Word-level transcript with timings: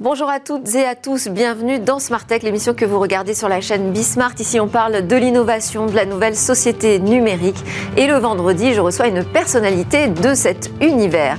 Bonjour 0.00 0.30
à 0.30 0.38
toutes 0.38 0.76
et 0.76 0.84
à 0.84 0.94
tous, 0.94 1.26
bienvenue 1.26 1.80
dans 1.80 1.98
Smart 1.98 2.24
Tech, 2.24 2.44
l'émission 2.44 2.72
que 2.72 2.84
vous 2.84 3.00
regardez 3.00 3.34
sur 3.34 3.48
la 3.48 3.60
chaîne 3.60 3.90
Bismart. 3.90 4.34
Ici, 4.38 4.60
on 4.60 4.68
parle 4.68 5.08
de 5.08 5.16
l'innovation, 5.16 5.86
de 5.86 5.96
la 5.96 6.04
nouvelle 6.04 6.36
société 6.36 7.00
numérique. 7.00 7.58
Et 7.96 8.06
le 8.06 8.14
vendredi, 8.14 8.74
je 8.74 8.80
reçois 8.80 9.08
une 9.08 9.24
personnalité 9.24 10.06
de 10.06 10.34
cet 10.34 10.70
univers. 10.80 11.36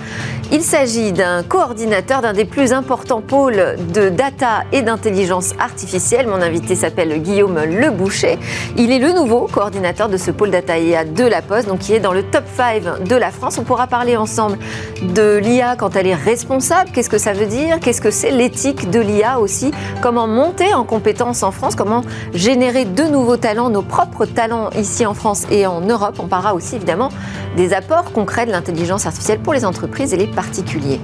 Il 0.51 0.61
s'agit 0.61 1.13
d'un 1.13 1.43
coordinateur 1.43 2.21
d'un 2.21 2.33
des 2.33 2.43
plus 2.43 2.73
importants 2.73 3.21
pôles 3.21 3.77
de 3.93 4.09
data 4.09 4.63
et 4.71 4.81
d'intelligence 4.81 5.53
artificielle. 5.59 6.27
Mon 6.27 6.41
invité 6.41 6.75
s'appelle 6.75 7.21
Guillaume 7.21 7.59
Leboucher. 7.63 8.39
Il 8.75 8.91
est 8.91 8.97
le 8.97 9.13
nouveau 9.13 9.47
coordinateur 9.47 10.09
de 10.09 10.17
ce 10.17 10.31
pôle 10.31 10.49
data 10.49 10.79
IA 10.79 11.05
de 11.05 11.23
la 11.23 11.43
Poste, 11.43 11.67
donc 11.67 11.79
qui 11.79 11.93
est 11.93 11.99
dans 11.99 12.13
le 12.13 12.23
top 12.23 12.45
5 12.57 13.03
de 13.07 13.15
la 13.15 13.29
France. 13.29 13.59
On 13.59 13.63
pourra 13.63 13.85
parler 13.85 14.17
ensemble 14.17 14.57
de 15.13 15.37
l'IA 15.37 15.75
quand 15.77 15.95
elle 15.95 16.07
est 16.07 16.15
responsable. 16.15 16.89
Qu'est-ce 16.91 17.11
que 17.11 17.19
ça 17.19 17.33
veut 17.33 17.45
dire? 17.45 17.79
Qu'est-ce 17.79 18.01
que 18.01 18.11
c'est 18.11 18.31
de 18.49 18.99
l'IA 18.99 19.39
aussi, 19.39 19.71
comment 20.01 20.27
monter 20.27 20.73
en 20.73 20.83
compétences 20.83 21.43
en 21.43 21.51
France, 21.51 21.75
comment 21.75 22.01
générer 22.33 22.85
de 22.85 23.03
nouveaux 23.03 23.37
talents, 23.37 23.69
nos 23.69 23.81
propres 23.81 24.25
talents 24.25 24.69
ici 24.71 25.05
en 25.05 25.13
France 25.13 25.45
et 25.51 25.67
en 25.67 25.81
Europe. 25.81 26.15
On 26.19 26.27
parlera 26.27 26.55
aussi 26.55 26.75
évidemment 26.75 27.09
des 27.55 27.73
apports 27.73 28.11
concrets 28.11 28.45
de 28.45 28.51
l'intelligence 28.51 29.05
artificielle 29.05 29.39
pour 29.39 29.53
les 29.53 29.65
entreprises 29.65 30.13
et 30.13 30.17
les 30.17 30.27
particuliers. 30.27 30.99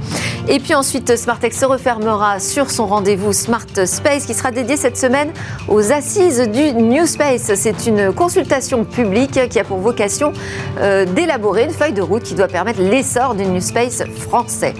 Et 0.47 0.59
puis 0.59 0.73
ensuite, 0.73 1.15
Smartex 1.15 1.59
se 1.59 1.65
refermera 1.65 2.39
sur 2.39 2.71
son 2.71 2.87
rendez-vous 2.87 3.33
Smart 3.33 3.65
Space 3.85 4.25
qui 4.25 4.33
sera 4.33 4.51
dédié 4.51 4.75
cette 4.75 4.97
semaine 4.97 5.29
aux 5.67 5.91
assises 5.91 6.49
du 6.49 6.73
New 6.73 7.05
Space. 7.05 7.51
C'est 7.55 7.85
une 7.85 8.11
consultation 8.11 8.85
publique 8.85 9.49
qui 9.49 9.59
a 9.59 9.63
pour 9.63 9.77
vocation 9.77 10.33
euh, 10.79 11.05
d'élaborer 11.05 11.65
une 11.65 11.71
feuille 11.71 11.93
de 11.93 12.01
route 12.01 12.23
qui 12.23 12.33
doit 12.33 12.47
permettre 12.47 12.81
l'essor 12.81 13.35
du 13.35 13.45
New 13.45 13.61
Space 13.61 14.03
français. 14.19 14.73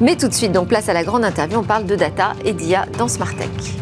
Mais 0.00 0.16
tout 0.16 0.28
de 0.28 0.34
suite, 0.34 0.52
donc 0.52 0.68
place 0.68 0.88
à 0.88 0.92
la 0.92 1.02
grande 1.02 1.24
interview, 1.24 1.58
on 1.58 1.64
parle 1.64 1.84
de 1.84 1.96
data 1.96 2.07
et 2.44 2.52
d'IA 2.52 2.86
dans. 2.98 3.78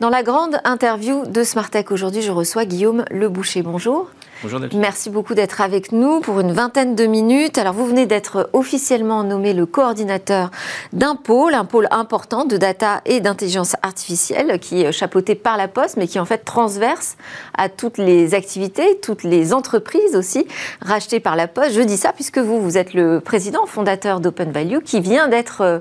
Dans 0.00 0.10
la 0.10 0.24
grande 0.24 0.58
interview 0.64 1.24
de 1.26 1.44
Smart 1.44 1.70
Tech 1.70 1.86
aujourd'hui, 1.90 2.22
je 2.22 2.32
reçois 2.32 2.64
Guillaume 2.64 3.04
Leboucher. 3.10 3.62
Bonjour. 3.62 4.10
Bonjour 4.42 4.60
Merci 4.74 5.08
beaucoup 5.08 5.34
d'être 5.34 5.60
avec 5.60 5.92
nous 5.92 6.18
pour 6.18 6.40
une 6.40 6.50
vingtaine 6.50 6.96
de 6.96 7.06
minutes. 7.06 7.58
Alors 7.58 7.74
vous 7.74 7.86
venez 7.86 8.06
d'être 8.06 8.50
officiellement 8.52 9.22
nommé 9.22 9.52
le 9.52 9.66
coordinateur 9.66 10.50
d'un 10.92 11.14
pôle, 11.14 11.54
un 11.54 11.64
pôle 11.64 11.86
important 11.92 12.44
de 12.44 12.56
data 12.56 13.02
et 13.04 13.20
d'intelligence 13.20 13.76
artificielle 13.82 14.58
qui 14.58 14.82
est 14.82 14.90
chapeauté 14.90 15.36
par 15.36 15.56
la 15.56 15.68
Poste 15.68 15.96
mais 15.96 16.08
qui 16.08 16.18
en 16.18 16.24
fait 16.24 16.38
transverse 16.38 17.16
à 17.56 17.68
toutes 17.68 17.98
les 17.98 18.34
activités, 18.34 18.98
toutes 19.00 19.22
les 19.22 19.52
entreprises 19.52 20.16
aussi 20.16 20.48
rachetées 20.80 21.20
par 21.20 21.36
la 21.36 21.46
Poste. 21.46 21.74
Je 21.74 21.82
dis 21.82 21.96
ça 21.96 22.12
puisque 22.12 22.38
vous, 22.38 22.60
vous 22.60 22.76
êtes 22.76 22.94
le 22.94 23.20
président 23.20 23.64
fondateur 23.66 24.18
d'Open 24.18 24.50
Value 24.50 24.78
qui 24.84 25.00
vient 25.00 25.28
d'être 25.28 25.60
euh, 25.60 25.78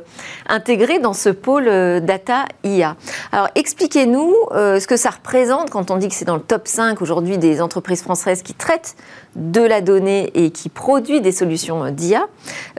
intégré 0.47 0.99
dans 0.99 1.13
ce 1.13 1.29
pôle 1.29 1.67
euh, 1.67 1.99
data 1.99 2.45
IA. 2.63 2.95
Alors 3.31 3.47
expliquez-nous 3.55 4.35
euh, 4.51 4.79
ce 4.79 4.85
que 4.85 4.97
ça 4.97 5.09
représente 5.09 5.71
quand 5.71 5.89
on 5.89 5.97
dit 5.97 6.09
que 6.09 6.15
c'est 6.15 6.25
dans 6.25 6.35
le 6.35 6.41
top 6.41 6.67
5 6.67 7.01
aujourd'hui 7.01 7.39
des 7.39 7.59
entreprises 7.59 8.03
françaises 8.03 8.43
qui 8.43 8.50
traite 8.53 8.95
de 9.35 9.61
la 9.61 9.81
donnée 9.81 10.31
et 10.33 10.52
qui 10.52 10.69
produit 10.69 11.21
des 11.21 11.31
solutions 11.31 11.89
d'IA, 11.91 12.25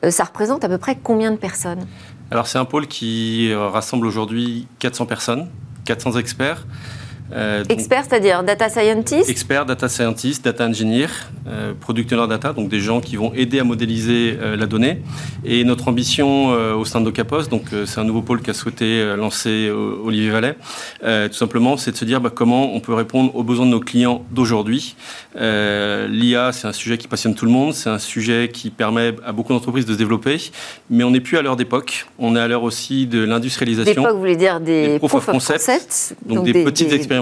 euh, 0.04 0.10
ça 0.10 0.24
représente 0.24 0.64
à 0.64 0.68
peu 0.68 0.78
près 0.78 0.96
combien 1.02 1.30
de 1.30 1.36
personnes? 1.36 1.86
Alors 2.30 2.46
c'est 2.46 2.58
un 2.58 2.64
pôle 2.64 2.86
qui 2.86 3.52
rassemble 3.54 4.06
aujourd'hui 4.06 4.66
400 4.78 5.06
personnes, 5.06 5.48
400 5.84 6.16
experts. 6.16 6.64
Euh, 7.34 7.64
expert, 7.68 8.04
c'est-à-dire 8.08 8.42
data 8.42 8.68
scientist 8.68 9.28
Expert, 9.28 9.64
data 9.64 9.88
scientist, 9.88 10.44
data 10.44 10.66
engineer, 10.66 11.08
euh, 11.46 11.72
product 11.78 12.12
owner 12.12 12.28
data, 12.28 12.52
donc 12.52 12.68
des 12.68 12.80
gens 12.80 13.00
qui 13.00 13.16
vont 13.16 13.32
aider 13.32 13.58
à 13.58 13.64
modéliser 13.64 14.36
euh, 14.40 14.56
la 14.56 14.66
donnée. 14.66 15.02
Et 15.44 15.64
notre 15.64 15.88
ambition 15.88 16.50
au 16.52 16.84
sein 16.84 17.00
de 17.00 17.06
Docapos, 17.06 17.48
donc 17.48 17.66
c'est 17.86 17.98
un 17.98 18.04
nouveau 18.04 18.22
pôle 18.22 18.42
qu'a 18.42 18.54
souhaité 18.54 19.16
lancer 19.16 19.70
Olivier 19.70 20.30
Vallet, 20.30 20.56
tout 21.02 21.36
simplement, 21.36 21.76
c'est 21.76 21.90
de 21.92 21.96
se 21.96 22.04
dire 22.04 22.20
bah, 22.20 22.30
comment 22.32 22.74
on 22.74 22.80
peut 22.80 22.94
répondre 22.94 23.34
aux 23.34 23.42
besoins 23.42 23.66
de 23.66 23.70
nos 23.70 23.80
clients 23.80 24.24
d'aujourd'hui. 24.30 24.94
L'IA, 25.34 26.52
c'est 26.52 26.68
un 26.68 26.72
sujet 26.72 26.98
qui 26.98 27.08
passionne 27.08 27.34
tout 27.34 27.44
le 27.44 27.50
monde, 27.50 27.74
c'est 27.74 27.90
un 27.90 27.98
sujet 27.98 28.50
qui 28.52 28.70
permet 28.70 29.14
à 29.26 29.32
beaucoup 29.32 29.52
d'entreprises 29.52 29.86
de 29.86 29.94
se 29.94 29.98
développer, 29.98 30.36
mais 30.90 31.02
on 31.02 31.10
n'est 31.10 31.20
plus 31.20 31.38
à 31.38 31.42
l'heure 31.42 31.56
d'époque, 31.56 32.06
on 32.18 32.36
est 32.36 32.40
à 32.40 32.46
l'heure 32.46 32.62
aussi 32.62 33.06
de 33.06 33.24
l'industrialisation. 33.24 34.02
L'époque, 34.02 34.14
vous 34.14 34.20
voulez 34.20 34.36
dire 34.36 34.60
des, 34.60 34.98
proof, 34.98 35.14
of 35.14 35.26
concept, 35.26 36.14
donc, 36.24 36.44
des, 36.44 36.64
petites 36.64 36.92
expériences 36.92 37.21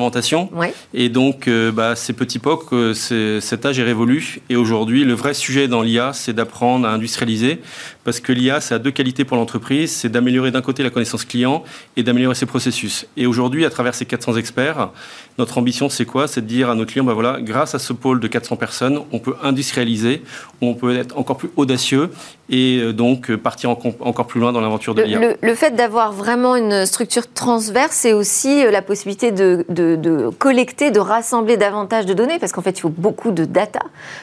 et 0.94 1.08
donc, 1.08 1.48
euh, 1.48 1.70
bah, 1.72 1.96
ces 1.96 2.12
petits 2.12 2.38
POC, 2.38 2.72
euh, 2.72 3.40
cet 3.40 3.66
âge 3.66 3.78
est 3.78 3.84
révolu. 3.84 4.40
Et 4.48 4.56
aujourd'hui, 4.56 5.04
le 5.04 5.14
vrai 5.14 5.34
sujet 5.34 5.68
dans 5.68 5.82
l'IA, 5.82 6.12
c'est 6.12 6.32
d'apprendre 6.32 6.86
à 6.86 6.92
industrialiser. 6.92 7.60
Parce 8.04 8.20
que 8.20 8.32
l'IA, 8.32 8.60
ça 8.60 8.76
a 8.76 8.78
deux 8.78 8.90
qualités 8.90 9.24
pour 9.24 9.36
l'entreprise. 9.36 9.92
C'est 9.92 10.08
d'améliorer 10.08 10.50
d'un 10.50 10.62
côté 10.62 10.82
la 10.82 10.90
connaissance 10.90 11.24
client 11.24 11.62
et 11.96 12.02
d'améliorer 12.02 12.34
ses 12.34 12.46
processus. 12.46 13.06
Et 13.16 13.26
aujourd'hui, 13.26 13.64
à 13.64 13.70
travers 13.70 13.94
ces 13.94 14.06
400 14.06 14.36
experts, 14.36 14.90
notre 15.38 15.58
ambition, 15.58 15.88
c'est 15.88 16.04
quoi? 16.04 16.28
C'est 16.28 16.40
de 16.40 16.46
dire 16.46 16.70
à 16.70 16.74
nos 16.74 16.86
clients, 16.86 17.04
bah 17.04 17.14
voilà, 17.14 17.38
grâce 17.40 17.74
à 17.74 17.78
ce 17.78 17.92
pôle 17.92 18.20
de 18.20 18.28
400 18.28 18.56
personnes, 18.56 19.00
on 19.12 19.18
peut 19.18 19.34
industrialiser, 19.42 20.22
on 20.60 20.74
peut 20.74 20.96
être 20.96 21.16
encore 21.18 21.36
plus 21.36 21.50
audacieux 21.56 22.10
et 22.48 22.78
euh, 22.78 22.92
donc 22.92 23.34
partir 23.36 23.70
encore 23.70 24.26
plus 24.26 24.40
loin 24.40 24.52
dans 24.52 24.60
l'aventure 24.60 24.94
de 24.94 25.02
l'IA. 25.02 25.36
Le, 25.40 25.54
fait 25.54 25.74
d'avoir 25.74 26.12
vraiment 26.12 26.56
une 26.56 26.84
structure 26.84 27.32
transverse, 27.32 27.92
c'est 27.92 28.12
aussi 28.12 28.64
la 28.70 28.82
possibilité 28.82 29.30
de 29.30 29.64
de, 29.68 29.89
collecter, 30.38 30.90
de 30.90 31.00
rassembler 31.00 31.56
davantage 31.56 32.06
de 32.06 32.14
données 32.14 32.38
Parce 32.38 32.52
qu'en 32.52 32.62
fait, 32.62 32.78
il 32.78 32.80
faut 32.80 32.88
beaucoup 32.88 33.30
de 33.30 33.44
data 33.44 33.80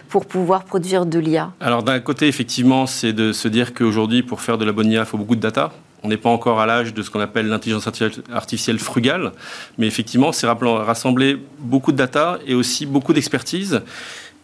pour 0.09 0.25
pouvoir 0.25 0.63
produire 0.63 1.05
de 1.05 1.19
l'IA. 1.19 1.51
Alors 1.59 1.83
d'un 1.83 1.99
côté, 1.99 2.27
effectivement, 2.27 2.85
c'est 2.85 3.13
de 3.13 3.31
se 3.31 3.47
dire 3.47 3.73
qu'aujourd'hui, 3.73 4.23
pour 4.23 4.41
faire 4.41 4.57
de 4.57 4.65
la 4.65 4.71
bonne 4.71 4.91
IA, 4.91 5.01
il 5.01 5.05
faut 5.05 5.17
beaucoup 5.17 5.35
de 5.35 5.41
data. 5.41 5.71
On 6.03 6.09
n'est 6.09 6.17
pas 6.17 6.29
encore 6.29 6.59
à 6.59 6.65
l'âge 6.65 6.93
de 6.93 7.01
ce 7.01 7.09
qu'on 7.09 7.19
appelle 7.19 7.47
l'intelligence 7.47 7.89
artificielle 8.31 8.79
frugale, 8.79 9.31
mais 9.77 9.87
effectivement, 9.87 10.31
c'est 10.31 10.47
rassembler 10.47 11.37
beaucoup 11.59 11.91
de 11.91 11.97
data 11.97 12.37
et 12.45 12.53
aussi 12.53 12.85
beaucoup 12.85 13.13
d'expertise. 13.13 13.81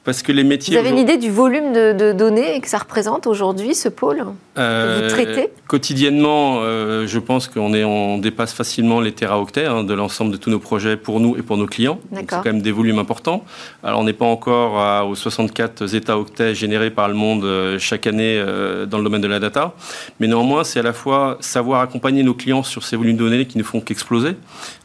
Parce 0.03 0.21
que 0.21 0.33
les 0.33 0.43
métiers. 0.43 0.73
Vous 0.73 0.79
avez 0.79 0.89
une 0.89 0.97
idée 0.97 1.17
du 1.17 1.31
volume 1.31 1.71
de, 1.71 2.11
données 2.11 2.59
que 2.59 2.67
ça 2.67 2.77
représente 2.77 3.25
aujourd'hui, 3.27 3.73
ce 3.73 3.89
pôle 3.89 4.25
euh, 4.57 5.01
vous 5.03 5.09
traitez? 5.09 5.49
Quotidiennement, 5.67 6.59
euh, 6.59 7.07
je 7.07 7.17
pense 7.17 7.47
qu'on 7.47 7.73
on 7.73 8.17
dépasse 8.19 8.53
facilement 8.53 9.01
les 9.01 9.11
teraoctets 9.11 9.65
hein, 9.65 9.83
de 9.83 9.93
l'ensemble 9.95 10.31
de 10.31 10.37
tous 10.37 10.51
nos 10.51 10.59
projets 10.59 10.97
pour 10.97 11.19
nous 11.19 11.35
et 11.37 11.41
pour 11.41 11.57
nos 11.57 11.65
clients. 11.65 11.99
C'est 12.13 12.25
quand 12.25 12.45
même 12.45 12.61
des 12.61 12.71
volumes 12.71 12.99
importants. 12.99 13.45
Alors, 13.81 13.99
on 13.99 14.03
n'est 14.03 14.13
pas 14.13 14.25
encore 14.25 15.07
aux 15.07 15.15
64 15.15 16.11
octets 16.11 16.53
générés 16.53 16.91
par 16.91 17.07
le 17.07 17.15
monde 17.15 17.45
euh, 17.45 17.79
chaque 17.79 18.05
année 18.05 18.37
euh, 18.37 18.85
dans 18.85 18.99
le 18.99 19.03
domaine 19.05 19.21
de 19.21 19.27
la 19.27 19.39
data. 19.39 19.73
Mais 20.19 20.27
néanmoins, 20.27 20.63
c'est 20.63 20.79
à 20.79 20.83
la 20.83 20.93
fois 20.93 21.37
savoir 21.39 21.81
accompagner 21.81 22.21
nos 22.21 22.35
clients 22.35 22.63
sur 22.63 22.83
ces 22.83 22.95
volumes 22.95 23.17
de 23.17 23.23
données 23.23 23.45
qui 23.45 23.57
ne 23.57 23.63
font 23.63 23.81
qu'exploser. 23.81 24.35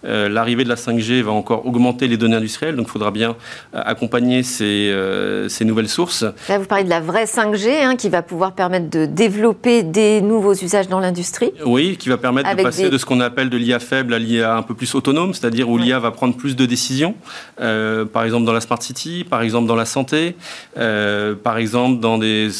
L'arrivée 0.04 0.64
de 0.64 0.68
la 0.68 0.76
5G 0.76 1.22
va 1.22 1.32
encore 1.32 1.66
augmenter 1.66 2.08
les 2.08 2.16
données 2.16 2.36
industrielles, 2.36 2.76
donc 2.76 2.86
il 2.86 2.92
faudra 2.92 3.10
bien 3.10 3.36
accompagner 3.74 4.42
ces 4.42 4.90
euh, 5.08 5.48
ces 5.48 5.64
nouvelles 5.64 5.88
sources. 5.88 6.24
Là, 6.48 6.58
vous 6.58 6.66
parlez 6.66 6.84
de 6.84 6.90
la 6.90 7.00
vraie 7.00 7.24
5G 7.24 7.82
hein, 7.82 7.96
qui 7.96 8.08
va 8.08 8.22
pouvoir 8.22 8.52
permettre 8.52 8.90
de 8.90 9.06
développer 9.06 9.82
des 9.82 10.20
nouveaux 10.20 10.54
usages 10.54 10.88
dans 10.88 11.00
l'industrie. 11.00 11.52
Oui, 11.64 11.96
qui 11.96 12.08
va 12.08 12.16
permettre 12.16 12.54
de 12.54 12.62
passer 12.62 12.90
de 12.90 12.98
ce 12.98 13.04
qu'on 13.04 13.20
appelle 13.20 13.50
de 13.50 13.56
l'IA 13.56 13.78
faible 13.78 14.14
à 14.14 14.18
l'IA 14.18 14.56
un 14.56 14.62
peu 14.62 14.74
plus 14.74 14.94
autonome, 14.94 15.34
c'est-à-dire 15.34 15.68
où 15.68 15.78
l'IA 15.78 15.98
va 15.98 16.10
prendre 16.10 16.36
plus 16.36 16.56
de 16.56 16.66
décisions, 16.66 17.14
euh, 17.60 18.04
par 18.04 18.24
exemple 18.24 18.44
dans 18.44 18.52
la 18.52 18.60
Smart 18.60 18.82
City, 18.82 19.24
par 19.28 19.42
exemple 19.42 19.66
dans 19.66 19.76
la 19.76 19.86
santé, 19.86 20.36
euh, 20.76 21.34
par 21.34 21.58
exemple 21.58 22.00
dans 22.00 22.18
des 22.18 22.50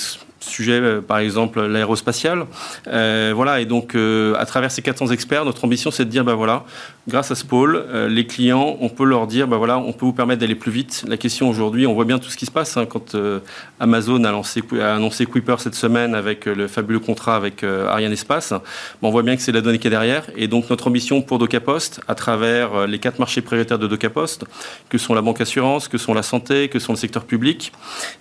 sujet, 0.41 0.81
euh, 0.81 1.01
par 1.01 1.19
exemple 1.19 1.61
l'aérospatial. 1.61 2.47
Euh, 2.87 3.33
voilà, 3.35 3.61
et 3.61 3.67
donc 3.67 3.95
euh, 3.95 4.35
à 4.39 4.47
travers 4.47 4.71
ces 4.71 4.83
400 4.83 5.09
experts, 5.09 5.45
notre 5.45 5.65
ambition 5.65 5.91
c'est 5.91 6.05
de 6.05 6.11
dire, 6.11 6.25
bah 6.25 6.35
voilà, 6.35 6.65
grâce 7.09 7.31
à 7.31 7.35
ce 7.35 7.45
pôle, 7.45 7.85
les 8.09 8.27
clients, 8.27 8.77
on 8.81 8.89
peut 8.89 9.05
leur 9.05 9.27
dire, 9.27 9.49
bah 9.49 9.57
voilà, 9.57 9.79
on 9.79 9.93
peut 9.93 10.05
vous 10.05 10.13
permettre 10.13 10.41
d'aller 10.41 10.55
plus 10.55 10.71
vite. 10.71 11.05
La 11.09 11.17
question 11.17 11.49
aujourd'hui, 11.49 11.87
on 11.87 11.95
voit 11.95 12.05
bien 12.05 12.19
tout 12.19 12.29
ce 12.29 12.37
qui 12.37 12.47
se 12.47 12.51
passe 12.51 12.77
hein, 12.77 12.87
quand 12.87 13.17
Amazon 13.81 14.25
a, 14.25 14.31
lancé, 14.31 14.63
annoncé 14.81 15.25
Kuiper 15.25 15.57
cette 15.59 15.75
semaine 15.75 16.15
avec 16.15 16.45
le 16.45 16.69
fabuleux 16.69 16.99
contrat 16.99 17.37
avec 17.37 17.65
Ariane 17.65 18.13
Espace. 18.13 18.53
on 19.01 19.11
voit 19.11 19.23
bien 19.23 19.37
que 19.37 19.43
c'est 19.43 19.53
la 19.53 19.63
donnée 19.63 19.79
qui 19.79 19.87
est 19.87 19.91
derrière, 19.91 20.27
et 20.37 20.49
donc 20.49 20.69
notre 20.69 20.89
ambition 20.89 21.23
pour 21.23 21.39
DocaPost, 21.39 22.01
à 22.09 22.15
travers 22.15 22.87
les 22.87 22.99
quatre 22.99 23.19
marchés 23.19 23.41
prioritaires 23.41 23.79
de 23.79 23.87
DocaPost, 23.87 24.45
que 24.91 24.99
sont 24.99 25.15
la 25.15 25.23
banque 25.23 25.41
assurance, 25.41 25.89
que 25.89 25.97
sont 25.97 26.13
la 26.13 26.23
santé, 26.23 26.69
que 26.69 26.79
sont 26.79 26.93
le 26.93 26.99
secteur 26.99 27.25
public, 27.25 27.73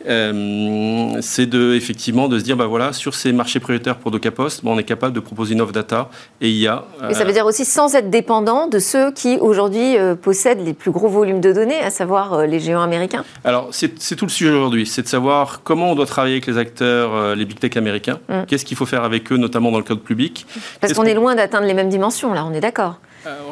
c'est 0.06 1.46
de 1.46 1.74
effectivement 1.76 2.07
de 2.12 2.40
se 2.40 2.44
dire, 2.44 2.56
bah 2.56 2.66
voilà, 2.68 2.94
sur 2.94 3.14
ces 3.16 3.32
marchés 3.34 3.60
prioritaires 3.60 3.98
pour 3.98 4.12
DocaPost, 4.12 4.64
bah 4.64 4.72
on 4.74 4.80
est 4.80 4.84
capable 4.84 5.14
de 5.14 5.20
proposer 5.20 5.54
une 5.54 5.62
offre 5.62 5.74
data 5.74 6.10
et 6.42 6.50
IA. 6.50 6.86
Et 7.10 7.14
ça 7.14 7.24
veut 7.24 7.34
dire 7.34 7.46
aussi 7.46 7.66
sans 7.66 7.96
être 7.96 8.10
dépendant 8.10 8.68
de 8.68 8.80
ceux 8.80 9.12
qui 9.12 9.38
aujourd'hui 9.40 9.98
euh, 9.98 10.16
possèdent 10.16 10.66
les 10.66 10.74
plus 10.74 10.92
gros 10.92 11.10
volumes 11.10 11.42
de 11.42 11.52
données, 11.52 11.80
à 11.80 11.90
savoir 11.90 12.34
euh, 12.34 12.46
les 12.46 12.60
géants 12.60 12.82
américains 12.82 13.24
Alors 13.44 13.70
c'est 13.72 14.16
tout 14.16 14.26
le 14.26 14.32
sujet 14.32 14.50
aujourd'hui, 14.50 14.86
c'est 14.86 15.02
de 15.02 15.08
savoir 15.08 15.62
comment 15.64 15.92
on 15.92 15.96
doit 15.96 16.06
travailler 16.06 16.36
avec 16.36 16.48
les 16.48 16.58
acteurs, 16.58 17.14
euh, 17.14 17.36
les 17.36 17.46
big 17.46 17.60
tech 17.60 17.76
américains, 17.78 18.20
mm. 18.30 18.44
qu'est-ce 18.48 18.66
qu'il 18.66 18.78
faut 18.78 18.86
faire 18.86 19.04
avec 19.04 19.32
eux, 19.32 19.38
notamment 19.38 19.72
dans 19.72 19.80
le 19.80 19.84
code 19.84 20.02
public? 20.02 20.46
Parce 20.80 20.94
qu'on 20.94 21.04
est 21.04 21.14
loin 21.14 21.36
d'atteindre 21.36 21.68
les 21.68 21.74
mêmes 21.74 21.90
dimensions, 21.90 22.34
là, 22.34 22.46
on 22.46 22.54
est 22.54 22.62
d'accord 22.62 23.00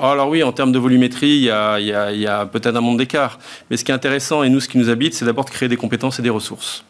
alors 0.01 0.29
oui, 0.29 0.43
en 0.43 0.51
termes 0.51 0.71
de 0.71 0.79
volumétrie, 0.79 1.37
il 1.37 1.43
y 1.43 1.49
a, 1.49 2.45
peut-être 2.45 2.75
un 2.75 2.81
monde 2.81 2.97
d'écart. 2.97 3.39
Mais 3.69 3.77
ce 3.77 3.83
qui 3.83 3.91
est 3.91 3.95
intéressant, 3.95 4.43
et 4.43 4.49
nous, 4.49 4.59
ce 4.59 4.69
qui 4.69 4.77
nous 4.77 4.89
habite, 4.89 5.13
c'est 5.13 5.25
d'abord 5.25 5.45
de 5.45 5.49
créer 5.49 5.69
des 5.69 5.77
compétences 5.77 6.19
et 6.19 6.21
des 6.21 6.29
ressources. 6.29 6.85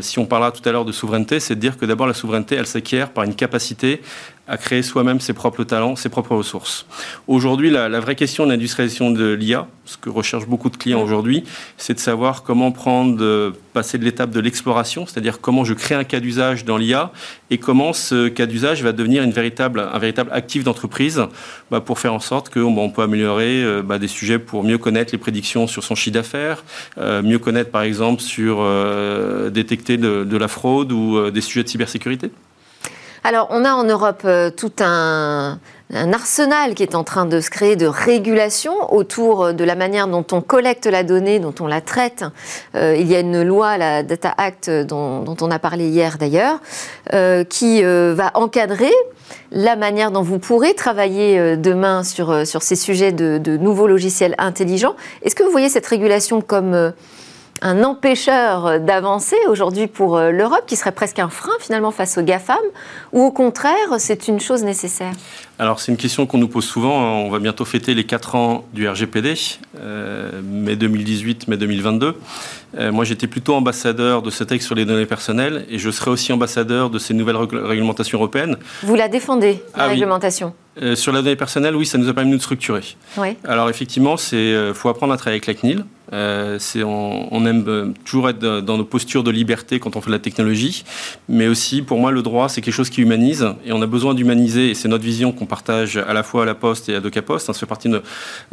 si 0.00 0.18
on 0.18 0.26
parlera 0.26 0.52
tout 0.52 0.66
à 0.68 0.72
l'heure 0.72 0.84
de 0.84 0.92
souveraineté, 0.92 1.40
c'est 1.40 1.54
de 1.54 1.60
dire 1.60 1.76
que 1.78 1.86
d'abord 1.86 2.06
la 2.06 2.14
souveraineté, 2.14 2.56
elle 2.56 2.66
s'acquiert 2.66 3.10
par 3.10 3.24
une 3.24 3.34
capacité 3.34 4.02
à 4.48 4.56
créer 4.56 4.82
soi-même 4.82 5.20
ses 5.20 5.34
propres 5.34 5.64
talents, 5.64 5.94
ses 5.94 6.08
propres 6.08 6.34
ressources. 6.34 6.86
Aujourd'hui, 7.26 7.70
la, 7.70 8.00
vraie 8.00 8.14
question 8.14 8.46
de 8.46 8.50
l'industrialisation 8.50 9.10
de 9.10 9.32
l'IA, 9.32 9.68
ce 9.84 9.96
que 9.96 10.08
recherchent 10.08 10.46
beaucoup 10.46 10.70
de 10.70 10.76
clients 10.76 11.02
aujourd'hui, 11.02 11.44
c'est 11.76 11.94
de 11.94 11.98
savoir 11.98 12.42
comment 12.42 12.72
prendre, 12.72 13.52
passer 13.74 13.98
de 13.98 14.04
l'étape 14.04 14.30
de 14.30 14.40
l'exploration, 14.40 15.06
c'est-à-dire 15.06 15.40
comment 15.40 15.64
je 15.64 15.74
crée 15.74 15.94
un 15.94 16.04
cas 16.04 16.20
d'usage 16.20 16.64
dans 16.64 16.76
l'IA 16.76 17.12
et 17.50 17.58
comment 17.58 17.92
ce 17.92 18.28
cas 18.28 18.46
d'usage 18.46 18.82
va 18.82 18.92
devenir 18.92 19.22
une 19.22 19.32
véritable, 19.32 19.80
un 19.80 19.98
véritable 19.98 20.30
actif 20.32 20.64
d'entreprise 20.64 21.22
bah, 21.70 21.80
pour 21.80 21.98
faire 21.98 22.14
en 22.14 22.20
sorte 22.20 22.52
qu'on 22.52 22.72
bah, 22.72 22.92
peut 22.94 23.02
améliorer 23.02 23.62
euh, 23.62 23.82
bah, 23.82 23.98
des 23.98 24.08
sujets 24.08 24.38
pour 24.38 24.64
mieux 24.64 24.78
connaître 24.78 25.12
les 25.12 25.18
prédictions 25.18 25.66
sur 25.66 25.84
son 25.84 25.94
chiffre 25.94 26.14
d'affaires, 26.14 26.64
euh, 26.98 27.22
mieux 27.22 27.38
connaître 27.38 27.70
par 27.70 27.82
exemple 27.82 28.22
sur 28.22 28.58
euh, 28.60 29.50
détecter 29.50 29.96
de 29.98 30.36
la 30.36 30.48
fraude 30.48 30.92
ou 30.92 31.30
des 31.30 31.40
sujets 31.40 31.64
de 31.64 31.68
cybersécurité. 31.68 32.30
Alors, 33.28 33.48
on 33.50 33.66
a 33.66 33.72
en 33.72 33.84
Europe 33.84 34.22
euh, 34.24 34.48
tout 34.48 34.72
un, 34.80 35.58
arsenal 35.92 36.74
qui 36.74 36.82
est 36.82 36.94
en 36.94 37.04
train 37.04 37.26
de 37.26 37.42
se 37.42 37.50
créer 37.50 37.76
de 37.76 37.84
régulation 37.84 38.72
autour 38.90 39.52
de 39.52 39.64
la 39.64 39.74
manière 39.74 40.06
dont 40.08 40.24
on 40.32 40.40
collecte 40.40 40.86
la 40.86 41.02
donnée, 41.02 41.38
dont 41.38 41.54
on 41.60 41.66
la 41.66 41.82
traite. 41.82 42.24
Euh, 42.74 42.96
il 42.98 43.06
y 43.06 43.14
a 43.14 43.20
une 43.20 43.42
loi, 43.42 43.76
la 43.76 44.02
Data 44.02 44.32
Act, 44.34 44.70
dont, 44.70 45.36
on 45.42 45.50
a 45.50 45.58
parlé 45.58 45.88
hier 45.88 46.16
d'ailleurs, 46.16 46.58
euh, 47.12 47.44
qui 47.44 47.82
va 47.82 48.30
encadrer 48.32 48.92
la 49.52 49.76
manière 49.76 50.10
dont 50.10 50.22
vous 50.22 50.38
pourrez 50.38 50.72
travailler 50.72 51.58
demain 51.58 52.04
sur, 52.04 52.46
ces 52.46 52.76
sujets 52.76 53.12
de 53.12 53.56
nouveaux 53.58 53.88
logiciels 53.88 54.36
intelligents. 54.38 54.96
Est-ce 55.20 55.34
que 55.34 55.42
vous 55.42 55.50
voyez 55.50 55.68
cette 55.68 55.86
régulation 55.86 56.40
comme 56.40 56.94
un 57.62 57.82
empêcheur 57.82 58.80
d'avancer 58.80 59.36
aujourd'hui 59.48 59.86
pour 59.86 60.16
euh, 60.16 60.30
l'Europe, 60.30 60.64
qui 60.66 60.76
serait 60.76 60.92
presque 60.92 61.18
un 61.18 61.28
frein 61.28 61.52
finalement 61.60 61.90
face 61.90 62.18
aux 62.18 62.22
GAFAM, 62.22 62.56
ou 63.12 63.22
au 63.22 63.32
contraire, 63.32 63.74
c'est 63.98 64.28
une 64.28 64.40
chose 64.40 64.64
nécessaire? 64.64 65.12
Alors 65.58 65.80
c'est 65.80 65.90
une 65.90 65.98
question 65.98 66.26
qu'on 66.26 66.38
nous 66.38 66.48
pose 66.48 66.64
souvent. 66.64 67.00
Hein. 67.00 67.24
On 67.26 67.30
va 67.30 67.40
bientôt 67.40 67.64
fêter 67.64 67.94
les 67.94 68.04
4 68.04 68.34
ans 68.36 68.64
du 68.72 68.88
RGPD, 68.88 69.34
euh, 69.80 70.40
mai 70.42 70.76
2018, 70.76 71.48
mai 71.48 71.56
2022. 71.56 72.16
Euh, 72.76 72.92
moi 72.92 73.04
j'étais 73.04 73.26
plutôt 73.26 73.54
ambassadeur 73.54 74.22
de 74.22 74.30
ce 74.30 74.44
texte 74.44 74.66
sur 74.66 74.74
les 74.74 74.84
données 74.84 75.06
personnelles, 75.06 75.66
et 75.68 75.78
je 75.78 75.90
serai 75.90 76.10
aussi 76.10 76.32
ambassadeur 76.32 76.90
de 76.90 76.98
ces 76.98 77.14
nouvelles 77.14 77.36
réglementations 77.36 78.18
européennes. 78.18 78.56
Vous 78.82 78.94
la 78.94 79.08
défendez, 79.08 79.62
la 79.76 79.84
ah 79.84 79.86
réglementation? 79.88 80.54
Sur 80.94 81.12
la 81.12 81.22
donnée 81.22 81.34
personnelle, 81.34 81.74
oui, 81.74 81.86
ça 81.86 81.98
nous 81.98 82.08
a 82.08 82.14
permis 82.14 82.30
de 82.30 82.36
nous 82.36 82.40
structurer. 82.40 82.84
Oui. 83.16 83.36
Alors 83.44 83.68
effectivement, 83.68 84.14
il 84.30 84.72
faut 84.74 84.88
apprendre 84.88 85.12
à 85.12 85.16
travailler 85.16 85.42
avec 85.42 85.46
la 85.46 85.54
CNIL. 85.54 85.84
Euh, 86.12 86.58
on, 86.84 87.44
aime 87.44 87.64
euh, 87.68 87.92
toujours 88.04 88.30
être 88.30 88.38
dans 88.38 88.78
nos 88.78 88.84
postures 88.84 89.22
de 89.22 89.30
liberté 89.30 89.78
quand 89.78 89.94
on 89.96 90.00
fait 90.00 90.06
de 90.06 90.12
la 90.12 90.18
technologie, 90.18 90.84
mais 91.28 91.48
aussi 91.48 91.82
pour 91.82 91.98
moi 91.98 92.10
le 92.10 92.22
droit 92.22 92.48
c'est 92.48 92.62
quelque 92.62 92.74
chose 92.74 92.88
qui 92.88 93.02
humanise 93.02 93.46
et 93.64 93.72
on 93.72 93.82
a 93.82 93.86
besoin 93.86 94.14
d'humaniser 94.14 94.70
et 94.70 94.74
c'est 94.74 94.88
notre 94.88 95.04
vision 95.04 95.32
qu'on 95.32 95.44
partage 95.44 95.98
à 95.98 96.12
la 96.14 96.22
fois 96.22 96.42
à 96.42 96.46
la 96.46 96.54
Poste 96.54 96.88
et 96.88 96.94
à 96.94 97.00
DocaPost. 97.00 97.50
Hein, 97.50 97.52
ça 97.52 97.60
fait 97.60 97.66
partie 97.66 97.88
de 97.88 98.02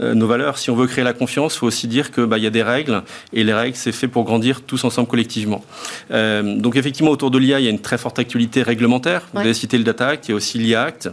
euh, 0.02 0.14
nos, 0.14 0.28
valeurs. 0.28 0.58
Si 0.58 0.70
on 0.70 0.76
veut 0.76 0.88
créer 0.88 1.04
la 1.04 1.14
confiance, 1.14 1.56
il 1.56 1.60
faut 1.60 1.68
aussi 1.68 1.88
dire 1.88 2.12
qu'il 2.12 2.26
bah, 2.26 2.38
y 2.38 2.48
a 2.48 2.50
des 2.50 2.64
règles 2.64 3.04
et 3.32 3.44
les 3.44 3.54
règles 3.54 3.78
c'est 3.78 3.94
fait 3.94 4.08
pour 4.08 4.26
grandir 4.26 4.62
tous 4.62 4.84
ensemble 4.84 5.08
collectivement. 5.08 5.64
donc 6.10 6.76
effectivement 6.76 7.12
autour 7.12 7.32
de 7.32 7.38
l'IA 7.38 7.60
il 7.60 7.66
y 7.66 7.68
a 7.68 7.72
une 7.72 7.80
très 7.80 7.98
forte 7.98 8.20
actualité 8.20 8.64
réglementaire. 8.64 9.28
Vous 9.34 9.40
avez 9.40 9.54
cité 9.54 9.78
le 9.78 9.84
Data 9.84 10.08
Act, 10.10 10.28
il 10.28 10.32
y 10.32 10.34
a 10.34 10.36
aussi 10.38 10.58
l'IA 10.58 10.84
Act. 10.84 11.10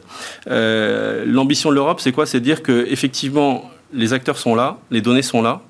L'ambition 0.46 1.70
de 1.70 1.74
l'Europe 1.76 2.00
c'est 2.00 2.12
quoi? 2.12 2.26
C'est 2.26 2.40
dire 2.40 2.62
que 2.62 2.86
effectivement 2.90 3.70
les 3.94 4.12
acteurs 4.12 4.38
sont 4.38 4.54
là, 4.54 4.78
les 4.90 5.02
données 5.02 5.22
sont 5.22 5.42
là 5.42 5.62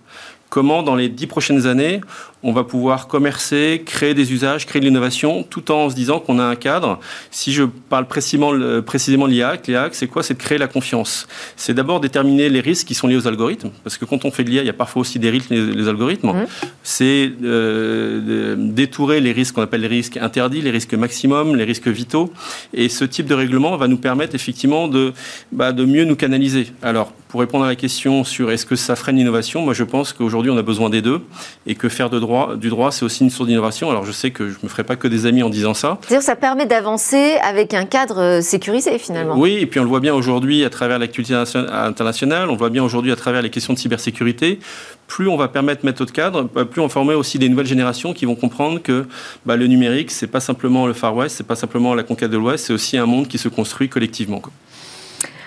comment 0.53 0.83
dans 0.83 0.97
les 0.97 1.09
dix 1.09 1.27
prochaines 1.27 1.67
années, 1.67 2.03
on 2.43 2.53
va 2.53 2.65
pouvoir 2.65 3.07
commercer, 3.07 3.83
créer 3.85 4.15
des 4.15 4.33
usages, 4.33 4.67
créer 4.67 4.81
de 4.81 4.87
l'innovation, 4.87 5.43
tout 5.43 5.71
en 5.71 5.91
se 5.91 5.95
disant 5.95 6.19
qu'on 6.19 6.39
a 6.39 6.45
un 6.45 6.57
cadre. 6.57 6.99
Si 7.31 7.53
je 7.53 7.65
parle 7.65 8.07
précisément, 8.07 8.53
précisément 8.83 9.29
de 9.29 9.33
l'IA, 9.33 9.57
l'IA, 9.67 9.89
c'est 9.93 10.09
quoi? 10.09 10.23
C'est 10.23 10.35
de 10.35 10.39
créer 10.39 10.59
la 10.59 10.67
confiance. 10.67 11.29
C'est 11.57 11.75
d'abord 11.75 12.01
déterminer 12.01 12.49
les 12.49 12.61
risques 12.61 12.87
qui 12.87 12.95
sont 12.95 13.07
liés 13.07 13.17
aux 13.17 13.29
algorithmes, 13.29 13.71
parce 13.85 13.97
que 13.97 14.05
quand 14.05 14.25
on 14.25 14.31
fait 14.31 14.45
de 14.45 14.51
l'IA, 14.51 14.63
il 14.63 14.67
y 14.67 14.71
a 14.71 14.75
parfois 14.75 15.01
aussi 15.01 15.19
des 15.19 15.31
risques 15.31 15.51
les, 15.51 15.89
algorithmes. 15.89 16.29
Mmh. 16.29 16.47
C'est 16.83 17.33
euh, 17.43 18.55
détourer 18.59 19.21
les 19.21 19.33
risques 19.33 19.55
qu'on 19.55 19.63
appelle 19.63 19.83
les 19.83 19.89
risques 19.89 20.17
interdits, 20.17 20.63
les 20.63 20.71
risques 20.71 20.95
maximum, 20.95 21.57
les 21.57 21.65
risques 21.65 21.89
vitaux. 21.89 22.33
Et 22.75 22.89
ce 22.89 23.05
type 23.05 23.27
de 23.27 23.35
règlement 23.35 23.77
va 23.77 23.89
nous 23.89 23.99
permettre 23.99 24.35
effectivement 24.35 24.89
de, 24.89 25.13
bah, 25.53 25.73
de 25.73 25.85
mieux 25.85 26.05
nous 26.05 26.17
canaliser. 26.17 26.69
Alors, 26.83 27.13
pour 27.29 27.41
répondre 27.41 27.65
à 27.65 27.69
la 27.69 27.77
question 27.77 28.25
sur 28.25 28.51
est-ce 28.51 28.67
que 28.67 28.77
ça 28.77 28.95
freine 28.95 29.17
l'innovation, 29.17 29.63
moi 29.63 29.73
je 29.73 29.85
pense 29.85 30.13
qu'aujourd'hui 30.13 30.51
on 30.51 30.59
a 30.59 30.63
besoin 30.63 30.91
des 30.91 31.01
deux 31.01 31.23
et 31.67 31.75
que 31.75 31.89
faire 31.89 32.11
de 32.11 32.19
droit 32.19 32.32
du 32.57 32.69
droit, 32.69 32.91
c'est 32.91 33.05
aussi 33.05 33.25
une 33.25 33.31
source 33.31 33.49
d'innovation. 33.49 33.91
Alors 33.91 34.05
je 34.05 34.13
sais 34.13 34.31
que 34.31 34.49
je 34.49 34.55
ne 34.55 34.65
me 34.65 34.69
ferai 34.69 34.85
pas 34.85 34.97
que 34.97 35.09
des 35.09 35.27
amis 35.27 35.43
en 35.43 35.51
disant 35.51 35.75
ça. 35.75 35.99
C'est-à-dire 36.03 36.23
ça 36.23 36.37
permet 36.37 36.67
d'avancer 36.67 37.37
avec 37.43 37.75
un 37.75 37.85
cadre 37.85 38.21
euh, 38.21 38.41
sécurisé 38.41 38.99
finalement. 38.99 39.37
Oui, 39.37 39.59
et 39.61 39.67
puis 39.67 39.81
on 39.81 39.83
le 39.83 39.89
voit 39.89 40.01
bien 40.01 40.15
aujourd'hui 40.15 40.65
à 40.65 40.71
travers 40.71 40.99
l'actualité 40.99 41.35
internationale, 41.35 42.49
on 42.49 42.53
le 42.53 42.59
voit 42.59 42.71
bien 42.71 42.83
aujourd'hui 42.83 43.13
à 43.13 43.17
travers 43.17 43.43
les 43.43 43.51
questions 43.51 43.73
de 43.73 43.79
cybersécurité. 43.79 44.59
Plus 45.07 45.29
on 45.29 45.37
va 45.37 45.49
permettre 45.49 45.85
mettre 45.85 46.05
de 46.05 46.11
cadre, 46.11 46.49
bah, 46.55 46.65
plus 46.65 46.81
on 46.81 46.89
former 46.89 47.15
aussi 47.15 47.39
des 47.39 47.49
nouvelles 47.49 47.67
générations 47.67 48.13
qui 48.13 48.25
vont 48.25 48.35
comprendre 48.35 48.81
que 48.81 49.07
bah, 49.45 49.57
le 49.57 49.67
numérique, 49.67 50.11
c'est 50.11 50.27
pas 50.27 50.41
simplement 50.41 50.87
le 50.87 50.93
Far 50.93 51.15
West, 51.15 51.37
c'est 51.37 51.47
pas 51.47 51.57
simplement 51.57 51.95
la 51.95 52.03
conquête 52.03 52.31
de 52.31 52.39
l'Ouest, 52.39 52.67
c'est 52.67 52.73
aussi 52.73 52.97
un 52.97 53.07
monde 53.07 53.29
qui 53.29 53.39
se 53.39 53.49
construit 53.49 53.89
collectivement. 53.89 54.43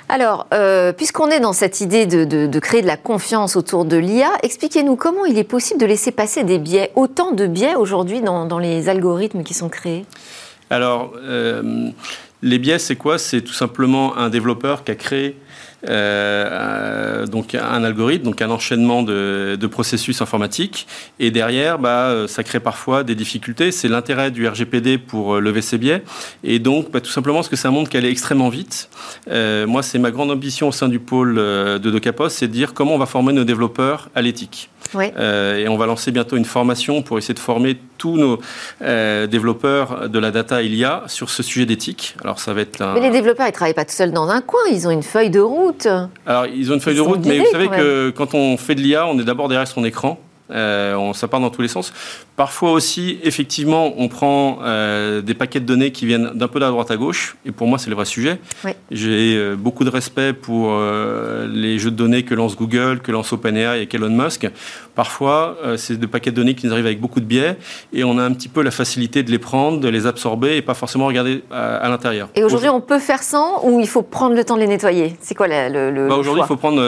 Alors, 0.08 0.46
euh, 0.54 0.94
puisqu'on 0.94 1.30
est 1.30 1.40
dans 1.40 1.54
cette 1.54 1.82
idée 1.82 2.06
de, 2.06 2.60
créer 2.60 2.82
de 2.82 2.88
la 2.88 2.98
confiance 2.98 3.56
autour 3.56 3.86
de 3.86 3.98
l'IA, 3.98 4.32
expliquez-nous 4.44 4.96
comment 4.96 5.26
il 5.26 5.38
est 5.38 5.44
possible 5.44 5.80
de 5.80 5.86
laisser 5.86 6.12
passer 6.12 6.44
des 6.44 6.60
biais, 6.60 6.92
autant 6.96 7.32
de 7.32 7.48
biais 7.48 7.76
aujourd'hui 7.76 8.22
dans, 8.22 8.60
les 8.60 8.88
algorithmes 8.88 9.44
qui 9.44 9.54
sont 9.54 9.70
créés? 9.70 10.06
Alors, 10.70 11.14
euh, 11.18 11.90
les 12.44 12.60
biais, 12.60 12.80
c'est 12.80 12.96
quoi? 12.96 13.18
C'est 13.18 13.42
tout 13.42 13.54
simplement 13.54 14.16
un 14.18 14.30
développeur 14.30 14.84
qui 14.84 14.92
a 14.92 14.96
créé 14.96 15.38
euh, 15.90 17.26
donc 17.28 17.56
un 17.56 17.84
algorithme, 17.84 18.24
donc 18.24 18.42
un 18.42 18.50
enchaînement 18.50 19.04
de, 19.04 19.68
processus 19.70 20.22
informatiques. 20.22 20.88
Et 21.20 21.32
derrière, 21.32 21.80
bah, 21.80 22.28
ça 22.28 22.44
crée 22.44 22.60
parfois 22.60 23.04
des 23.04 23.16
difficultés. 23.16 23.72
C'est 23.72 23.88
l'intérêt 23.90 24.32
du 24.32 24.48
RGPD 24.48 24.98
pour 25.00 25.38
lever 25.42 25.62
ces 25.62 25.78
biais. 25.78 26.04
Et 26.44 26.60
donc, 26.60 26.92
bah, 26.92 27.02
tout 27.02 27.12
simplement 27.12 27.40
parce 27.40 27.50
que 27.50 27.56
un 27.66 27.72
monde 27.72 27.90
qui 27.90 27.98
allait 27.98 28.12
extrêmement 28.12 28.50
vite. 28.50 28.90
Euh, 29.30 29.68
moi, 29.68 29.84
c'est 29.84 30.00
ma 30.00 30.12
grande 30.12 30.32
ambition 30.32 30.70
au 30.70 30.72
sein 30.72 30.88
du 30.88 31.00
pôle 31.00 31.36
euh, 31.38 31.80
de 31.80 31.92
Docapos, 31.92 32.30
c'est 32.30 32.48
de 32.48 32.54
dire 32.54 32.74
comment 32.74 32.94
on 32.94 32.98
va 32.98 33.06
former 33.06 33.34
nos 33.34 33.44
développeurs 33.44 34.10
à 34.16 34.22
l'éthique. 34.22 34.70
Euh, 34.96 35.58
et 35.58 35.68
on 35.68 35.78
va 35.78 35.86
lancer 35.86 36.12
bientôt 36.12 36.38
une 36.38 36.46
formation 36.46 37.02
pour 37.02 37.18
essayer 37.18 37.34
de 37.34 37.40
former 37.40 37.78
tous 37.98 38.18
nos 38.18 38.40
euh, 38.82 39.28
développeurs 39.28 40.10
de 40.10 40.20
la 40.20 40.32
data 40.32 40.62
IA 40.62 41.04
sur 41.08 41.30
ce 41.30 41.44
sujet 41.44 41.66
d'éthique. 41.66 42.16
Alors 42.24 42.40
ça 42.40 42.54
va 42.54 42.62
être 42.62 42.94
Mais 42.94 43.02
les 43.02 43.10
développeurs, 43.10 43.48
ils 43.48 43.52
travaillent 43.52 43.74
pas 43.74 43.86
tout 43.86 43.92
seuls 43.92 44.12
dans 44.12 44.30
un 44.30 44.42
coin, 44.42 44.62
ils 44.72 44.88
ont 44.88 44.92
une 44.92 45.04
feuille 45.04 45.30
de 45.30 45.40
route. 45.40 45.75
Alors 46.26 46.46
ils 46.48 46.72
ont 46.72 46.76
une 46.76 46.82
feuille 46.82 46.96
de 46.96 47.02
route, 47.02 47.26
mais 47.26 47.40
vous 47.40 47.46
savez 47.52 47.68
que 47.68 48.10
quand 48.12 48.34
on 48.34 48.58
fait 48.58 48.76
de 48.76 48.82
l'IA, 48.82 49.08
on 49.08 49.18
est 49.20 49.24
d'abord 49.24 49.48
derrière 49.48 49.68
son 49.68 49.84
écran. 49.86 50.20
Euh, 50.52 50.96
on, 50.96 51.14
ça 51.14 51.28
part 51.28 51.40
dans 51.40 51.50
tous 51.50 51.62
les 51.62 51.68
sens. 51.68 51.92
Parfois 52.36 52.72
aussi, 52.72 53.18
effectivement, 53.24 53.94
on 53.98 54.08
prend 54.10 54.60
euh, 54.62 55.22
des 55.22 55.34
paquets 55.34 55.60
de 55.60 55.66
données 55.66 55.92
qui 55.92 56.06
viennent 56.06 56.32
d'un 56.36 56.48
peu 56.48 56.60
de 56.60 56.66
la 56.66 56.72
droite 56.72 56.92
à 56.92 56.98
gauche, 56.98 57.36
et 57.46 57.52
pour 57.52 57.68
moi, 57.68 57.80
c'est 57.80 57.90
le 57.90 57.96
vrai 57.96 58.06
sujet. 58.06 58.40
J'ai 58.92 59.36
euh, 59.36 59.56
beaucoup 59.56 59.84
de 59.86 59.90
respect 59.90 60.34
pour 60.34 60.76
les 61.48 61.80
jeux 61.80 61.92
de 61.92 61.96
données 61.96 62.24
que 62.24 62.36
lance 62.36 62.56
Google, 62.56 63.00
que 63.00 63.12
lance 63.12 63.32
OpenAI 63.34 63.84
et 63.84 63.90
Elon 63.96 64.10
Musk. 64.10 64.48
Parfois, 64.94 65.58
c'est 65.78 66.00
des 66.00 66.08
paquets 66.08 66.32
de 66.32 66.36
données 66.36 66.56
qui 66.56 66.68
nous 66.68 66.74
arrivent 66.74 66.86
avec 66.86 67.00
beaucoup 67.00 67.20
de 67.20 67.26
biais, 67.26 67.58
et 67.94 68.04
on 68.04 68.18
a 68.18 68.24
un 68.24 68.32
petit 68.34 68.50
peu 68.50 68.62
la 68.62 68.72
facilité 68.72 69.24
de 69.24 69.32
les 69.32 69.40
prendre, 69.40 69.80
de 69.80 69.88
les 69.88 70.06
absorber, 70.06 70.58
et 70.58 70.62
pas 70.62 70.74
forcément 70.74 71.08
regarder 71.08 71.44
à, 71.52 71.88
l'intérieur. 71.90 72.30
Et 72.36 72.44
aujourd'hui, 72.44 72.70
on 72.70 72.82
peut 72.82 73.00
faire 73.00 73.24
sans, 73.24 73.64
ou 73.64 73.80
il 73.80 73.88
faut 73.88 74.02
prendre 74.02 74.36
le 74.36 74.44
temps 74.44 74.56
de 74.56 74.62
les 74.62 74.68
nettoyer? 74.68 75.16
C'est 75.22 75.36
quoi 75.36 75.48
le, 75.48 75.92
le 75.92 76.08
bah 76.08 76.16
Aujourd'hui, 76.16 76.44
il 76.44 76.48
faut 76.48 76.58
prendre, 76.58 76.82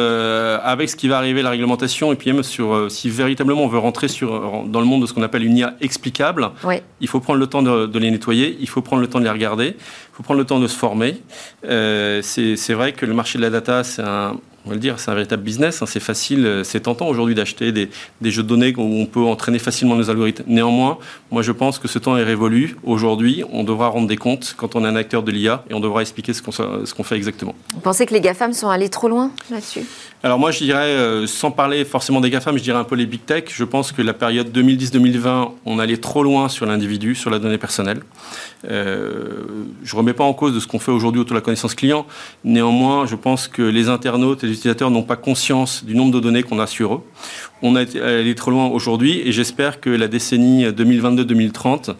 avec 0.64 0.90
ce 0.90 0.96
qui 0.96 1.08
va 1.08 1.18
arriver, 1.18 1.42
la 1.42 1.50
réglementation, 1.50 2.12
et 2.12 2.16
puis 2.16 2.32
même 2.32 2.44
sur 2.44 2.92
si 2.92 3.10
véritablement 3.10 3.47
on 3.54 3.68
veut 3.68 3.78
rentrer 3.78 4.08
sur, 4.08 4.64
dans 4.66 4.80
le 4.80 4.86
monde 4.86 5.02
de 5.02 5.08
ce 5.08 5.14
qu'on 5.14 5.24
appelle 5.24 5.44
une 5.44 5.58
IA 5.58 5.76
explicable, 5.82 6.52
il 7.00 7.08
faut 7.08 7.20
prendre 7.20 7.40
le 7.40 7.48
temps 7.48 7.62
de, 7.62 8.00
les 8.00 8.12
nettoyer, 8.12 8.58
il 8.60 8.70
faut 8.70 8.82
prendre 8.82 9.02
le 9.02 9.08
temps 9.08 9.20
de 9.20 9.24
les 9.24 9.30
regarder, 9.30 9.76
il 9.78 10.16
faut 10.16 10.24
prendre 10.24 10.40
le 10.40 10.46
temps 10.46 10.60
de 10.60 10.68
se 10.68 10.78
former. 10.78 11.22
Euh, 11.66 12.22
c'est 12.22 12.74
vrai 12.74 12.94
que 12.94 13.06
le 13.06 13.14
marché 13.14 13.38
de 13.38 13.44
la 13.44 13.50
data, 13.50 13.84
c'est 13.84 14.04
un 14.04 14.38
on 14.68 14.72
va 14.72 14.76
le 14.76 14.82
dire, 14.82 15.00
c'est 15.00 15.10
un 15.10 15.14
véritable 15.14 15.44
business. 15.44 15.82
Hein. 15.82 15.86
c'est 15.88 16.02
facile, 16.02 16.62
c'est 16.66 16.82
tentant 16.82 17.08
aujourd'hui 17.08 17.36
d'acheter 17.36 17.72
des, 17.72 17.90
jeux 18.22 18.44
de 18.44 18.48
données 18.48 18.74
où 18.76 18.82
on 18.82 19.06
peut 19.06 19.22
entraîner 19.22 19.60
facilement 19.60 19.96
nos 19.96 20.10
algorithmes. 20.10 20.44
Néanmoins, 20.46 20.98
moi 21.32 21.42
je 21.42 21.54
pense 21.54 21.80
que 21.80 21.88
ce 21.88 22.00
temps 22.00 22.18
est 22.18 22.24
révolu. 22.24 22.76
Aujourd'hui, 22.84 23.44
on 23.54 23.64
devra 23.64 23.88
rendre 23.88 24.08
des 24.08 24.18
comptes 24.18 24.56
quand 24.58 24.76
on 24.76 24.84
est 24.84 24.88
un 24.88 24.98
acteur 24.98 25.24
de 25.24 25.32
l'IA 25.32 25.64
et 25.70 25.74
on 25.74 25.80
devra 25.80 26.02
expliquer 26.02 26.34
ce 26.34 26.42
qu'on 26.42 27.04
fait 27.04 27.16
exactement. 27.16 27.56
Vous 27.74 27.80
pensez 27.80 28.06
que 28.06 28.14
les 28.14 28.20
GAFAM 28.20 28.52
sont 28.52 28.70
allés 28.70 28.90
trop 28.90 29.08
loin 29.08 29.32
là-dessus? 29.50 29.86
Alors 30.24 30.40
moi, 30.40 30.50
je 30.50 30.64
dirais, 30.64 30.90
euh, 30.90 31.28
sans 31.28 31.52
parler 31.52 31.86
forcément 31.86 32.22
des 32.22 32.32
GAFAM, 32.32 32.58
je 32.58 32.64
dirais 32.64 32.80
un 32.80 32.84
peu 32.84 32.96
les 32.96 33.06
big 33.06 33.24
tech. 33.24 33.44
Je 33.54 33.64
pense 33.64 33.92
que 33.92 34.02
la 34.02 34.14
période 34.14 34.50
2010-2020, 34.50 35.52
on 35.66 35.78
allait 35.78 35.98
trop 35.98 36.24
loin 36.24 36.50
sur 36.50 36.66
l'individu, 36.66 37.14
sur 37.14 37.30
la 37.30 37.38
donnée 37.38 37.60
personnelle. 37.60 38.00
Euh, 38.68 39.44
je 39.84 39.94
ne 39.94 39.98
remets 39.98 40.14
pas 40.14 40.24
en 40.24 40.34
cause 40.34 40.56
de 40.56 40.60
ce 40.60 40.66
qu'on 40.66 40.80
fait 40.80 40.92
aujourd'hui 40.92 41.22
autour 41.22 41.36
de 41.36 41.40
la 41.40 41.44
connaissance 41.44 41.76
client. 41.76 42.08
Néanmoins, 42.44 43.06
je 43.06 43.16
pense 43.16 43.48
que 43.48 43.62
les 43.62 43.90
internautes 43.90 44.44
et 44.44 44.48
les 44.48 44.54
utilisateurs 44.54 44.90
n'ont 44.90 45.04
pas 45.04 45.18
conscience 45.18 45.86
du 45.86 45.96
nombre 45.96 46.14
de 46.14 46.20
données 46.20 46.42
qu'on 46.42 46.60
a 46.60 46.68
sur 46.68 46.96
eux. 46.96 47.02
On 47.62 47.76
a 47.76 47.82
allé 47.82 48.34
trop 48.34 48.50
loin 48.50 48.66
aujourd'hui 48.68 49.22
et 49.24 49.32
j'espère 49.32 49.80
que 49.80 49.92
la 49.92 50.08
décennie 50.08 50.66
2022-2030 50.66 51.94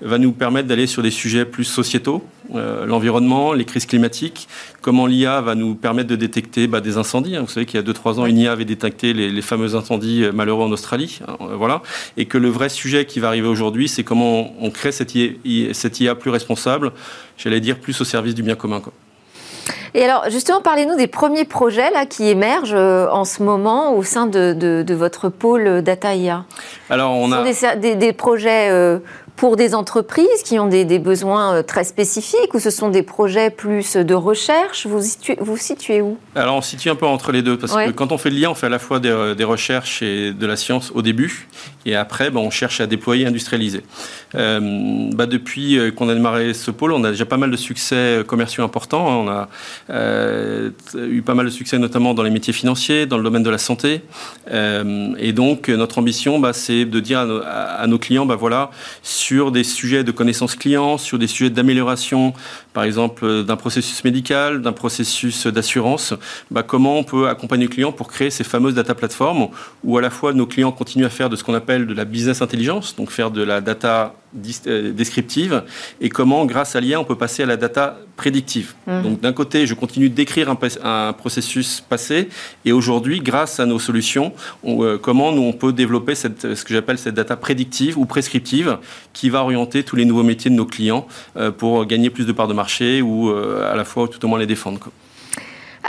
va 0.00 0.18
nous 0.18 0.32
permettre 0.32 0.68
d'aller 0.68 0.86
sur 0.86 1.02
des 1.02 1.10
sujets 1.10 1.44
plus 1.44 1.64
sociétaux, 1.64 2.22
euh, 2.54 2.84
l'environnement, 2.84 3.54
les 3.54 3.64
crises 3.64 3.86
climatiques, 3.86 4.48
comment 4.82 5.06
l'IA 5.06 5.40
va 5.40 5.54
nous 5.54 5.74
permettre 5.74 6.08
de 6.08 6.16
détecter 6.16 6.66
bah, 6.66 6.80
des 6.80 6.98
incendies. 6.98 7.36
Hein. 7.36 7.40
Vous 7.40 7.48
savez 7.48 7.64
qu'il 7.64 7.80
y 7.80 7.82
a 7.82 7.86
2-3 7.86 8.20
ans, 8.20 8.26
une 8.26 8.36
IA 8.36 8.52
avait 8.52 8.66
détecté 8.66 9.14
les, 9.14 9.42
fameux 9.42 9.74
incendies 9.74 10.24
euh, 10.24 10.32
malheureux 10.32 10.64
en 10.64 10.70
Australie. 10.70 11.20
Hein, 11.26 11.36
euh, 11.40 11.56
voilà. 11.56 11.82
Et 12.18 12.26
que 12.26 12.36
le 12.36 12.48
vrai 12.48 12.68
sujet 12.68 13.06
qui 13.06 13.18
va 13.18 13.28
arriver 13.28 13.48
aujourd'hui, 13.48 13.88
c'est 13.88 14.04
comment 14.04 14.52
on, 14.60 14.70
crée 14.70 14.92
cette 14.92 15.14
IA, 15.14 16.14
plus 16.14 16.30
responsable, 16.30 16.92
j'allais 17.38 17.60
dire 17.60 17.78
plus 17.78 17.98
au 18.00 18.04
service 18.04 18.34
du 18.34 18.42
bien 18.42 18.56
commun. 18.56 18.82
Et 19.94 20.02
alors, 20.02 20.28
justement, 20.28 20.60
parlez-nous 20.60 20.96
des 20.96 21.06
premiers 21.06 21.44
projets 21.46 21.90
là, 21.92 22.04
qui 22.04 22.28
émergent 22.28 22.74
en 22.74 23.24
ce 23.24 23.42
moment 23.42 23.94
au 23.94 24.02
sein 24.02 24.26
de, 24.26 24.84
votre 24.92 25.30
pôle 25.30 25.80
Data 25.82 26.14
IA. 26.14 26.44
Alors, 26.90 27.12
on 27.12 27.32
a 27.32 27.42
des, 27.76 27.94
des, 27.94 28.12
projets 28.12 29.00
pour 29.36 29.56
des 29.56 29.74
entreprises 29.74 30.42
qui 30.44 30.58
ont 30.58 30.68
des, 30.68 30.84
besoins 30.98 31.56
euh, 31.56 31.62
très 31.62 31.84
spécifiques 31.84 32.54
ou 32.54 32.60
ce 32.60 32.70
sont 32.70 32.88
des 32.88 33.02
projets 33.02 33.50
plus 33.50 33.96
de 33.96 34.14
recherche 34.14 34.86
Vous 34.86 35.02
situez, 35.02 35.36
vous 35.40 35.56
situez 35.56 36.00
où? 36.00 36.18
Alors 36.36 36.56
on 36.56 36.62
se 36.62 36.70
situe 36.70 36.88
un 36.88 36.94
peu 36.94 37.06
entre 37.06 37.32
les 37.32 37.42
deux 37.42 37.58
parce 37.58 37.74
que 37.74 37.90
quand 37.90 38.12
on 38.12 38.18
fait 38.18 38.30
le 38.30 38.36
lien, 38.36 38.50
on 38.50 38.54
fait 38.54 38.66
à 38.66 38.70
la 38.70 38.78
fois 38.78 39.00
des, 39.00 39.08
euh, 39.08 39.34
recherches 39.44 40.02
et 40.02 40.32
de 40.32 40.46
la 40.46 40.56
science 40.56 40.92
au 40.94 41.02
début 41.02 41.48
et 41.84 41.96
après 41.96 42.30
ben, 42.30 42.40
on 42.40 42.50
cherche 42.50 42.80
à 42.80 42.86
déployer, 42.86 43.26
industrialiser. 43.26 43.82
Euh, 44.34 45.10
bah, 45.12 45.26
depuis 45.26 45.78
qu'on 45.96 46.08
a 46.08 46.14
démarré 46.14 46.54
ce 46.54 46.70
pôle, 46.70 46.92
on 46.92 47.02
a 47.04 47.10
déjà 47.10 47.26
pas 47.26 47.36
mal 47.36 47.50
de 47.50 47.56
succès 47.56 48.22
commerciaux 48.26 48.64
importants. 48.64 49.24
On 49.24 49.28
a 49.28 49.48
eu 50.94 51.22
pas 51.22 51.34
mal 51.34 51.46
de 51.46 51.50
succès 51.50 51.78
notamment 51.78 52.14
dans 52.14 52.22
les 52.22 52.30
métiers 52.30 52.52
financiers, 52.52 53.06
dans 53.06 53.18
le 53.18 53.24
domaine 53.24 53.42
de 53.42 53.50
la 53.50 53.58
santé. 53.58 54.02
et 54.50 55.32
donc 55.32 55.68
notre 55.68 55.98
ambition, 55.98 56.38
bah, 56.38 56.52
c'est 56.52 56.84
de 56.84 57.00
dire 57.00 57.20
à 57.20 57.86
nos, 57.86 57.98
clients, 57.98 58.26
bah, 58.26 58.36
voilà, 58.36 58.70
sur 59.24 59.50
des 59.52 59.64
sujets 59.64 60.04
de 60.04 60.10
connaissance 60.10 60.54
client, 60.54 60.98
sur 60.98 61.18
des 61.18 61.26
sujets 61.26 61.48
d'amélioration, 61.48 62.34
par 62.74 62.84
exemple 62.84 63.24
euh, 63.24 63.42
d'un 63.42 63.56
processus 63.56 64.04
médical, 64.04 64.60
d'un 64.60 64.72
processus 64.72 65.46
d'assurance, 65.46 66.12
bah, 66.50 66.62
comment 66.62 66.98
on 66.98 67.04
peut 67.04 67.26
accompagner 67.28 67.64
le 67.64 67.70
client 67.70 67.90
pour 67.90 68.08
créer 68.08 68.28
ces 68.28 68.44
fameuses 68.44 68.74
data 68.74 68.94
platforms 68.94 69.48
où 69.82 69.96
à 69.96 70.02
la 70.02 70.10
fois 70.10 70.34
nos 70.34 70.46
clients 70.46 70.72
continuent 70.72 71.06
à 71.06 71.10
faire 71.10 71.30
de 71.30 71.36
ce 71.36 71.42
qu'on 71.44 71.54
appelle 71.54 71.86
de 71.86 71.94
la 71.94 72.04
business 72.04 72.42
intelligence, 72.42 72.96
donc 72.96 73.10
faire 73.10 73.30
de 73.30 73.42
la 73.42 73.62
data 73.62 74.14
descriptive 74.34 75.62
et 76.00 76.08
comment, 76.08 76.44
grâce 76.44 76.76
à 76.76 76.80
l'IA, 76.80 77.00
on 77.00 77.04
peut 77.04 77.16
passer 77.16 77.44
à 77.44 77.46
la 77.46 77.56
data 77.56 77.98
prédictive. 78.16 78.74
Mmh. 78.86 79.02
Donc, 79.02 79.20
d'un 79.20 79.32
côté, 79.32 79.66
je 79.66 79.74
continue 79.74 80.08
d'écrire 80.08 80.48
un, 80.50 81.12
processus 81.12 81.80
passé 81.80 82.28
et 82.64 82.72
aujourd'hui, 82.72 83.20
grâce 83.20 83.60
à 83.60 83.66
nos 83.66 83.78
solutions, 83.78 84.32
euh, 84.64 84.98
comment 84.98 85.32
nous, 85.32 85.42
on 85.42 85.52
peut 85.52 85.72
développer 85.72 86.14
cette, 86.14 86.54
ce 86.54 86.64
que 86.64 86.74
j'appelle 86.74 86.98
cette 86.98 87.14
data 87.14 87.36
prédictive 87.36 87.98
ou 87.98 88.06
prescriptive 88.06 88.78
qui 89.12 89.30
va 89.30 89.42
orienter 89.42 89.82
tous 89.82 89.96
les 89.96 90.04
nouveaux 90.04 90.22
métiers 90.22 90.50
de 90.50 90.56
nos 90.56 90.66
clients 90.66 91.06
euh, 91.36 91.50
pour 91.50 91.86
gagner 91.86 92.10
plus 92.10 92.26
de 92.26 92.32
parts 92.32 92.48
de 92.48 92.54
marché 92.54 93.02
ou 93.02 93.30
à 93.30 93.74
la 93.76 93.84
fois 93.84 94.08
tout 94.08 94.24
au 94.24 94.28
moins 94.28 94.38
les 94.38 94.46
défendre. 94.46 94.90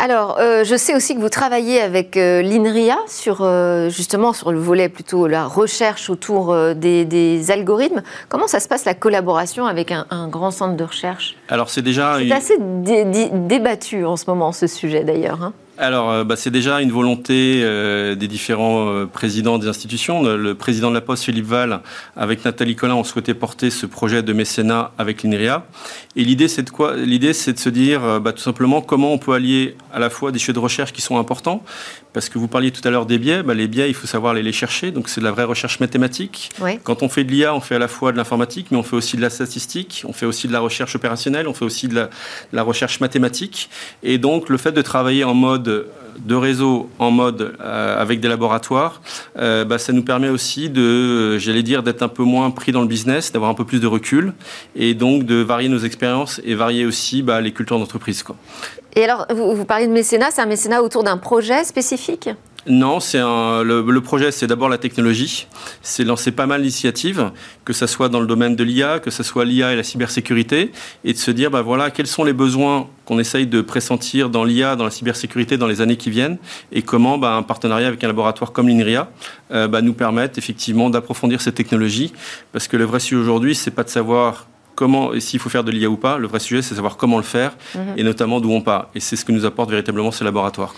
Alors, 0.05 0.38
euh, 0.39 0.63
je 0.63 0.75
sais 0.75 0.93
aussi 0.93 1.15
que 1.15 1.19
vous 1.19 1.29
travaillez 1.29 1.81
avec 1.81 2.15
euh, 2.15 2.43
l'INRIA 2.43 3.00
sur 3.07 3.39
euh, 3.41 3.89
justement 3.89 4.33
sur 4.33 4.51
le 4.51 4.59
volet 4.59 4.88
plutôt 4.88 5.25
la 5.25 5.47
recherche 5.47 6.12
autour 6.12 6.55
des, 6.75 7.45
algorithmes. 7.50 8.03
Comment 8.29 8.45
ça 8.45 8.59
se 8.59 8.67
passe 8.67 8.85
la 8.85 8.93
collaboration 8.93 9.65
avec 9.65 9.91
un, 9.91 10.27
grand 10.27 10.51
centre 10.51 10.75
de 10.75 10.83
recherche? 10.83 11.35
Alors 11.50 11.71
c'est 11.71 11.81
déjà 11.81 12.19
c'est 12.19 12.31
assez 12.31 12.57
débattu 12.59 14.05
en 14.05 14.15
ce 14.15 14.25
moment 14.27 14.51
ce 14.51 14.67
sujet 14.67 15.03
d'ailleurs. 15.03 15.41
Hein 15.41 15.53
alors, 15.77 16.10
euh, 16.10 16.24
bah, 16.24 16.36
c'est 16.38 16.51
déjà 16.51 16.82
une 16.82 16.91
volonté 16.91 17.62
euh, 17.63 18.15
des 18.15 18.27
différents 18.27 18.88
euh, 18.89 19.05
présidents 19.05 19.58
des 19.58 19.67
institutions. 19.67 20.24
Le, 20.24 20.55
président 20.55 20.89
de 20.89 20.96
la 20.96 21.01
Poste, 21.01 21.25
Philippe 21.25 21.46
Val, 21.46 21.82
avec 22.15 22.46
Nathalie 22.46 22.75
Collin, 22.75 22.96
ont 22.96 23.03
souhaité 23.03 23.34
porter 23.34 23.70
ce 23.70 23.86
projet 23.86 24.24
de 24.24 24.32
mécénat 24.32 24.91
avec 24.98 25.24
l'INRIA. 25.24 25.65
Et 26.15 26.24
l'idée, 26.24 26.48
c'est 26.48 26.63
de 26.63 26.70
quoi 26.70 26.96
L'idée, 26.96 27.34
c'est 27.34 27.53
de 27.53 27.60
se 27.60 27.70
dire, 27.70 28.22
bah, 28.22 28.32
tout 28.32 28.41
simplement, 28.41 28.82
comment 28.82 29.12
on 29.12 29.17
peut 29.17 29.34
allier 29.34 29.75
à 29.94 30.00
la 30.00 30.10
fois 30.10 30.32
des 30.32 30.39
sujets 30.39 30.53
de 30.53 30.60
recherche 30.60 30.94
qui 30.94 31.01
sont 31.01 31.17
importants, 31.17 31.62
parce 32.13 32.29
que 32.29 32.39
vous 32.39 32.48
parliez 32.48 32.72
tout 32.72 32.86
à 32.88 32.91
l'heure 32.91 33.05
des 33.05 33.17
biais. 33.17 33.44
Bah, 33.44 33.53
les 33.53 33.67
biais, 33.67 33.89
il 33.89 33.94
faut 33.94 34.08
savoir 34.08 34.34
les, 34.34 34.44
les 34.44 34.53
chercher. 34.53 34.91
Donc, 34.91 35.10
c'est 35.10 35.20
de 35.20 35.25
la 35.25 35.32
vraie 35.32 35.44
recherche 35.44 35.82
mathématique. 35.82 36.51
Quand 36.84 37.03
on 37.03 37.10
fait 37.10 37.25
de 37.25 37.32
l'IA, 37.32 37.53
on 37.53 37.60
fait 37.60 37.75
à 37.75 37.79
la 37.79 37.89
fois 37.89 38.13
de 38.13 38.17
l'informatique, 38.17 38.67
mais 38.72 38.77
on 38.77 38.84
fait 38.84 38.96
aussi 38.96 39.17
de 39.17 39.22
la 39.22 39.29
statistique, 39.29 40.03
on 40.08 40.13
fait 40.13 40.25
aussi 40.25 40.48
de 40.48 40.53
la 40.53 40.62
recherche 40.62 40.96
opérationnelle, 40.96 41.50
on 41.50 41.53
fait 41.53 41.65
aussi 41.65 41.89
de 41.89 41.96
la, 41.96 42.03
de 42.05 42.10
la 42.53 42.63
recherche 42.63 43.01
mathématique. 43.01 43.70
Et 44.03 44.17
donc, 44.17 44.48
le 44.48 44.58
fait 44.58 44.72
de 44.72 44.82
travailler 44.82 45.25
en 45.25 45.34
mode 45.34 45.64
de, 45.65 46.36
réseau 46.36 46.89
en 47.00 47.12
mode 47.12 47.55
euh, 47.60 48.01
avec 48.01 48.19
des 48.19 48.27
laboratoires, 48.27 49.01
euh, 49.38 49.65
bah, 49.65 49.77
ça 49.77 49.91
nous 49.91 50.03
permet 50.03 50.29
aussi 50.29 50.69
de, 50.69 51.38
j'allais 51.38 51.63
dire, 51.63 51.84
d'être 51.84 52.01
un 52.01 52.07
peu 52.07 52.24
moins 52.24 52.50
pris 52.51 52.72
dans 52.72 52.81
le 52.81 52.88
business, 52.88 53.31
d'avoir 53.31 53.51
un 53.51 53.53
peu 53.53 53.65
plus 53.65 53.79
de 53.79 53.88
recul 53.88 54.34
et 54.75 54.93
donc 54.93 55.24
de 55.24 55.36
varier 55.36 55.69
nos 55.69 55.79
expériences 55.79 56.39
et 56.45 56.55
varier 56.55 56.86
aussi 56.86 57.22
bah, 57.22 57.41
les 57.41 57.51
cultures 57.51 57.79
d'entreprise. 57.79 58.24
Et 58.95 59.03
alors, 59.03 59.25
vous 59.29 59.65
parlez 59.65 59.88
de 59.88 59.91
mécénat, 59.91 60.31
c'est 60.31 60.41
un 60.41 60.45
mécénat 60.45 60.81
autour 60.81 61.03
d'un 61.03 61.17
projet 61.17 61.65
spécifique? 61.65 62.29
Non, 62.67 63.00
c'est 63.00 63.19
le, 63.19 64.00
projet, 64.00 64.31
c'est 64.31 64.48
d'abord 64.48 64.69
la 64.69 64.77
technologie. 64.77 65.48
C'est 65.81 66.03
lancer 66.03 66.31
pas 66.31 66.48
mal 66.48 66.62
d'initiatives, 66.62 67.31
que 67.63 67.74
ce 67.74 67.86
soit 67.86 68.10
dans 68.10 68.19
le 68.19 68.25
domaine 68.25 68.55
de 68.55 68.63
l'IA, 68.63 69.00
que 69.00 69.12
ce 69.12 69.22
soit 69.22 69.45
l'IA 69.45 69.74
et 69.74 69.75
la 69.75 69.84
cybersécurité, 69.84 70.72
et 71.03 71.13
de 71.13 71.17
se 71.17 71.29
dire, 71.31 71.51
bah 71.51 71.62
voilà, 71.62 71.91
quels 71.91 72.07
sont 72.07 72.24
les 72.24 72.34
besoins 72.34 72.88
qu'on 73.05 73.19
essaye 73.19 73.45
de 73.45 73.62
pressentir 73.62 74.29
dans 74.31 74.43
l'IA, 74.43 74.75
dans 74.75 74.84
la 74.84 74.89
cybersécurité 74.89 75.57
dans 75.57 75.67
les 75.67 75.81
années 75.81 75.98
qui 75.98 76.10
viennent, 76.10 76.38
et 76.72 76.81
comment 76.81 77.19
bah, 77.19 77.36
un 77.36 77.43
partenariat 77.43 77.88
avec 77.88 78.03
un 78.03 78.07
laboratoire 78.07 78.51
comme 78.51 78.67
l'INRIA 78.67 79.12
euh, 79.51 79.67
bah, 79.67 79.84
nous 79.84 79.93
permettre 79.93 80.39
effectivement 80.39 80.89
d'approfondir 80.89 81.41
ces 81.41 81.51
technologies, 81.51 82.13
parce 82.51 82.67
que 82.67 82.77
le 82.77 82.86
vrai 82.86 83.00
sujet 83.00 83.22
aujourd'hui, 83.22 83.53
c'est 83.53 83.72
pas 83.72 83.84
de 83.84 83.89
savoir 83.89 84.48
comment, 84.74 85.12
s'il 85.19 85.39
faut 85.39 85.50
faire 85.50 85.63
de 85.63 85.72
l'IA 85.72 85.89
ou 85.89 85.98
pas, 85.98 86.17
le 86.17 86.27
vrai 86.27 86.39
sujet, 86.39 86.63
c'est 86.63 86.72
de 86.72 86.75
savoir 86.75 86.98
comment 86.98 87.17
le 87.17 87.24
faire, 87.24 87.55
mhm. 87.75 87.93
et 87.98 88.03
notamment 88.03 88.41
d'où 88.41 88.51
on 88.51 88.62
part. 88.62 88.89
Et 88.95 89.00
c'est 89.00 89.15
ce 89.15 89.24
que 89.24 89.31
nous 89.31 89.45
apporte 89.45 89.69
véritablement 89.69 90.12
ces 90.12 90.24
laboratoires. 90.24 90.74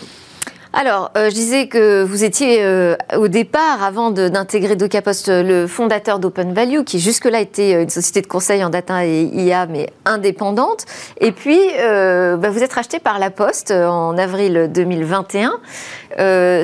Alors, 0.72 1.10
euh, 1.16 1.30
je 1.30 1.34
disais 1.34 1.66
que 1.66 2.02
vous 2.02 2.24
étiez 2.24 2.62
euh, 2.62 2.94
au 3.16 3.28
départ, 3.28 3.82
avant 3.82 4.10
d'intégrer 4.10 4.76
DocaPost, 4.76 5.28
le 5.28 5.66
fondateur 5.66 6.18
d'Open 6.18 6.52
Value, 6.52 6.82
qui 6.84 7.00
jusque-là 7.00 7.40
était 7.40 7.74
euh, 7.74 7.82
une 7.82 7.88
société 7.88 8.20
de 8.20 8.26
conseil 8.26 8.62
en 8.62 8.68
data 8.68 9.06
et 9.06 9.22
IA, 9.22 9.66
mais 9.66 9.90
indépendante. 10.04 10.84
Et 11.20 11.32
puis, 11.32 11.58
bah, 11.78 12.50
vous 12.50 12.62
êtes 12.62 12.72
racheté 12.72 12.98
par 12.98 13.18
La 13.18 13.30
Poste 13.30 13.70
en 13.70 14.16
avril 14.18 14.70
2021. 14.72 15.52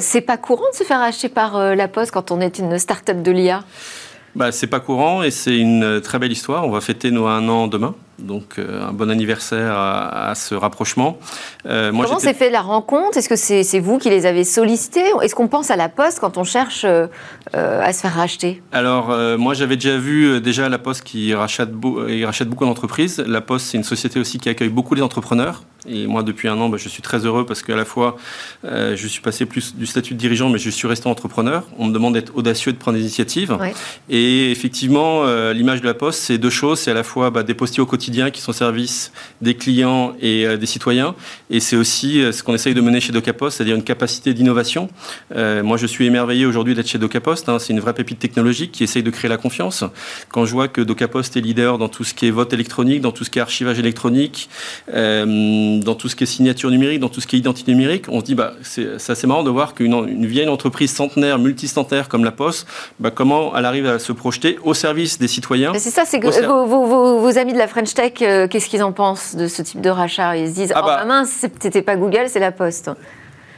C'est 0.01 0.21
pas 0.21 0.37
courant 0.37 0.65
de 0.71 0.77
se 0.77 0.85
faire 0.85 1.01
racheter 1.01 1.29
par 1.29 1.75
La 1.75 1.89
Poste 1.89 2.11
quand 2.11 2.31
on 2.31 2.41
est 2.41 2.59
une 2.59 2.79
start-up 2.79 3.23
de 3.23 3.31
l'IA 3.31 3.65
bah, 4.35 4.53
C'est 4.53 4.67
pas 4.67 4.81
courant 4.81 5.23
et 5.23 5.31
c'est 5.31 5.57
une 5.57 6.01
très 6.01 6.19
belle 6.19 6.33
histoire. 6.33 6.67
On 6.67 6.71
va 6.71 6.81
fêter 6.81 7.11
nos 7.11 7.27
un 7.27 7.49
an 7.49 7.69
demain. 7.69 7.95
Donc 8.19 8.59
un 8.59 8.93
bon 8.93 9.11
anniversaire 9.11 9.73
à, 9.77 10.35
ce 10.35 10.55
rapprochement. 10.55 11.19
Comment 11.65 12.19
s'est 12.19 12.35
fait 12.35 12.51
la 12.51 12.61
rencontre? 12.61 13.19
Est-ce 13.19 13.29
que 13.29 13.37
c'est 13.37 13.81
vous 13.81 13.99
qui 13.99 14.11
les 14.11 14.27
avez 14.27 14.45
sollicités? 14.45 15.05
Est-ce 15.23 15.35
qu'on 15.35 15.49
pense 15.49 15.71
à 15.71 15.77
la 15.77 15.89
Poste 15.89 16.21
quand 16.21 16.39
on 16.39 16.45
cherche 16.45 16.85
à 16.85 17.93
se 17.93 18.01
faire 18.01 18.15
racheter? 18.15 18.63
Alors 18.73 19.09
moi 19.39 19.55
j'avais 19.55 19.77
déjà 19.77 19.99
vu 19.99 20.41
déjà 20.41 20.69
la 20.69 20.79
Poste 20.79 21.03
qui 21.03 21.35
rachète, 21.35 21.71
il 22.09 22.25
rachète 22.25 22.49
beaucoup 22.49 22.65
d'entreprises. 22.65 23.23
La 23.27 23.41
Poste 23.41 23.67
c'est 23.67 23.79
une 23.79 23.85
société 23.85 24.21
aussi 24.21 24.39
qui 24.39 24.49
accueille 24.49 24.69
beaucoup 24.69 24.95
les 24.95 25.03
entrepreneurs. 25.03 25.63
Et 25.87 26.07
moi, 26.07 26.23
depuis 26.23 26.49
un 26.49 26.59
an, 26.59 26.69
bah, 26.69 26.79
je 26.79 26.89
suis 26.89 27.03
très 27.03 27.27
heureux 27.27 27.45
parce 27.45 27.63
qu'à 27.63 27.77
la 27.77 27.85
fois, 27.85 28.17
euh, 28.65 28.97
je 28.97 29.07
suis 29.07 29.21
passé 29.21 29.45
plus 29.45 29.75
du 29.75 29.87
statut 29.87 30.15
de 30.15 30.19
dirigeant, 30.19 30.49
mais 30.49 30.59
je 30.59 30.71
suis 30.71 30.89
resté 30.89 31.09
entrepreneur. 31.09 31.65
On 31.79 31.87
me 31.87 31.93
demande 31.93 32.15
d'être 32.15 32.35
audacieux, 32.37 32.73
de 32.73 32.79
prendre 32.79 32.97
des 32.97 33.03
initiatives. 33.03 33.57
Et 34.09 34.51
effectivement, 34.51 35.25
euh, 35.25 35.53
l'image 35.53 35.81
de 35.81 35.87
la 35.87 35.95
Poste, 35.95 36.21
c'est 36.21 36.39
deux 36.39 36.51
choses. 36.51 36.81
C'est 36.81 36.91
à 36.91 36.95
la 36.95 37.03
fois 37.03 37.31
bah, 37.31 37.43
des 37.43 37.55
postiers 37.55 37.83
au 37.83 37.87
quotidien 37.87 38.04
qui 38.11 38.41
sont 38.41 38.51
au 38.51 38.55
service 38.55 39.13
des 39.41 39.55
clients 39.55 40.15
et 40.21 40.47
euh, 40.47 40.57
des 40.57 40.67
citoyens. 40.67 41.15
Et 41.51 41.61
c'est 41.61 41.77
aussi 41.77 42.21
ce 42.33 42.43
qu'on 42.43 42.55
essaye 42.55 42.75
de 42.75 42.81
mener 42.81 43.01
chez 43.01 43.13
DocaPost, 43.13 43.57
c'est-à-dire 43.57 43.77
une 43.77 43.85
capacité 43.85 44.35
d'innovation. 44.35 44.89
moi, 45.35 45.77
je 45.77 45.87
suis 45.87 46.07
émerveillé 46.07 46.47
aujourd'hui 46.47 46.75
d'être 46.75 46.89
chez 46.89 46.99
DocaPost. 46.99 47.49
Hein. 47.49 47.59
C'est 47.59 47.73
une 47.73 47.81
vraie 47.81 47.95
pépite 47.95 48.19
technologique 48.19 48.73
qui 48.73 48.85
essaye 48.85 49.03
de 49.03 49.11
créer 49.11 49.29
la 49.29 49.37
confiance. 49.37 49.85
Quand 50.31 50.45
je 50.47 50.53
vois 50.53 50.69
que 50.69 50.81
DocaPost 50.81 51.37
est 51.37 51.41
leader 51.41 51.79
dans 51.79 51.89
tout 51.89 52.05
ce 52.05 52.15
qui 52.15 52.27
est 52.27 52.31
vote 52.31 52.53
électronique, 52.53 53.01
dans 53.01 53.13
tout 53.13 53.25
ce 53.25 53.31
qui 53.31 53.39
est 53.39 53.43
archivage 53.43 53.79
électronique, 53.79 54.49
dans 54.89 55.95
tout 55.95 56.09
ce 56.09 56.17
qui 56.17 56.25
est 56.25 56.27
signature 56.27 56.71
numérique, 56.71 57.01
dans 57.01 57.09
tout 57.09 57.21
ce 57.21 57.27
qui 57.27 57.37
est 57.37 57.39
identité 57.39 57.73
numérique, 57.73 58.07
on 58.09 58.21
se 58.21 58.25
dit, 58.25 58.35
bah, 58.35 58.55
c'est 58.63 59.11
assez 59.11 59.27
marrant 59.27 59.43
de 59.43 59.51
voir 59.51 59.75
qu'une 59.75 60.27
vieille 60.27 60.49
entreprise 60.49 60.93
centenaire, 60.93 61.39
multicentenaire 61.39 62.09
comme 62.09 62.25
la 62.25 62.33
Poste, 62.33 62.67
bah, 63.01 63.11
comment 63.11 63.57
elle 63.57 63.65
arrive 63.65 63.87
à 63.87 63.99
se 63.99 64.13
projeter 64.13 64.59
au 64.63 64.75
service 64.75 65.19
des 65.19 65.29
citoyens. 65.29 65.73
C'est 65.75 65.91
ça, 65.91 66.05
c'est 66.05 66.21
que 66.21 66.27
vos, 66.27 67.39
amis 67.39 67.53
de 67.53 67.59
la 67.59 67.69
French 67.69 67.94
Tech, 67.95 68.13
euh, 68.23 68.49
qu'est-ce 68.49 68.69
qu'ils 68.69 68.83
en 68.83 68.93
pensent 68.93 69.37
de 69.37 69.49
ce 69.49 69.63
type 69.63 69.81
de 69.81 69.91
rachat? 69.91 70.37
Ils 70.37 70.49
se 70.49 70.55
disent, 70.55 70.73
ah 70.75 70.81
oh 70.83 70.87
bah, 70.87 71.05
mince, 71.05 71.47
c'était 71.61 71.83
pas 71.83 71.97
Google, 71.97 72.29
c'est 72.29 72.41
la 72.41 72.53
Poste. 72.53 72.91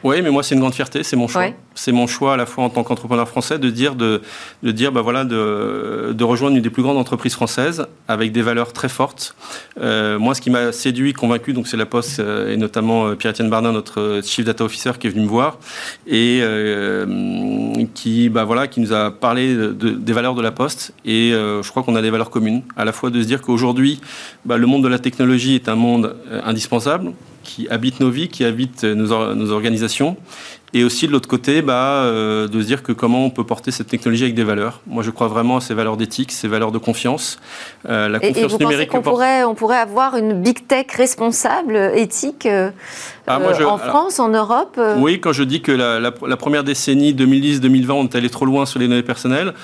Oui, 0.07 0.23
mais 0.23 0.31
moi, 0.31 0.45
c'est 0.45 0.55
une 0.55 0.61
grande 0.61 0.73
fierté, 0.73 1.03
c'est 1.03 1.17
mon 1.17 1.27
choix. 1.27 1.49
C'est 1.75 1.91
mon 1.91 2.07
choix 2.07 2.35
à 2.35 2.37
la 2.37 2.47
fois 2.47 2.63
en 2.63 2.71
tant 2.71 2.85
qu'entrepreneur 2.85 3.29
français 3.29 3.59
de 3.59 3.69
dire, 3.71 3.97
de, 3.97 4.23
de 4.63 4.71
dire 4.71 4.93
bah 4.93 5.01
voilà, 5.01 5.25
de, 5.25 6.13
de, 6.17 6.25
rejoindre 6.25 6.55
une 6.55 6.63
des 6.63 6.71
plus 6.71 6.85
grandes 6.85 6.97
entreprises 6.97 7.35
françaises 7.35 7.89
avec 8.07 8.31
des 8.31 8.41
valeurs 8.41 8.73
très 8.73 8.89
fortes. 8.89 9.35
Euh, 9.81 10.17
moi, 10.21 10.37
ce 10.37 10.41
qui 10.41 10.49
m'a 10.49 10.71
séduit, 10.71 11.13
convaincu, 11.13 11.53
donc 11.55 11.67
c'est 11.67 11.77
la 11.77 11.87
Poste 11.87 12.21
euh, 12.21 12.53
et 12.53 12.57
notamment 12.57 13.09
euh, 13.09 13.15
Pierre-Étienne 13.17 13.51
Bardin, 13.51 13.73
notre 13.73 14.21
Chief 14.23 14.45
Data 14.45 14.63
Officer, 14.63 14.93
qui 15.01 15.09
est 15.09 15.11
venu 15.11 15.25
me 15.25 15.29
voir 15.29 15.59
et 16.07 16.41
qui, 17.95 18.29
bah 18.29 18.45
voilà, 18.45 18.69
qui 18.69 18.79
nous 18.79 18.93
a 18.93 19.11
parlé 19.11 19.57
de, 19.57 19.73
des 19.73 20.13
valeurs 20.13 20.37
de 20.37 20.43
la 20.43 20.53
Poste. 20.53 20.93
Et 21.05 21.33
je 21.33 21.69
crois 21.69 21.83
qu'on 21.83 21.97
a 21.97 22.03
des 22.03 22.11
valeurs 22.11 22.31
communes, 22.31 22.63
à 22.77 22.85
la 22.85 22.93
fois 22.93 23.11
de 23.11 23.21
se 23.21 23.27
dire 23.27 23.43
qu'aujourd'hui, 23.43 24.01
bah, 24.45 24.57
le 24.57 24.69
monde 24.69 24.85
de 24.85 24.89
la 24.89 25.01
technologie 25.01 25.57
est 25.57 25.69
un 25.69 25.75
monde 25.75 26.15
indispensable 26.45 27.13
qui 27.47 27.69
habitent 27.69 28.01
nos 28.01 28.11
vies, 28.11 28.29
qui 28.29 28.45
habitent 28.45 28.85
nos, 28.85 29.13
organisations. 29.51 30.17
Et 30.77 30.85
aussi 30.85 31.07
de 31.07 31.13
l'autre 31.13 31.27
côté, 31.27 31.63
bah, 31.63 32.03
euh, 32.03 32.49
de 32.49 32.61
se 32.61 32.67
dire 32.67 32.83
que 32.83 32.93
comment 32.93 33.25
on 33.25 33.31
peut 33.31 33.45
porter 33.45 33.71
cette 33.71 33.87
technologie 33.87 34.25
avec 34.25 34.35
des 34.35 34.45
valeurs. 34.45 34.83
Moi, 34.87 35.03
je 35.03 35.11
crois 35.11 35.27
vraiment 35.27 35.57
à 35.57 35.63
ces 35.63 35.73
valeurs 35.73 35.97
d'éthique, 35.97 36.31
ces 36.31 36.49
valeurs 36.49 36.71
de 36.71 36.77
confiance. 36.77 37.39
Euh, 37.89 38.11
la 38.11 38.21
confiance 38.21 38.37
et, 38.37 38.47
vous 38.47 38.59
numérique. 38.59 38.91
Pensez 38.91 39.03
qu'on 39.03 39.11
pourrait, 39.11 39.45
on 39.45 39.55
pourrait 39.55 39.79
avoir 39.79 40.19
une 40.19 40.35
big 40.35 40.67
tech 40.67 40.89
responsable, 40.95 41.93
éthique 41.95 42.45
euh, 42.45 42.69
ah, 43.27 43.41
en 43.67 43.79
France, 43.79 44.21
en 44.21 44.29
Europe 44.29 44.79
Oui, 44.99 45.19
quand 45.19 45.33
je 45.33 45.45
dis 45.45 45.63
que 45.63 45.73
la, 45.73 45.99
la, 45.99 46.13
la 46.27 46.37
première 46.37 46.63
décennie 46.63 47.15
2010-2020, 47.15 47.93
on 47.93 48.05
est 48.05 48.15
allé 48.15 48.29
trop 48.29 48.45
loin 48.45 48.67
sur 48.67 48.79
les 48.79 48.87
données 48.87 49.03
personnelles, 49.03 49.55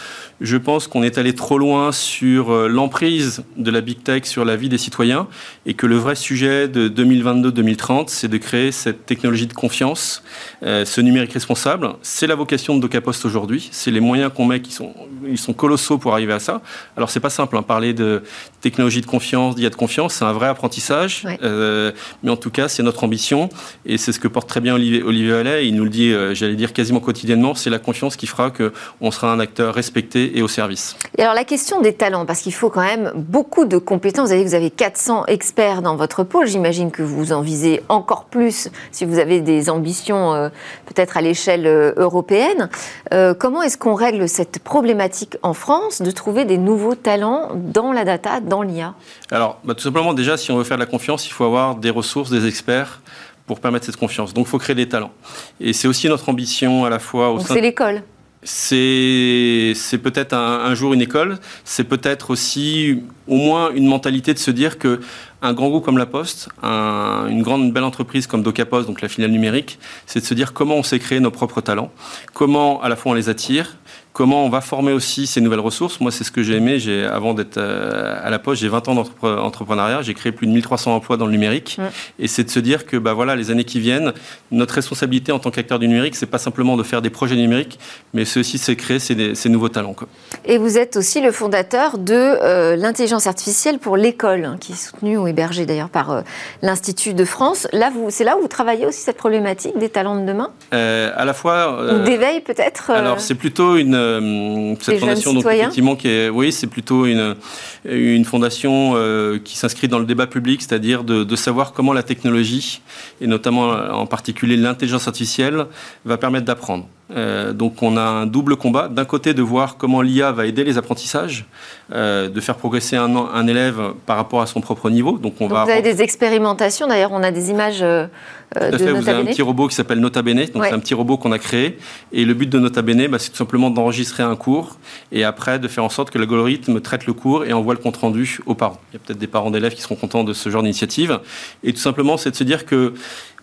je 0.41 0.57
pense 0.57 0.89
qu'on 0.89 1.03
est 1.03 1.19
allé 1.19 1.35
trop 1.35 1.59
loin 1.59 1.93
sur 1.93 2.69
l'emprise 2.69 3.45
de 3.59 3.71
la 3.71 3.83
big 3.83 4.03
tech 4.03 4.25
sur 4.25 4.45
la 4.45 4.57
vie 4.57 4.69
des 4.69 4.79
citoyens 4.79 5.29
et 5.67 5.75
que 5.75 5.87
le 5.87 5.97
vrai 5.97 6.17
sujet 6.17 6.69
de 6.69 6.89
2022-2030, 6.89 8.07
c'est 8.09 8.29
de 8.29 8.39
créer 8.39 8.73
cette 8.73 9.07
technologie 9.07 9.47
de 9.47 9.53
confiance, 9.53 10.25
ce 10.63 11.02
numérique 11.03 11.33
responsable. 11.33 11.91
C'est 12.03 12.27
la 12.27 12.35
vocation 12.35 12.77
de 12.77 12.81
DocaPost 12.81 13.25
aujourd'hui. 13.25 13.69
C'est 13.73 13.91
les 13.91 14.01
moyens 14.01 14.33
qu'on 14.35 14.47
met 14.47 14.61
qui 14.61 14.73
sont, 14.73 14.95
ils 15.27 15.39
sont 15.39 15.53
colossaux 15.53 15.99
pour 15.99 16.13
arriver 16.13 16.33
à 16.33 16.41
ça. 16.41 16.63
Alors 16.97 17.11
c'est 17.11 17.21
pas 17.21 17.31
simple, 17.31 17.57
hein, 17.57 17.63
parler 17.63 17.93
de 17.93 18.23
technologie 18.61 19.01
de 19.01 19.07
confiance, 19.07 19.55
d'IA 19.55 19.71
de 19.71 19.75
confiance, 19.75 20.15
c'est 20.15 20.25
un 20.25 20.33
vrai 20.33 20.49
apprentissage. 20.49 21.27
Euh, 21.43 21.93
mais 22.23 22.31
en 22.31 22.37
tout 22.37 22.51
cas, 22.51 22.69
c'est 22.69 22.83
notre 22.83 23.05
ambition 23.05 23.49
et 23.85 23.99
c'est 23.99 24.13
ce 24.13 24.21
que 24.21 24.29
porte 24.29 24.49
très 24.49 24.61
bien 24.61 24.75
Olivier, 24.75 25.03
Olivier 25.03 25.35
Allais. 25.35 25.67
Il 25.69 25.75
nous 25.75 25.85
le 25.85 25.91
dit, 25.91 26.13
j'allais 26.33 26.57
dire 26.57 26.73
quasiment 26.73 27.01
quotidiennement. 27.01 27.55
C'est 27.55 27.71
la 27.71 27.79
confiance 27.79 28.17
qui 28.17 28.27
fera 28.27 28.51
qu'on 28.51 29.11
sera 29.11 29.33
un 29.33 29.41
acteur 29.41 29.75
respecté 29.75 30.39
et 30.39 30.43
au 30.43 30.49
service. 30.49 30.97
Et 31.19 31.23
alors 31.23 31.35
la 31.35 31.45
question 31.45 31.81
des 31.81 31.93
talents, 31.93 32.27
parce 32.27 32.41
qu'il 32.41 32.55
faut 32.55 32.71
quand 32.71 32.83
même 32.83 33.13
beaucoup 33.15 33.65
de 33.65 33.79
compétences. 33.79 34.29
Vous 34.29 34.35
avez, 34.35 34.45
vous 34.45 34.55
avez 34.55 34.71
400 34.71 35.27
experts 35.27 35.83
dans 35.83 35.97
votre 35.97 36.25
pôle. 36.25 36.47
J'imagine 36.47 36.91
que 36.91 37.03
vous 37.03 37.33
en 37.33 37.41
visez 37.41 37.83
encore 37.89 38.25
plus 38.25 38.69
si 38.91 39.05
vous 39.05 39.19
avez 39.19 39.41
des 39.41 39.71
ambitions 39.71 40.35
euh, 40.35 40.49
peut-être 40.93 41.17
à 41.17 41.21
l'échelle 41.21 41.67
euh, 41.67 41.93
européenne. 41.97 42.69
Euh, 43.13 43.35
comment 43.35 43.63
est-ce 43.63 43.79
qu'on 43.79 43.95
règle 43.95 44.29
cette 44.29 44.59
problématique 44.59 45.37
en 45.43 45.55
France 45.55 46.03
de 46.03 46.11
trouver 46.11 46.45
des 46.45 46.59
nouveaux 46.59 46.95
talents 46.95 47.49
dans 47.55 47.93
la 47.93 48.05
data, 48.05 48.41
dans 48.41 48.63
l'IA 48.63 48.95
Alors 49.31 49.59
bah, 49.65 49.75
tout 49.75 49.83
simplement 49.83 50.15
déjà, 50.15 50.37
si 50.37 50.51
on 50.51 50.57
veut 50.57 50.65
faire 50.65 50.77
de 50.77 50.83
la 50.83 50.91
confiance, 50.91 51.27
il 51.27 51.33
faut 51.33 51.45
avoir 51.45 51.77
des 51.77 51.91
ressources, 51.91 52.31
des 52.31 52.47
experts 52.47 53.01
pour 53.47 53.61
permettre 53.61 53.87
cette 53.87 53.97
confiance. 53.97 54.35
Donc 54.35 54.47
il 54.47 54.51
faut 54.51 54.59
créer 54.59 54.77
des 54.77 54.89
talents. 54.89 55.13
Et 55.61 55.73
c'est 55.73 55.89
aussi 55.89 56.09
notre 56.09 56.29
ambition 56.29 56.85
à 56.85 56.91
la 56.91 56.99
fois 56.99 57.31
au 57.31 57.39
Donc 57.39 57.47
c'est 57.49 57.61
l'école 57.61 58.03
c'est 58.45 59.75
peut-être 60.03 60.35
un, 60.35 60.75
jour 60.75 60.95
une 60.95 61.01
école, 61.01 61.39
c'est 61.65 61.85
peut-être 61.85 62.31
aussi 62.31 63.03
au 63.29 63.37
moins 63.37 63.71
une 63.73 63.87
mentalité 63.87 64.35
de 64.35 64.39
se 64.39 64.51
dire 64.51 64.79
que 64.79 65.01
un 65.43 65.53
grand 65.53 65.69
groupe 65.69 65.85
comme 65.85 65.99
La 65.99 66.07
Poste, 66.07 66.49
une 66.63 67.43
grande 67.43 67.73
belle 67.73 67.85
entreprise 67.85 68.27
comme 68.27 68.43
DocaPost, 68.43 68.87
donc 68.87 69.01
la 69.01 69.09
filiale 69.09 69.31
numérique, 69.31 69.79
c'est 70.07 70.21
de 70.21 70.25
se 70.25 70.35
dire 70.35 70.53
comment 70.53 70.77
on 70.77 70.83
sait 70.83 70.99
créer 70.99 71.21
nos 71.21 71.31
propres 71.31 71.61
talents, 71.61 71.93
comment 72.33 72.83
à 72.83 72.89
la 72.89 72.97
fois 72.97 73.13
on 73.13 73.15
les 73.15 73.29
attire, 73.29 73.77
comment 74.13 74.45
on 74.45 74.49
va 74.49 74.61
former 74.61 74.93
aussi 74.93 75.27
ces 75.27 75.41
nouvelles 75.41 75.61
ressources. 75.61 76.01
Moi, 76.01 76.11
c'est 76.11 76.25
ce 76.25 76.31
que 76.31 76.43
j'ai 76.43 76.57
aimé. 76.57 76.79
J'ai, 76.79 77.05
avant 77.05 77.35
d'être 77.35 77.57
euh, 77.57 78.21
à 78.23 78.31
la 78.31 78.39
Poste, 78.39 78.61
j'ai 78.61 78.69
20 78.69 78.89
ans 78.89 78.95
d'entrepreneuriat. 78.95 80.03
J'ai 80.03 80.15
créé 80.15 80.33
plus 80.33 80.47
de 80.47 80.53
1300 80.53 80.95
emplois 80.95 81.17
dans 81.17 81.27
le 81.27 81.33
numérique. 81.33 81.79
Et 82.19 82.29
c'est 82.29 82.45
de 82.45 82.51
se 82.51 82.61
dire 82.61 82.87
que, 82.87 82.97
bah 82.97 83.15
voilà, 83.15 83.37
les 83.37 83.51
années 83.51 83.65
qui 83.65 83.81
viennent, 83.81 84.13
notre 84.51 84.75
responsabilité 84.75 85.33
en 85.33 85.39
tant 85.39 85.51
qu'acteur 85.51 85.79
du 85.79 85.89
numérique, 85.89 86.17
c'est 86.17 86.27
pas 86.27 86.39
simplement 86.39 86.77
de 86.77 86.83
faire 86.83 87.03
des 87.03 87.11
projets 87.11 87.37
numériques, 87.37 87.79
mais 88.13 88.25
c'est 88.25 88.41
aussi 88.41 88.59
de 88.59 88.75
créer 88.75 88.99
ces, 88.99 89.49
nouveaux 89.49 89.69
talents. 89.69 89.97
Et 90.45 90.59
vous 90.59 90.79
êtes 90.79 90.97
aussi 90.97 91.21
le 91.21 91.33
fondateur 91.33 91.99
de 91.99 92.15
euh, 92.15 92.77
l'intelligence 92.77 93.27
artificielle 93.27 93.79
pour 93.79 93.97
l'école, 93.97 94.45
hein, 94.45 94.57
qui 94.61 94.73
est 94.73 94.77
soutenue 94.77 95.19
ou 95.19 95.27
hébergée 95.27 95.67
d'ailleurs 95.67 95.91
par 95.91 96.11
euh, 96.11 96.23
l'Institut 96.63 97.15
de 97.15 97.25
France. 97.25 97.67
Là, 97.73 97.91
vous, 97.93 98.09
c'est 98.11 98.25
là 98.25 98.37
où 98.37 98.43
vous 98.43 98.49
travaillez 98.49 98.87
aussi 98.87 99.01
cette 99.01 99.17
problématique 99.17 99.77
des 99.79 99.89
talents 99.89 100.21
de 100.21 100.27
demain? 100.27 100.51
À 100.71 101.25
la 101.25 101.35
fois. 101.35 101.95
ou 101.95 102.05
d'éveil 102.05 102.41
peut-être 102.41 102.91
Alors, 102.91 103.21
c'est 103.21 103.35
plutôt 103.35 103.77
une 103.77 104.02
euh, 104.03 104.75
cette 104.81 104.99
fondation, 104.99 105.33
donc, 105.33 105.47
effectivement, 105.47 105.97
qui 105.97 106.09
est, 106.09 106.29
oui, 106.29 106.53
c'est 106.53 106.67
plutôt 106.67 107.07
une, 107.07 107.37
une 107.85 108.25
fondation 108.25 108.93
euh, 108.95 109.39
qui 109.39 109.57
s'inscrit 109.57 109.89
dans 109.89 109.99
le 109.99 110.05
débat 110.05 110.27
public, 110.27 110.63
c'est-à-dire 110.63 111.05
de, 111.05 111.25
de, 111.25 111.37
savoir 111.37 111.73
comment 111.73 111.93
la 111.93 112.03
technologie, 112.03 112.83
et 113.21 113.27
notamment 113.27 113.71
en 113.71 114.07
particulier 114.07 114.57
l'intelligence 114.57 115.07
artificielle, 115.09 115.67
va 116.05 116.17
permettre 116.19 116.47
d'apprendre. 116.47 116.87
Euh, 117.15 117.53
donc 117.53 117.83
on 117.83 117.97
a 117.97 118.03
un 118.03 118.27
double 118.27 118.57
combat. 118.57 118.89
D'un 118.89 119.05
côté, 119.05 119.35
de 119.35 119.43
voir 119.43 119.77
comment 119.77 120.03
l'IA 120.03 120.33
va 120.33 120.47
aider 120.47 120.65
les 120.65 120.79
apprentissages, 120.79 121.47
euh, 121.93 122.29
de 122.29 122.41
faire 122.41 122.57
progresser 122.57 122.97
un, 122.97 123.15
un, 123.15 123.47
élève 123.47 123.93
par 124.07 124.17
rapport 124.17 124.41
à 124.41 124.47
son 124.47 124.61
propre 124.61 124.91
niveau. 124.91 125.19
Donc 125.19 125.35
on 125.41 125.47
va. 125.47 125.65
Vous 125.65 125.71
avez 125.71 125.83
des 125.83 126.03
expérimentations. 126.03 126.87
D'ailleurs, 126.87 127.13
on 127.13 127.23
a 127.23 127.31
des 127.31 127.51
images. 127.51 127.83
Euh, 127.83 128.07
tout 128.55 128.59
à 128.61 128.79
fait. 128.79 128.93
Vous 128.93 129.09
avez 129.09 129.23
un 129.23 129.25
petit 129.25 129.43
robot 129.43 129.69
qui 129.69 129.75
s'appelle 129.75 130.01
Nota 130.01 130.23
Bene. 130.23 130.45
Donc 130.47 130.65
c'est 130.65 130.73
un 130.73 130.79
petit 130.79 130.95
robot 130.95 131.17
qu'on 131.17 131.33
a 131.33 131.39
créé. 131.39 131.79
Et 132.13 132.25
le 132.25 132.35
but 132.35 132.49
de 132.49 132.59
Nota 132.59 132.83
Bene, 132.83 133.07
bah, 133.09 133.19
c'est 133.19 133.31
tout 133.31 133.37
simplement 133.37 133.71
d'enregistrer 133.71 134.23
un 134.23 134.37
cours 134.37 134.79
et 135.11 135.25
après 135.25 135.59
de 135.59 135.69
faire 135.69 135.85
en 135.85 135.89
sorte 135.89 136.11
que 136.11 136.19
l'algorithme 136.19 136.81
traite 136.81 137.07
le 137.07 137.13
cours 137.13 137.45
et 137.45 137.53
envoie 137.53 137.75
le 137.75 137.81
compte 137.81 137.97
rendu 137.97 138.41
aux 138.47 138.55
parents. 138.55 138.79
Il 138.91 138.95
y 138.95 138.97
a 138.97 139.01
peut-être 139.07 139.19
des 139.19 139.27
parents 139.27 139.51
d'élèves 139.51 139.75
qui 139.75 139.83
seront 139.83 139.97
contents 139.97 140.25
de 140.25 140.33
ce 140.33 140.51
genre 140.51 140.63
d'initiative. 140.63 141.21
Et 141.65 141.73
tout 141.73 141.81
simplement, 141.81 142.17
c'est 142.17 142.31
de 142.31 142.37
se 142.37 142.45
dire 142.45 142.67
que 142.67 142.95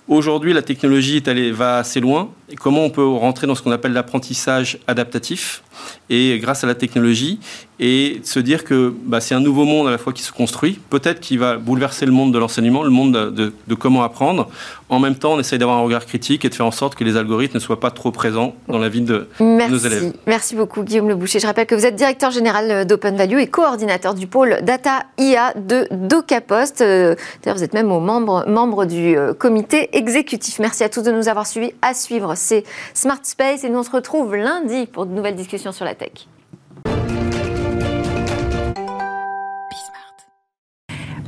Aujourd'hui, 0.10 0.54
la 0.54 0.63
technologie 0.63 1.22
va 1.52 1.78
assez 1.78 2.00
loin. 2.00 2.32
Comment 2.60 2.84
on 2.84 2.89
peut 2.89 3.06
rentrer 3.06 3.45
dans 3.45 3.54
ce 3.54 3.62
qu'on 3.62 3.69
appelle 3.69 3.93
l'apprentissage 3.93 4.80
adaptatif? 4.88 5.62
Et 6.10 6.39
grâce 6.39 6.63
à 6.63 6.67
la 6.67 6.74
technologie 6.74 7.39
et 7.79 8.19
se 8.23 8.39
dire 8.39 8.65
que 8.65 8.93
bah, 9.05 9.21
c'est 9.21 9.35
un 9.35 9.39
nouveau 9.39 9.63
monde 9.63 9.87
à 9.87 9.91
la 9.91 9.97
fois 9.97 10.11
qui 10.11 10.21
se 10.21 10.31
construit, 10.31 10.79
peut-être 10.89 11.21
qui 11.21 11.37
va 11.37 11.57
bouleverser 11.57 12.05
le 12.05 12.11
monde 12.11 12.33
de 12.33 12.37
l'enseignement, 12.37 12.83
le 12.83 12.89
monde 12.89 13.13
de, 13.13 13.53
de, 13.67 13.75
comment 13.75 14.03
apprendre. 14.03 14.49
En 14.89 14.99
même 14.99 15.15
temps, 15.15 15.33
on 15.33 15.39
essaye 15.39 15.59
d'avoir 15.59 15.77
un 15.77 15.81
regard 15.81 16.05
critique 16.05 16.43
et 16.43 16.49
de 16.49 16.55
faire 16.55 16.65
en 16.65 16.71
sorte 16.71 16.95
que 16.95 17.03
les 17.03 17.15
algorithmes 17.15 17.55
ne 17.55 17.59
soient 17.59 17.79
pas 17.79 17.91
trop 17.91 18.11
présents 18.11 18.55
dans 18.67 18.79
la 18.79 18.89
vie 18.89 19.01
de, 19.01 19.27
nos 19.39 19.77
élèves. 19.77 20.13
Merci 20.27 20.55
beaucoup 20.55 20.83
Guillaume 20.83 21.07
Le 21.07 21.15
Boucher. 21.15 21.39
Je 21.39 21.47
rappelle 21.47 21.67
que 21.67 21.75
vous 21.75 21.85
êtes 21.85 21.95
directeur 21.95 22.31
général 22.31 22.85
d'Open 22.85 23.15
Value 23.15 23.39
et 23.39 23.47
coordinateur 23.47 24.13
du 24.13 24.27
pôle 24.27 24.59
Data 24.63 25.03
IA 25.17 25.53
de 25.53 25.87
DocaPost. 25.91 26.81
Euh, 26.81 27.15
d'ailleurs, 27.43 27.57
vous 27.57 27.63
êtes 27.63 27.73
même 27.73 27.91
au 27.91 27.99
membre, 27.99 28.45
membre 28.47 28.85
du 28.85 29.15
euh, 29.15 29.33
comité 29.33 29.89
exécutif. 29.93 30.59
Merci 30.59 30.83
à 30.83 30.89
tous 30.89 31.03
de 31.03 31.11
nous 31.11 31.29
avoir 31.29 31.47
suivis. 31.47 31.71
À 31.81 31.93
suivre, 31.93 32.33
c'est 32.35 32.63
Smart 32.93 33.19
Space 33.23 33.63
et 33.63 33.69
nous 33.69 33.79
on 33.79 33.83
se 33.83 33.91
retrouve 33.91 34.35
lundi 34.35 34.85
pour 34.87 35.05
de 35.05 35.13
nouvelles 35.13 35.35
discussions 35.35 35.71
sur 35.71 35.85
la 35.85 35.95
tech. 35.95 36.27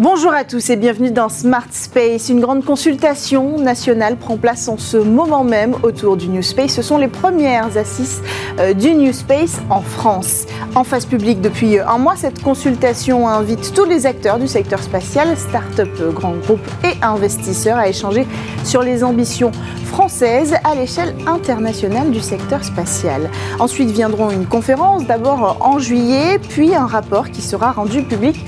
Bonjour 0.01 0.33
à 0.33 0.45
tous 0.45 0.71
et 0.71 0.77
bienvenue 0.77 1.11
dans 1.11 1.29
Smart 1.29 1.67
Space. 1.69 2.29
Une 2.29 2.39
grande 2.39 2.65
consultation 2.65 3.59
nationale 3.59 4.17
prend 4.17 4.35
place 4.35 4.67
en 4.67 4.79
ce 4.79 4.97
moment 4.97 5.43
même 5.43 5.75
autour 5.83 6.17
du 6.17 6.27
New 6.27 6.41
Space. 6.41 6.71
Ce 6.71 6.81
sont 6.81 6.97
les 6.97 7.07
premières 7.07 7.77
assises 7.77 8.23
euh, 8.57 8.73
du 8.73 8.95
New 8.95 9.13
Space 9.13 9.61
en 9.69 9.81
France. 9.81 10.47
En 10.73 10.83
phase 10.83 11.05
publique 11.05 11.39
depuis 11.39 11.77
un 11.77 11.99
mois, 11.99 12.15
cette 12.15 12.41
consultation 12.41 13.27
invite 13.27 13.75
tous 13.75 13.85
les 13.85 14.07
acteurs 14.07 14.39
du 14.39 14.47
secteur 14.47 14.81
spatial, 14.81 15.37
start-up, 15.37 15.89
grands 16.15 16.33
groupes 16.33 16.67
et 16.83 16.95
investisseurs 17.03 17.77
à 17.77 17.87
échanger 17.87 18.25
sur 18.63 18.81
les 18.81 19.03
ambitions 19.03 19.51
françaises 19.85 20.55
à 20.63 20.73
l'échelle 20.73 21.13
internationale 21.27 22.09
du 22.09 22.21
secteur 22.21 22.63
spatial. 22.63 23.29
Ensuite 23.59 23.91
viendront 23.91 24.31
une 24.31 24.47
conférence, 24.47 25.05
d'abord 25.05 25.57
en 25.59 25.77
juillet, 25.77 26.39
puis 26.39 26.73
un 26.73 26.87
rapport 26.87 27.29
qui 27.29 27.43
sera 27.43 27.71
rendu 27.71 28.01
public 28.01 28.43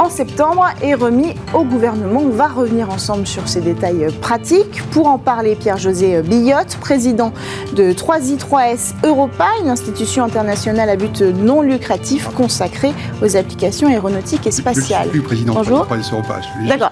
en 0.00 0.08
septembre 0.08 0.66
et 0.82 0.94
remis 0.94 1.34
au 1.52 1.62
gouvernement. 1.62 2.20
On 2.20 2.30
va 2.30 2.48
revenir 2.48 2.88
ensemble 2.90 3.26
sur 3.26 3.46
ces 3.48 3.60
détails 3.60 4.06
pratiques. 4.20 4.82
Pour 4.92 5.08
en 5.08 5.18
parler, 5.18 5.54
Pierre-José 5.54 6.22
Billotte, 6.22 6.78
président 6.80 7.32
de 7.74 7.92
3i3S 7.92 8.94
Europa, 9.04 9.46
une 9.62 9.68
institution 9.68 10.24
internationale 10.24 10.88
à 10.88 10.96
but 10.96 11.20
non 11.20 11.60
lucratif 11.60 12.28
consacrée 12.34 12.94
aux 13.22 13.36
applications 13.36 13.88
aéronautiques 13.88 14.46
et 14.46 14.50
spatiales. 14.50 15.04
Je 15.04 15.10
suis 15.10 15.18
plus 15.20 15.22
président 15.22 15.54
Bonjour. 15.54 15.86
de 15.86 15.94
3i3S 15.94 16.12
Europa. 16.12 16.40
D'accord. 16.66 16.90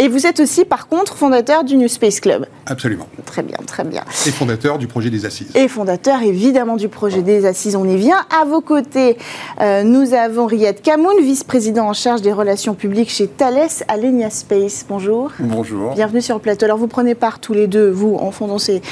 Et 0.00 0.08
vous 0.08 0.26
êtes 0.26 0.40
aussi, 0.40 0.64
par 0.64 0.88
contre, 0.88 1.14
fondateur 1.14 1.62
du 1.62 1.76
New 1.76 1.88
Space 1.88 2.20
Club. 2.20 2.46
Absolument. 2.66 3.06
Très 3.24 3.42
bien, 3.42 3.58
très 3.64 3.84
bien. 3.84 4.02
Et 4.26 4.30
fondateur 4.30 4.78
du 4.78 4.88
projet 4.88 5.08
des 5.08 5.24
Assises. 5.24 5.54
Et 5.54 5.68
fondateur, 5.68 6.22
évidemment, 6.22 6.76
du 6.76 6.88
projet 6.88 7.22
des 7.22 7.46
Assises. 7.46 7.76
On 7.76 7.88
y 7.88 7.96
vient. 7.96 8.26
À 8.40 8.44
vos 8.44 8.60
côtés, 8.60 9.16
euh, 9.60 9.84
nous 9.84 10.14
avons 10.14 10.46
Riyad 10.46 10.82
Kamoun, 10.82 11.14
vice-président 11.20 11.88
en 11.88 11.92
charge 11.92 12.22
des 12.22 12.32
relations 12.32 12.74
publiques 12.74 13.10
chez 13.10 13.28
Thales 13.28 13.68
Alenia 13.86 14.30
Space. 14.30 14.84
Bonjour. 14.88 15.30
Bonjour. 15.38 15.94
Bienvenue 15.94 16.20
sur 16.20 16.34
le 16.34 16.40
plateau. 16.40 16.64
Alors, 16.64 16.78
vous 16.78 16.88
prenez 16.88 17.14
part 17.14 17.38
tous 17.38 17.52
les 17.52 17.68
deux, 17.68 17.88
vous, 17.88 18.16
en 18.16 18.32
fondant 18.32 18.58
ces, 18.58 18.82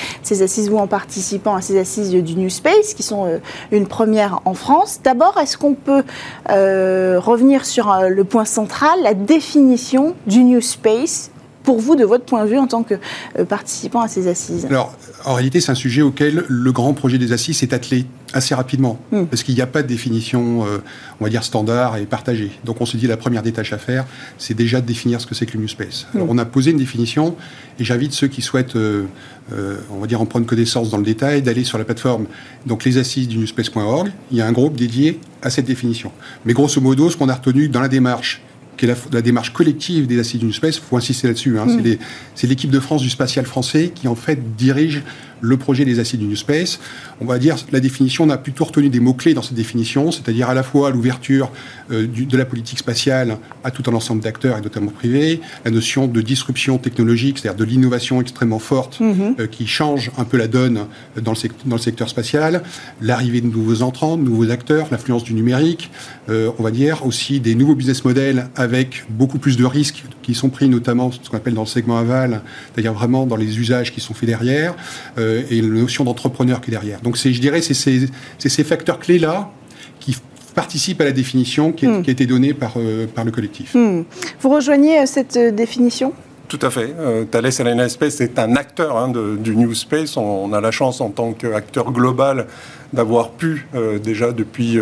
assises, 0.40 0.70
vous, 0.70 0.78
en 0.78 0.86
participant 0.86 1.56
à 1.56 1.60
ces 1.60 1.76
assises 1.78 2.10
du 2.10 2.36
New 2.36 2.50
Space, 2.50 2.94
qui 2.94 3.02
sont 3.02 3.26
euh, 3.26 3.38
une 3.72 3.88
première 3.88 4.40
en 4.44 4.54
France. 4.54 5.00
D'abord, 5.02 5.36
est-ce 5.42 5.58
qu'on 5.58 5.74
peut 5.74 6.04
euh, 6.50 7.18
revenir 7.18 7.64
sur 7.66 7.92
le 8.08 8.24
point 8.24 8.44
central, 8.44 9.00
la 9.02 9.14
définition 9.14 10.14
du 10.26 10.44
New 10.44 10.60
Space? 10.60 11.30
Pour 11.64 11.80
vous, 11.80 11.96
de 11.96 12.04
votre 12.04 12.24
point 12.24 12.44
de 12.44 12.50
vue, 12.50 12.58
en 12.58 12.66
tant 12.66 12.82
que 12.82 12.94
euh, 13.38 13.44
participant 13.44 14.02
à 14.02 14.08
ces 14.08 14.28
assises 14.28 14.66
Alors, 14.66 14.94
en 15.24 15.34
réalité, 15.34 15.60
c'est 15.60 15.72
un 15.72 15.74
sujet 15.74 16.02
auquel 16.02 16.44
le 16.46 16.72
grand 16.72 16.92
projet 16.92 17.18
des 17.18 17.32
assises 17.32 17.58
s'est 17.58 17.74
attelé 17.74 18.06
assez 18.34 18.54
rapidement, 18.54 18.98
hmm. 19.10 19.24
parce 19.24 19.42
qu'il 19.42 19.54
n'y 19.54 19.62
a 19.62 19.66
pas 19.66 19.82
de 19.82 19.88
définition, 19.88 20.66
euh, 20.66 20.78
on 21.20 21.24
va 21.24 21.30
dire, 21.30 21.42
standard 21.42 21.96
et 21.96 22.04
partagée. 22.04 22.50
Donc, 22.64 22.80
on 22.80 22.86
se 22.86 22.96
dit, 22.96 23.06
la 23.06 23.16
première 23.16 23.42
des 23.42 23.52
tâches 23.52 23.72
à 23.72 23.78
faire, 23.78 24.04
c'est 24.38 24.54
déjà 24.54 24.80
de 24.80 24.86
définir 24.86 25.20
ce 25.20 25.26
que 25.26 25.34
c'est 25.34 25.46
que 25.46 25.54
le 25.54 25.60
New 25.60 25.68
Space. 25.68 26.06
Alors, 26.14 26.26
hmm. 26.26 26.30
on 26.30 26.38
a 26.38 26.44
posé 26.44 26.70
une 26.70 26.78
définition, 26.78 27.34
et 27.80 27.84
j'invite 27.84 28.12
ceux 28.12 28.28
qui 28.28 28.42
souhaitent, 28.42 28.76
euh, 28.76 29.06
on 29.90 30.00
va 30.00 30.06
dire, 30.06 30.20
en 30.20 30.26
prendre 30.26 30.46
connaissance 30.46 30.90
dans 30.90 30.98
le 30.98 31.04
détail, 31.04 31.40
d'aller 31.40 31.64
sur 31.64 31.78
la 31.78 31.84
plateforme, 31.84 32.26
donc 32.66 32.84
les 32.84 32.98
assises 32.98 33.26
du 33.26 33.38
newspace.org. 33.38 34.12
Il 34.30 34.36
y 34.36 34.42
a 34.42 34.46
un 34.46 34.52
groupe 34.52 34.76
dédié 34.76 35.18
à 35.42 35.48
cette 35.48 35.66
définition. 35.66 36.12
Mais 36.44 36.52
grosso 36.52 36.80
modo, 36.80 37.08
ce 37.08 37.16
qu'on 37.16 37.28
a 37.28 37.34
retenu 37.34 37.68
dans 37.68 37.80
la 37.80 37.88
démarche 37.88 38.42
qui 38.76 38.86
est 38.86 38.94
la, 39.12 39.22
démarche 39.22 39.52
collective 39.52 40.06
des 40.06 40.18
assises 40.18 40.40
du 40.40 40.52
space. 40.52 40.76
Il 40.76 40.82
faut 40.82 40.96
insister 40.96 41.28
là-dessus. 41.28 41.58
Hein. 41.58 41.66
Mm. 41.66 41.96
C'est 42.34 42.46
l'équipe 42.46 42.70
de 42.70 42.80
France 42.80 43.02
du 43.02 43.10
spatial 43.10 43.46
français 43.46 43.92
qui, 43.94 44.08
en 44.08 44.14
fait, 44.14 44.56
dirige 44.56 45.02
le 45.44 45.56
projet 45.56 45.84
des 45.84 45.98
acides 45.98 46.20
du 46.20 46.26
New 46.26 46.36
Space. 46.36 46.80
On 47.20 47.26
va 47.26 47.38
dire, 47.38 47.56
la 47.70 47.80
définition, 47.80 48.24
on 48.24 48.30
a 48.30 48.38
plutôt 48.38 48.64
retenu 48.64 48.88
des 48.88 49.00
mots-clés 49.00 49.34
dans 49.34 49.42
cette 49.42 49.54
définition, 49.54 50.10
c'est-à-dire 50.10 50.48
à 50.48 50.54
la 50.54 50.62
fois 50.62 50.90
l'ouverture 50.90 51.50
euh, 51.90 52.06
de 52.06 52.36
la 52.36 52.44
politique 52.44 52.78
spatiale 52.78 53.38
à 53.62 53.70
tout 53.70 53.88
un 53.90 53.94
ensemble 53.94 54.22
d'acteurs, 54.22 54.58
et 54.58 54.62
notamment 54.62 54.90
privés, 54.90 55.40
la 55.64 55.70
notion 55.70 56.06
de 56.06 56.20
disruption 56.20 56.78
technologique, 56.78 57.38
c'est-à-dire 57.38 57.58
de 57.58 57.64
l'innovation 57.64 58.20
extrêmement 58.20 58.58
forte 58.58 59.00
mm-hmm. 59.00 59.40
euh, 59.40 59.46
qui 59.46 59.66
change 59.66 60.10
un 60.18 60.24
peu 60.24 60.36
la 60.36 60.48
donne 60.48 60.86
dans 61.20 61.32
le, 61.32 61.48
dans 61.66 61.76
le 61.76 61.82
secteur 61.82 62.08
spatial, 62.08 62.62
l'arrivée 63.00 63.40
de 63.40 63.46
nouveaux 63.46 63.82
entrants, 63.82 64.16
de 64.16 64.22
nouveaux 64.22 64.50
acteurs, 64.50 64.88
l'influence 64.90 65.24
du 65.24 65.34
numérique, 65.34 65.90
euh, 66.30 66.50
on 66.58 66.62
va 66.62 66.70
dire 66.70 67.04
aussi 67.06 67.40
des 67.40 67.54
nouveaux 67.54 67.74
business 67.74 68.04
models 68.04 68.48
avec 68.56 69.04
beaucoup 69.10 69.38
plus 69.38 69.56
de 69.56 69.64
risques 69.64 70.04
qui 70.22 70.34
sont 70.34 70.48
pris 70.48 70.68
notamment 70.68 71.12
ce 71.12 71.28
qu'on 71.28 71.36
appelle 71.36 71.54
dans 71.54 71.62
le 71.62 71.66
segment 71.66 71.98
aval, 71.98 72.40
c'est-à-dire 72.72 72.94
vraiment 72.94 73.26
dans 73.26 73.36
les 73.36 73.58
usages 73.58 73.92
qui 73.92 74.00
sont 74.00 74.14
faits 74.14 74.28
derrière. 74.28 74.74
Euh, 75.18 75.33
et 75.50 75.60
la 75.60 75.68
notion 75.68 76.04
d'entrepreneur 76.04 76.60
qui 76.60 76.70
est 76.70 76.72
derrière. 76.72 77.00
Donc 77.00 77.16
je 77.16 77.40
dirais, 77.40 77.62
c'est 77.62 77.74
ces, 77.74 78.08
ces, 78.38 78.64
facteurs 78.64 78.98
clés-là 78.98 79.50
qui 80.00 80.16
participent 80.54 81.00
à 81.00 81.04
la 81.04 81.12
définition 81.12 81.72
qui, 81.72 81.86
a, 81.86 81.90
hmm. 81.90 82.04
été 82.06 82.26
donnée 82.26 82.54
par, 82.54 82.74
euh, 82.76 83.06
par 83.06 83.24
le 83.24 83.30
collectif. 83.30 83.74
Hmm. 83.74 84.02
Vous 84.40 84.48
rejoignez 84.48 85.00
euh, 85.00 85.06
cette 85.06 85.38
définition? 85.38 86.12
Tout 86.46 86.58
à 86.60 86.70
fait. 86.70 86.94
Thales 87.30 87.50
Alenia 87.58 87.88
Space 87.88 88.20
est 88.20 88.38
un 88.38 88.54
acteur 88.54 88.98
hein, 88.98 89.10
du 89.38 89.56
New 89.56 89.72
Space. 89.74 90.16
On, 90.18 90.52
a 90.52 90.60
la 90.60 90.70
chance 90.70 91.00
en 91.00 91.08
tant 91.08 91.32
qu'acteur 91.32 91.90
global 91.90 92.46
d'avoir 92.92 93.30
pu 93.30 93.66
déjà 94.04 94.30
depuis 94.30 94.78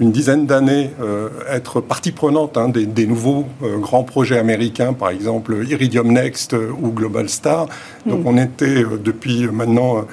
une 0.00 0.10
dizaine 0.10 0.46
d'années 0.46 0.90
euh, 1.00 1.28
être 1.48 1.80
partie 1.80 2.12
prenante 2.12 2.56
hein, 2.56 2.68
des, 2.68 3.06
nouveaux 3.06 3.46
euh, 3.62 3.78
grands 3.78 4.02
projets 4.02 4.38
américains, 4.38 4.92
par 4.92 5.10
exemple 5.10 5.64
Iridium 5.68 6.12
Next 6.12 6.54
euh, 6.54 6.70
ou 6.80 6.90
Global 6.90 7.28
Star. 7.28 7.66
Donc 8.06 8.24
mm. 8.24 8.26
on 8.26 8.36
était 8.38 8.84
depuis 9.02 9.46
maintenant 9.46 10.04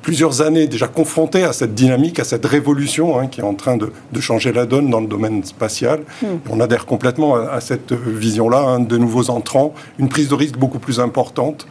plusieurs 0.00 0.40
années 0.40 0.66
déjà 0.66 0.88
confrontés 0.88 1.44
à 1.44 1.52
cette 1.52 1.74
dynamique, 1.74 2.18
à 2.18 2.24
cette 2.24 2.46
révolution 2.46 3.18
hein, 3.18 3.26
qui 3.26 3.40
est 3.40 3.44
en 3.44 3.52
train 3.52 3.76
de, 3.76 3.90
changer 4.20 4.50
la 4.50 4.64
donne 4.64 4.88
dans 4.88 5.00
le 5.00 5.06
domaine 5.06 5.44
spatial. 5.44 6.00
Mm. 6.22 6.26
On 6.50 6.60
adhère 6.60 6.86
complètement 6.86 7.36
à, 7.36 7.60
cette 7.60 7.92
vision-là, 7.92 8.58
hein, 8.58 8.80
de 8.80 8.96
nouveaux 8.96 9.28
entrants, 9.28 9.74
une 9.98 10.08
prise 10.08 10.28
de 10.28 10.34
risque 10.34 10.56
beaucoup 10.56 10.78
plus 10.78 10.98
importante, 10.98 11.66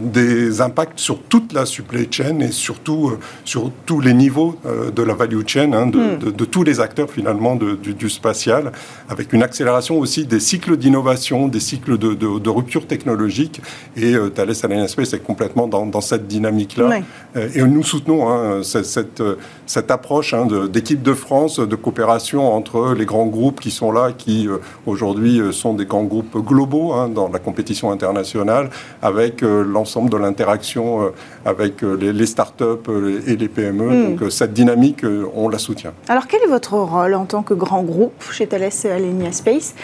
des 0.00 0.60
impacts 0.60 0.98
sur 0.98 1.20
toute 1.22 1.52
la 1.52 1.66
supply 1.66 2.08
chain 2.10 2.40
et 2.40 2.52
surtout 2.52 3.08
euh, 3.08 3.18
sur 3.44 3.70
tous 3.86 4.00
les 4.00 4.14
niveaux 4.14 4.56
euh, 4.66 4.90
de 4.90 5.02
la 5.02 5.14
value 5.14 5.40
chain, 5.46 5.72
hein, 5.72 5.86
hmm. 5.86 6.32
de, 6.32 6.44
tous 6.44 6.62
les 6.62 6.80
acteurs 6.80 7.10
finalement 7.10 7.56
du, 7.56 8.10
spatial, 8.10 8.72
avec 9.08 9.32
une 9.32 9.42
accélération 9.42 9.98
aussi 9.98 10.26
des 10.26 10.40
cycles 10.40 10.76
d'innovation, 10.76 11.48
des 11.48 11.60
cycles 11.60 11.98
de, 11.98 12.48
rupture 12.50 12.86
technologique. 12.86 13.60
Et 13.96 14.14
Thales 14.34 14.52
Alenia 14.62 14.88
Space 14.88 15.12
est 15.12 15.20
complètement 15.20 15.68
dans, 15.68 16.00
cette 16.00 16.26
dynamique-là. 16.26 17.00
et 17.36 17.62
nous 17.62 17.82
soutenons 17.84 18.28
hein, 18.28 18.62
cette, 18.62 19.22
cette, 19.66 19.90
approche 19.90 20.34
hein, 20.34 20.46
d'équipe 20.72 21.02
de, 21.02 21.14
France, 21.14 21.60
de 21.60 21.76
coopération 21.76 22.52
entre 22.52 22.94
les 22.94 23.04
grands 23.04 23.26
groupes 23.26 23.60
qui 23.60 23.70
sont 23.70 23.92
là, 23.92 24.12
qui 24.12 24.48
aujourd'hui 24.86 25.40
sont 25.52 25.74
des 25.74 25.86
grands 25.86 26.04
groupes 26.04 26.36
globaux 26.44 26.94
dans 27.08 27.28
la 27.28 27.38
compétition 27.38 27.92
internationale, 27.92 28.70
avec 29.02 29.42
l'ensemble 29.70 30.10
de 30.10 30.16
l'interaction 30.16 31.02
euh, 31.02 31.10
avec 31.44 31.82
euh, 31.82 31.94
les, 31.94 32.26
startups 32.26 32.64
euh, 32.88 33.22
et 33.26 33.36
les 33.36 33.48
PME. 33.48 33.84
Hmm. 33.84 34.16
Donc 34.16 34.32
cette 34.32 34.52
dynamique, 34.52 35.04
on 35.34 35.48
la 35.48 35.58
soutient. 35.58 35.92
Alors 36.08 36.26
quel 36.26 36.42
est 36.42 36.48
votre 36.48 36.74
rôle 36.74 37.14
en 37.14 37.24
tant 37.24 37.42
que 37.42 37.54
grand 37.54 37.82
groupe 37.82 38.22
chez 38.30 38.46
Thales 38.46 38.70
Alenia 38.84 39.32
Space 39.32 39.74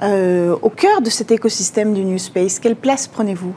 au 0.00 0.70
cœur 0.70 1.00
de 1.02 1.10
cet 1.10 1.30
écosystème 1.30 1.94
du 1.94 2.04
New 2.04 2.18
Space? 2.18 2.58
Quelle 2.58 2.76
place 2.76 3.06
prenez-vous? 3.06 3.54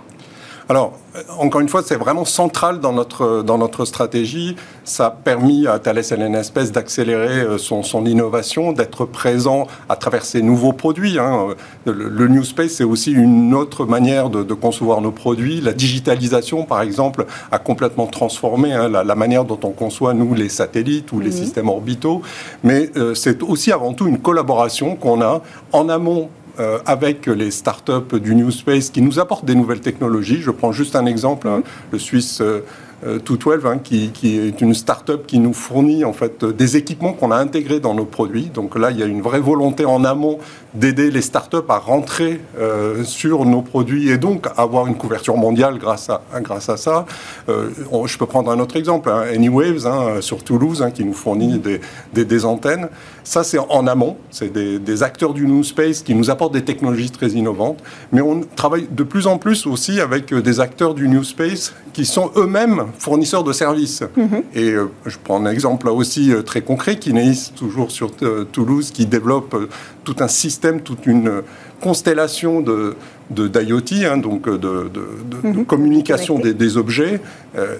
Alors, 0.67 0.93
encore 1.37 1.61
une 1.61 1.69
fois, 1.69 1.83
c'est 1.85 1.95
vraiment 1.95 2.25
central 2.25 2.79
dans 2.79 2.91
notre, 2.91 3.43
dans 3.43 3.59
notre 3.59 3.85
stratégie. 3.85 4.55
Ça 4.83 5.07
a 5.07 5.11
permis 5.11 5.67
à 5.67 5.77
Thales 5.77 5.99
Espèce 5.99 6.71
d'accélérer 6.71 7.41
euh, 7.41 7.57
son, 7.59 7.83
son, 7.83 8.05
innovation, 8.05 8.73
d'être 8.73 9.05
présent 9.05 9.67
à 9.89 9.95
travers 9.95 10.25
ses 10.25 10.41
nouveaux 10.41 10.73
produits. 10.73 11.19
Hein. 11.19 11.49
Le, 11.85 12.27
New 12.27 12.43
Space, 12.43 12.71
c'est 12.71 12.83
aussi 12.83 13.11
une 13.11 13.53
autre 13.53 13.85
manière 13.85 14.31
de, 14.31 14.53
concevoir 14.55 15.01
nos 15.01 15.11
produits. 15.11 15.61
La 15.61 15.73
digitalisation, 15.73 16.63
par 16.63 16.81
exemple, 16.81 17.27
a 17.51 17.59
complètement 17.59 18.07
transformé 18.07 18.73
hein, 18.73 18.89
la, 18.89 19.15
manière 19.15 19.45
dont 19.45 19.59
on 19.63 19.69
conçoit, 19.69 20.15
nous, 20.15 20.33
les 20.33 20.49
satellites 20.49 21.11
ou 21.11 21.19
les 21.19 21.31
systèmes 21.31 21.69
orbitaux. 21.69 22.23
Mais 22.63 22.89
euh, 22.97 23.13
c'est 23.13 23.43
aussi 23.43 23.71
avant 23.71 23.93
tout 23.93 24.07
une 24.07 24.19
collaboration 24.19 24.95
qu'on 24.95 25.21
a 25.21 25.41
en 25.71 25.89
amont 25.89 26.29
euh, 26.59 26.79
avec 26.85 27.27
les 27.27 27.51
startups 27.51 28.19
du 28.19 28.35
New 28.35 28.51
Space 28.51 28.89
qui 28.89 29.01
nous 29.01 29.19
apportent 29.19 29.45
des 29.45 29.55
nouvelles 29.55 29.81
technologies. 29.81 30.41
Je 30.41 30.51
prends 30.51 30.71
juste 30.71 30.95
un 30.95 31.05
exemple, 31.05 31.47
hein, 31.47 31.63
le 31.91 31.99
Suisse 31.99 32.41
euh, 32.41 32.61
212, 33.03 33.65
hein, 33.65 33.77
qui, 33.77 34.11
est 34.23 34.61
une 34.61 34.73
start-up 34.73 35.25
qui 35.27 35.39
nous 35.39 35.53
fournit 35.53 36.05
en 36.05 36.13
fait 36.13 36.43
des 36.45 36.77
équipements 36.77 37.13
qu'on 37.13 37.31
a 37.31 37.37
intégrés 37.37 37.79
dans 37.79 37.93
nos 37.93 38.05
produits. 38.05 38.49
Donc 38.53 38.77
là, 38.77 38.91
il 38.91 38.99
y 38.99 39.03
a 39.03 39.05
une 39.05 39.21
vraie 39.21 39.39
volonté 39.39 39.85
en 39.85 40.03
amont 40.03 40.39
d'aider 40.75 41.11
les 41.11 41.21
start-up 41.21 41.69
à 41.69 41.77
rentrer 41.77 42.41
euh, 42.57 43.03
sur 43.03 43.45
nos 43.45 43.61
produits 43.61 44.09
et 44.09 44.17
donc 44.17 44.47
avoir 44.57 44.87
une 44.87 44.95
couverture 44.95 45.37
mondiale 45.37 45.77
grâce 45.77 46.09
à, 46.09 46.21
grâce 46.41 46.69
à 46.69 46.77
ça. 46.77 47.05
Euh, 47.49 47.69
je 48.05 48.17
peux 48.17 48.25
prendre 48.25 48.51
un 48.51 48.59
autre 48.59 48.75
exemple, 48.75 49.09
hein, 49.09 49.23
Anywaves 49.33 49.87
hein, 49.87 50.21
sur 50.21 50.43
Toulouse, 50.43 50.81
hein, 50.81 50.91
qui 50.91 51.03
nous 51.03 51.13
fournit 51.13 51.59
des, 51.59 52.25
des, 52.25 52.45
antennes. 52.45 52.89
Ça, 53.23 53.43
c'est 53.43 53.57
en 53.57 53.87
amont. 53.87 54.17
C'est 54.29 54.51
des, 54.51 54.79
des, 54.79 55.03
acteurs 55.03 55.33
du 55.33 55.47
New 55.47 55.63
Space 55.63 56.01
qui 56.01 56.13
nous 56.13 56.29
apportent 56.29 56.53
des 56.53 56.63
technologies 56.65 57.11
très 57.11 57.29
innovantes. 57.29 57.79
Mais 58.11 58.21
on 58.21 58.41
travaille 58.41 58.87
de 58.89 59.03
plus 59.03 59.27
en 59.27 59.37
plus 59.37 59.65
aussi 59.65 59.99
avec 59.99 60.33
des 60.33 60.59
acteurs 60.59 60.93
du 60.93 61.07
New 61.07 61.23
Space 61.23 61.73
qui 61.95 62.05
sont 62.05 62.29
eux-mêmes 62.35 62.87
fournisseurs 62.99 63.45
de 63.45 63.53
services. 63.53 64.03
Mhm. 64.17 64.43
Et 64.53 64.71
euh, 64.71 64.89
je 65.05 65.17
prends 65.23 65.43
un 65.43 65.49
exemple 65.49 65.85
là 65.85 65.93
aussi 65.93 66.33
euh, 66.33 66.41
très 66.41 66.61
concret, 66.61 66.97
Kineis, 66.97 67.51
toujours 67.55 67.89
sur 67.89 68.11
euh, 68.21 68.43
Toulouse, 68.43 68.91
qui 68.91 69.05
développe 69.05 69.55
tout 70.03 70.17
un 70.19 70.27
système, 70.27 70.64
toute 70.81 71.05
une 71.05 71.43
constellation 71.81 72.61
de, 72.61 72.95
d'IoT, 73.29 74.05
hein, 74.05 74.17
donc 74.17 74.47
de, 74.47 74.57
de, 74.57 74.89
de, 74.89 75.47
mhm. 75.47 75.65
communication 75.65 76.39
des, 76.39 76.53
des, 76.53 76.77
objets, 76.77 77.19
euh, 77.57 77.75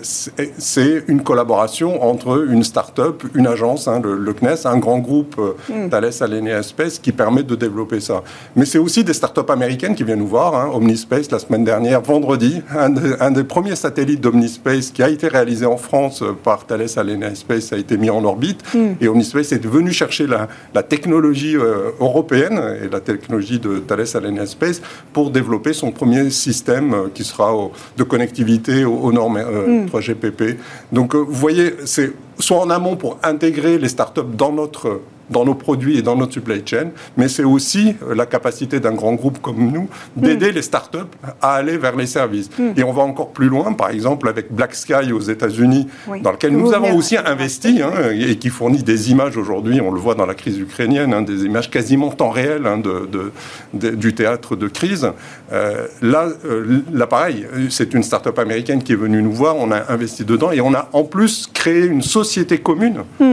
c'est 0.58 1.04
une 1.08 1.22
collaboration 1.22 2.04
entre 2.04 2.46
une 2.50 2.64
start-up, 2.64 3.24
une 3.34 3.48
agence, 3.48 3.88
hein, 3.88 4.02
le, 4.04 4.34
CNES, 4.34 4.66
un 4.66 4.78
grand 4.78 5.00
groupe 5.00 5.36
euh, 5.38 5.88
mm. 5.88 5.90
Thales 5.90 6.12
Alenia 6.22 6.64
Space 6.64 7.00
qui 7.00 7.12
permet 7.12 7.44
de 7.44 7.56
développer 7.56 8.00
ça. 8.00 8.24
Mais 8.56 8.66
c'est 8.66 8.78
aussi 8.78 9.04
des 9.04 9.14
start-up 9.14 9.50
américaines 9.50 9.96
qui 9.96 10.04
viennent 10.04 10.20
nous 10.20 10.28
voir. 10.28 10.56
Hein, 10.56 10.70
Omnispace, 10.74 11.30
la 11.32 11.40
semaine 11.40 11.64
dernière, 11.64 12.02
vendredi, 12.02 12.62
un, 12.76 13.32
des 13.32 13.44
premiers 13.44 13.76
satellites 13.76 14.22
d'Omnispace 14.22 14.92
qui 14.92 15.04
a 15.04 15.10
été 15.10 15.28
réalisé 15.28 15.66
en 15.66 15.78
France 15.78 16.24
par 16.44 16.66
Thales 16.66 16.88
Alenia 16.98 17.36
Space 17.36 17.74
a 17.74 17.78
été 17.78 17.98
mis 17.98 18.10
en 18.10 18.24
orbite. 18.24 18.62
Mm. 18.74 18.94
Et 19.02 19.08
Omnispace 19.08 19.52
est 19.52 19.66
venu 19.66 19.92
chercher 19.92 20.28
la, 20.28 20.48
la 20.74 20.84
technologie 20.84 21.58
euh, 21.58 21.92
européenne 22.00 22.62
et 22.84 22.90
la 22.90 23.00
technologie 23.00 23.60
de 23.60 23.80
Thales 23.80 24.06
Alenia 24.16 24.46
Space 24.46 24.82
pour 25.14 25.32
développer 25.36 25.74
son 25.74 25.92
premier 25.92 26.30
système 26.32 26.94
euh, 26.94 27.10
qui 27.14 27.24
sera 27.24 27.54
de 27.98 28.04
connectivité 28.04 28.86
aux, 28.86 29.12
normes 29.12 29.38
3GPP. 29.38 30.42
Euh, 30.42 30.54
mm. 30.54 30.58
Donc, 30.96 31.14
euh, 31.14 31.20
vous 31.20 31.34
voyez, 31.34 31.76
c'est 31.86 32.14
soit 32.40 32.60
en 32.60 32.70
amont 32.70 32.96
pour 32.96 33.20
intégrer 33.24 33.78
les 33.78 33.90
startups 33.90 34.34
dans 34.34 34.52
notre 34.52 35.02
dans 35.30 35.46
nos 35.46 35.56
produits 35.56 35.98
et 35.98 36.02
dans 36.02 36.16
notre 36.16 36.34
supply 36.34 36.62
chain, 36.66 36.90
mais 37.18 37.28
c'est 37.28 37.44
aussi 37.44 37.96
euh, 38.04 38.16
la 38.16 38.26
capacité 38.26 38.80
d'un 38.80 38.94
grand 38.94 39.14
groupe 39.14 39.42
comme 39.42 39.72
nous 39.72 39.90
d'aider 40.16 40.52
mm. 40.52 40.56
les 40.56 40.62
startups 40.62 40.98
à 41.42 41.54
aller 41.54 41.78
vers 41.78 41.96
les 41.96 42.06
services. 42.06 42.50
Mm. 42.58 42.72
Et 42.78 42.84
on 42.84 42.94
va 42.94 43.04
encore 43.04 43.30
plus 43.30 43.48
loin, 43.48 43.74
par 43.74 43.90
exemple 43.90 44.28
avec 44.28 44.52
Black 44.52 44.76
Sky 44.76 45.12
aux 45.12 45.20
États-unis, 45.20 45.88
dans 46.22 46.32
lequel 46.32 46.52
nous 46.52 46.74
avons 46.74 46.96
aussi 46.96 47.18
investi 47.18 47.82
hein, 47.82 48.12
et 48.12 48.38
qui 48.38 48.50
fournit 48.50 48.84
des 48.84 49.12
images 49.12 49.38
aujourd'hui, 49.38 49.82
on 49.82 49.92
le 49.92 50.00
voit 50.00 50.16
dans 50.16 50.26
la 50.26 50.36
crise 50.36 50.60
ukrainienne, 50.60 51.14
hein, 51.14 51.22
des 51.22 51.44
images 51.46 51.70
quasiment 51.70 52.10
temps 52.10 52.30
réel 52.30 52.66
hein, 52.66 52.78
de, 52.78 53.32
du 53.74 54.14
théâtre 54.14 54.56
de 54.56 54.68
crise. 54.68 55.12
Euh, 55.52 55.88
là, 56.02 56.28
euh, 56.46 56.82
là, 56.92 57.08
pareil, 57.08 57.48
c'est 57.70 57.94
une 57.94 58.04
startup 58.04 58.38
américaine 58.40 58.84
qui 58.84 58.94
est 58.94 58.98
venue 58.98 59.22
nous 59.22 59.34
voir, 59.34 59.56
on 59.58 59.72
a 59.72 59.92
investi 59.92 60.26
dedans 60.26 60.52
et 60.52 60.62
on 60.62 60.74
a 60.74 60.90
en 60.94 61.04
plus 61.04 61.48
créé 61.66 61.86
une 61.86 62.04
société 62.04 62.60
commune 62.60 63.00
mm. 63.20 63.26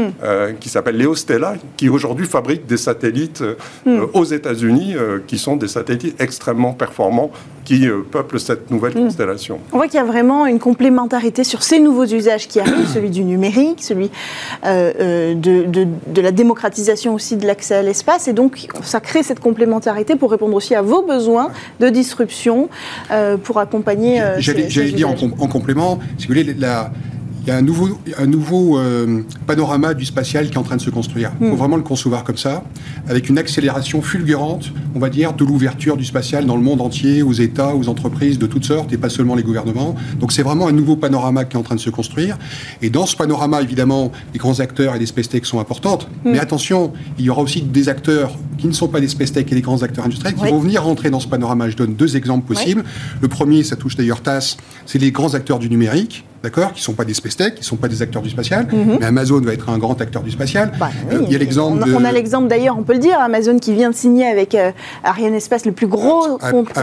qui 0.59 0.71
s'appelle 0.71 0.97
Leostella, 0.97 1.55
qui 1.77 1.91
aujourd'hui 1.91 2.27
fabrique 2.27 2.67
des 2.67 2.77
satellites 2.77 3.43
euh, 3.43 3.55
hmm. 3.85 4.07
aux 4.15 4.25
États-Unis, 4.25 4.95
euh, 4.97 5.19
qui 5.27 5.39
sont 5.39 5.57
des 5.57 5.69
satellites 5.69 6.21
extrêmement 6.21 6.73
performants 6.73 7.31
qui 7.65 7.87
euh, 7.87 8.01
peuplent 8.11 8.41
cette 8.41 8.71
nouvelle 8.71 8.95
hmm. 8.97 9.05
constellation. 9.05 9.59
On 9.73 9.77
voit 9.77 9.87
qu'il 9.87 9.97
y 9.97 10.03
a 10.03 10.05
vraiment 10.05 10.47
une 10.47 10.59
complémentarité 10.59 11.45
sur 11.45 11.63
ces 11.63 11.79
nouveaux 11.79 12.07
usages 12.07 12.49
qui 12.49 12.59
arrivent, 12.61 12.89
celui 12.89 13.11
du 13.11 13.25
numérique, 13.25 13.83
celui 13.83 14.11
de, 14.65 15.35
de, 15.35 16.21
la 16.21 16.33
démocratisation 16.33 17.15
aussi 17.15 17.37
de 17.37 17.47
l'accès 17.47 17.75
à 17.75 17.83
l'espace, 17.83 18.29
et 18.29 18.33
donc 18.33 18.69
ça 18.83 19.01
crée 19.01 19.23
cette 19.23 19.41
complémentarité 19.41 20.17
pour 20.17 20.31
répondre 20.31 20.55
aussi 20.55 20.75
à 20.75 20.83
vos 20.83 21.03
besoins 21.03 21.51
de 21.81 21.89
disruption, 21.89 22.69
pour 23.45 23.59
accompagner. 23.59 24.23
J'allais 24.39 24.93
dire 24.93 25.11
en, 25.11 25.15
en, 25.15 25.49
complément, 25.49 25.99
si 26.19 26.27
vous 26.27 26.35
voulez, 26.35 26.55
la 26.59 26.91
il 27.43 27.49
y 27.49 27.51
a 27.51 27.57
un 27.57 27.63
nouveau, 27.63 27.99
un 28.19 28.27
nouveau 28.27 28.79
euh, 28.79 29.23
panorama 29.47 29.95
du 29.95 30.05
spatial 30.05 30.47
qui 30.47 30.55
est 30.55 30.59
en 30.59 30.63
train 30.63 30.77
de 30.77 30.81
se 30.81 30.91
construire. 30.91 31.33
Il 31.41 31.49
faut 31.49 31.55
hmm. 31.55 31.57
vraiment 31.57 31.77
le 31.77 31.83
concevoir 31.83 32.23
comme 32.23 32.37
ça, 32.37 32.63
avec 33.09 33.29
une 33.29 33.37
accélération 33.37 34.01
fulgurante, 34.01 34.73
on 34.95 35.01
va 35.01 35.11
dire, 35.11 35.33
de 35.33 35.45
l'ouverture 35.45 35.97
du 35.97 36.05
spatial 36.05 36.47
dans 36.47 36.57
le 36.57 36.63
monde 36.63 36.81
entier, 36.81 37.23
aux 37.23 37.33
États, 37.33 37.75
aux 37.75 37.89
entreprises 37.89 38.39
de 38.39 38.47
toutes 38.47 38.65
sortes, 38.65 38.93
et 38.93 38.97
pas 38.97 39.09
seulement 39.09 39.35
les 39.35 39.43
gouvernements. 39.43 39.97
Donc 40.21 40.31
c'est 40.31 40.43
vraiment 40.43 40.69
un 40.69 40.73
nouveau 40.73 40.95
panorama 40.95 41.45
qui 41.45 41.57
est 41.57 41.59
en 41.59 41.65
train 41.65 41.75
de 41.75 41.81
se 41.81 41.91
construire. 41.91 42.39
Et 42.81 42.91
dans 42.91 43.07
ce 43.07 43.17
panorama, 43.17 43.61
évidemment, 43.61 44.13
les 44.33 44.39
grands 44.39 44.61
acteurs 44.61 44.95
et 44.95 45.01
les 45.01 45.07
space 45.07 45.29
tech 45.29 45.45
sont 45.45 45.59
importantes. 45.59 46.09
Hmm. 46.25 46.33
Mais 46.33 46.39
attention, 46.39 46.93
il 47.19 47.25
y 47.25 47.31
aura 47.31 47.43
aussi 47.43 47.63
des 47.63 47.89
acteurs 47.89 48.39
qui 48.59 48.69
ne 48.69 48.73
sont 48.73 48.89
pas 48.89 49.01
des 49.01 49.09
space 49.09 49.33
tech 49.33 49.47
et 49.51 49.55
des 49.55 49.63
grands 49.63 49.83
acteurs 49.83 50.05
industriels 50.05 50.37
qui 50.37 50.47
vont 50.47 50.61
venir 50.61 50.85
rentrer 50.85 51.11
dans 51.11 51.19
ce 51.19 51.27
panorama. 51.27 51.69
Je 51.69 51.77
donne 51.77 51.95
deux 51.95 52.17
exemples 52.17 52.47
possibles. 52.47 52.85
Le 53.21 53.27
premier, 53.27 53.65
ça 53.65 53.75
touche 53.75 53.97
d'ailleurs 53.97 54.21
TAS, 54.21 54.57
c'est 54.87 55.01
les 55.01 55.11
grands 55.11 55.35
acteurs 55.35 55.59
du 55.59 55.69
numérique 55.69 56.25
d'accord, 56.43 56.73
qui 56.73 56.81
ne 56.81 56.85
sont 56.85 56.93
pas 56.95 57.05
des 57.05 57.15
space 57.15 57.37
tech, 57.37 57.55
qui 57.55 57.61
ne 57.61 57.65
sont 57.65 57.77
pas 57.77 57.89
des 57.89 58.03
acteurs 58.03 58.23
du 58.23 58.31
spatial, 58.31 58.67
mhm. 58.73 58.99
mais 59.01 59.07
Amazon 59.07 59.41
va 59.41 59.53
être 59.53 59.69
un 59.69 59.79
grand 59.79 60.01
acteur 60.01 60.23
du 60.23 60.31
spatial. 60.31 60.73
Bah 60.79 60.91
euh, 61.11 61.23
il 61.27 61.33
y 61.33 61.35
a 61.35 61.39
l'exemple. 61.39 61.85
On, 61.95 62.05
a 62.05 62.13
l'exemple 62.13 62.49
d'ailleurs, 62.49 62.77
on 62.79 62.83
peut 62.83 62.95
le 62.95 62.99
dire, 62.99 63.19
Amazon 63.21 63.59
qui 63.59 63.73
vient 63.73 63.91
de 63.91 63.95
signer 63.95 64.27
avec 64.27 64.55
euh, 64.55 64.73
Ariane 65.05 65.35
Espace 65.35 65.65
le 65.65 65.73
plus 65.73 65.87
gros 65.87 66.39
contrat 66.39 66.83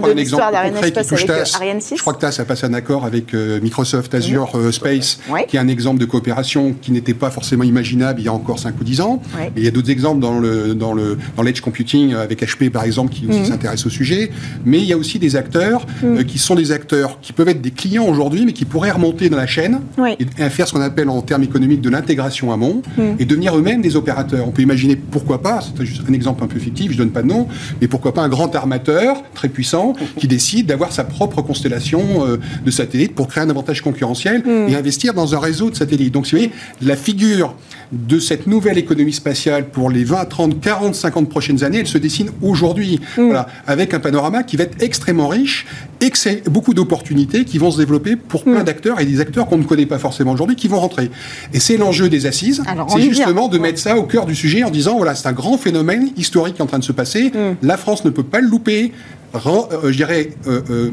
de 0.00 0.12
l'histoire 0.12 0.52
d'Ariane 0.52 0.76
Espace 0.76 1.12
avec 1.12 1.30
euh, 1.30 1.44
Ariane 1.54 1.80
6. 1.80 1.96
Je 1.96 2.00
crois 2.00 2.14
que 2.14 2.20
TAS 2.20 2.36
a 2.40 2.44
passé 2.44 2.66
un 2.66 2.74
accord 2.74 3.04
avec 3.04 3.32
Microsoft 3.34 4.14
Azure 4.14 4.52
Space, 4.72 5.18
qui 5.48 5.56
est 5.56 5.60
un 5.60 5.68
exemple 5.68 5.98
de 5.98 6.04
coopération 6.04 6.74
qui 6.80 6.92
n'était 6.92 7.14
pas 7.14 7.30
forcément 7.30 7.64
imaginable 7.64 8.20
il 8.20 8.24
y 8.24 8.28
a 8.28 8.32
encore 8.32 8.58
5 8.58 8.74
ou 8.80 8.84
10 8.84 9.00
ans. 9.00 9.22
il 9.56 9.64
y 9.64 9.68
a 9.68 9.70
d'autres 9.70 9.90
exemples 9.90 10.20
dans 10.20 10.38
le 10.38 10.74
dans 10.74 10.92
le 10.92 11.18
dans 11.36 11.42
l'edge 11.42 11.60
computing 11.60 12.14
avec 12.14 12.42
HP 12.42 12.70
par 12.70 12.84
exemple 12.84 13.12
qui 13.12 13.26
aussi 13.28 13.40
mhm. 13.40 13.46
s'intéresse 13.46 13.86
au 13.86 13.90
sujet. 13.90 14.30
Mais 14.64 14.78
il 14.78 14.84
y 14.84 14.92
a 14.92 14.96
aussi 14.96 15.18
des 15.18 15.36
acteurs 15.36 15.86
mhm. 16.02 16.24
qui 16.24 16.38
sont 16.38 16.54
des 16.54 16.72
acteurs 16.72 17.18
qui 17.20 17.32
peuvent 17.32 17.48
être 17.48 17.62
des 17.62 17.70
clients 17.70 18.06
aujourd'hui, 18.06 18.44
mais 18.44 18.52
qui 18.52 18.64
pourraient 18.76 18.90
remonter 18.90 19.30
dans 19.30 19.38
la 19.38 19.46
chaîne 19.46 19.80
et 20.18 20.50
faire 20.50 20.68
ce 20.68 20.74
qu'on 20.74 20.82
appelle 20.82 21.08
en 21.08 21.22
termes 21.22 21.42
économiques 21.42 21.80
de 21.80 21.88
l'intégration 21.88 22.52
amont 22.52 22.82
mm. 22.98 23.02
et 23.18 23.24
devenir 23.24 23.56
eux-mêmes 23.56 23.80
des 23.80 23.96
opérateurs. 23.96 24.46
On 24.46 24.50
peut 24.50 24.60
imaginer 24.60 24.96
pourquoi 24.96 25.40
pas, 25.40 25.60
c'est 25.62 25.86
juste 25.86 26.02
un 26.06 26.12
exemple 26.12 26.44
un 26.44 26.46
peu 26.46 26.58
fictif, 26.58 26.92
je 26.92 26.98
donne 26.98 27.08
pas 27.08 27.22
de 27.22 27.26
nom, 27.28 27.48
mais 27.80 27.88
pourquoi 27.88 28.12
pas 28.12 28.20
un 28.20 28.28
grand 28.28 28.54
armateur 28.54 29.22
très 29.32 29.48
puissant 29.48 29.94
qui 30.18 30.28
décide 30.28 30.66
d'avoir 30.66 30.92
sa 30.92 31.04
propre 31.04 31.40
constellation 31.40 32.26
euh, 32.26 32.36
de 32.66 32.70
satellites 32.70 33.14
pour 33.14 33.28
créer 33.28 33.44
un 33.44 33.48
avantage 33.48 33.80
concurrentiel 33.80 34.42
mm. 34.44 34.68
et 34.68 34.76
investir 34.76 35.14
dans 35.14 35.34
un 35.34 35.38
réseau 35.38 35.70
de 35.70 35.74
satellites. 35.74 36.12
Donc, 36.12 36.26
vous 36.26 36.32
voyez, 36.32 36.50
la 36.82 36.96
figure 36.96 37.54
de 37.92 38.18
cette 38.18 38.46
nouvelle 38.46 38.78
économie 38.78 39.12
spatiale 39.12 39.68
pour 39.68 39.90
les 39.90 40.04
20, 40.04 40.24
30, 40.24 40.60
40, 40.60 40.94
50 40.94 41.28
prochaines 41.28 41.64
années, 41.64 41.78
elle 41.78 41.86
se 41.86 41.98
dessine 41.98 42.30
aujourd'hui, 42.42 43.00
mm. 43.16 43.22
voilà, 43.22 43.46
avec 43.66 43.94
un 43.94 44.00
panorama 44.00 44.42
qui 44.42 44.56
va 44.56 44.64
être 44.64 44.82
extrêmement 44.82 45.28
riche 45.28 45.66
et 46.00 46.10
que 46.10 46.18
c'est 46.18 46.48
beaucoup 46.48 46.74
d'opportunités 46.74 47.44
qui 47.44 47.58
vont 47.58 47.70
se 47.70 47.78
développer 47.78 48.16
pour 48.16 48.44
plein 48.44 48.64
d'acteurs 48.64 49.00
et 49.00 49.06
des 49.06 49.20
acteurs 49.20 49.46
qu'on 49.46 49.58
ne 49.58 49.64
connaît 49.64 49.86
pas 49.86 49.98
forcément 49.98 50.32
aujourd'hui 50.32 50.56
qui 50.56 50.68
vont 50.68 50.80
rentrer. 50.80 51.10
Et 51.52 51.60
c'est 51.60 51.76
l'enjeu 51.76 52.08
des 52.08 52.26
assises, 52.26 52.62
c'est 52.88 53.00
justement 53.00 53.48
de 53.48 53.58
mettre 53.58 53.78
ça 53.78 53.96
au 53.96 54.02
cœur 54.02 54.26
du 54.26 54.34
sujet 54.34 54.62
en 54.64 54.70
disant 54.70 54.96
voilà, 54.96 55.14
c'est 55.14 55.28
un 55.28 55.32
grand 55.32 55.56
phénomène 55.56 56.10
historique 56.16 56.56
qui 56.56 56.60
est 56.60 56.64
en 56.64 56.68
train 56.68 56.78
de 56.78 56.84
se 56.84 56.92
passer. 56.92 57.30
Mm. 57.30 57.56
La 57.62 57.76
France 57.76 58.04
ne 58.04 58.10
peut 58.10 58.22
pas 58.22 58.40
le 58.40 58.48
louper. 58.48 58.92
Euh, 59.34 59.90
je 59.90 59.96
dirais, 59.96 60.30
euh, 60.46 60.62
euh, 60.70 60.90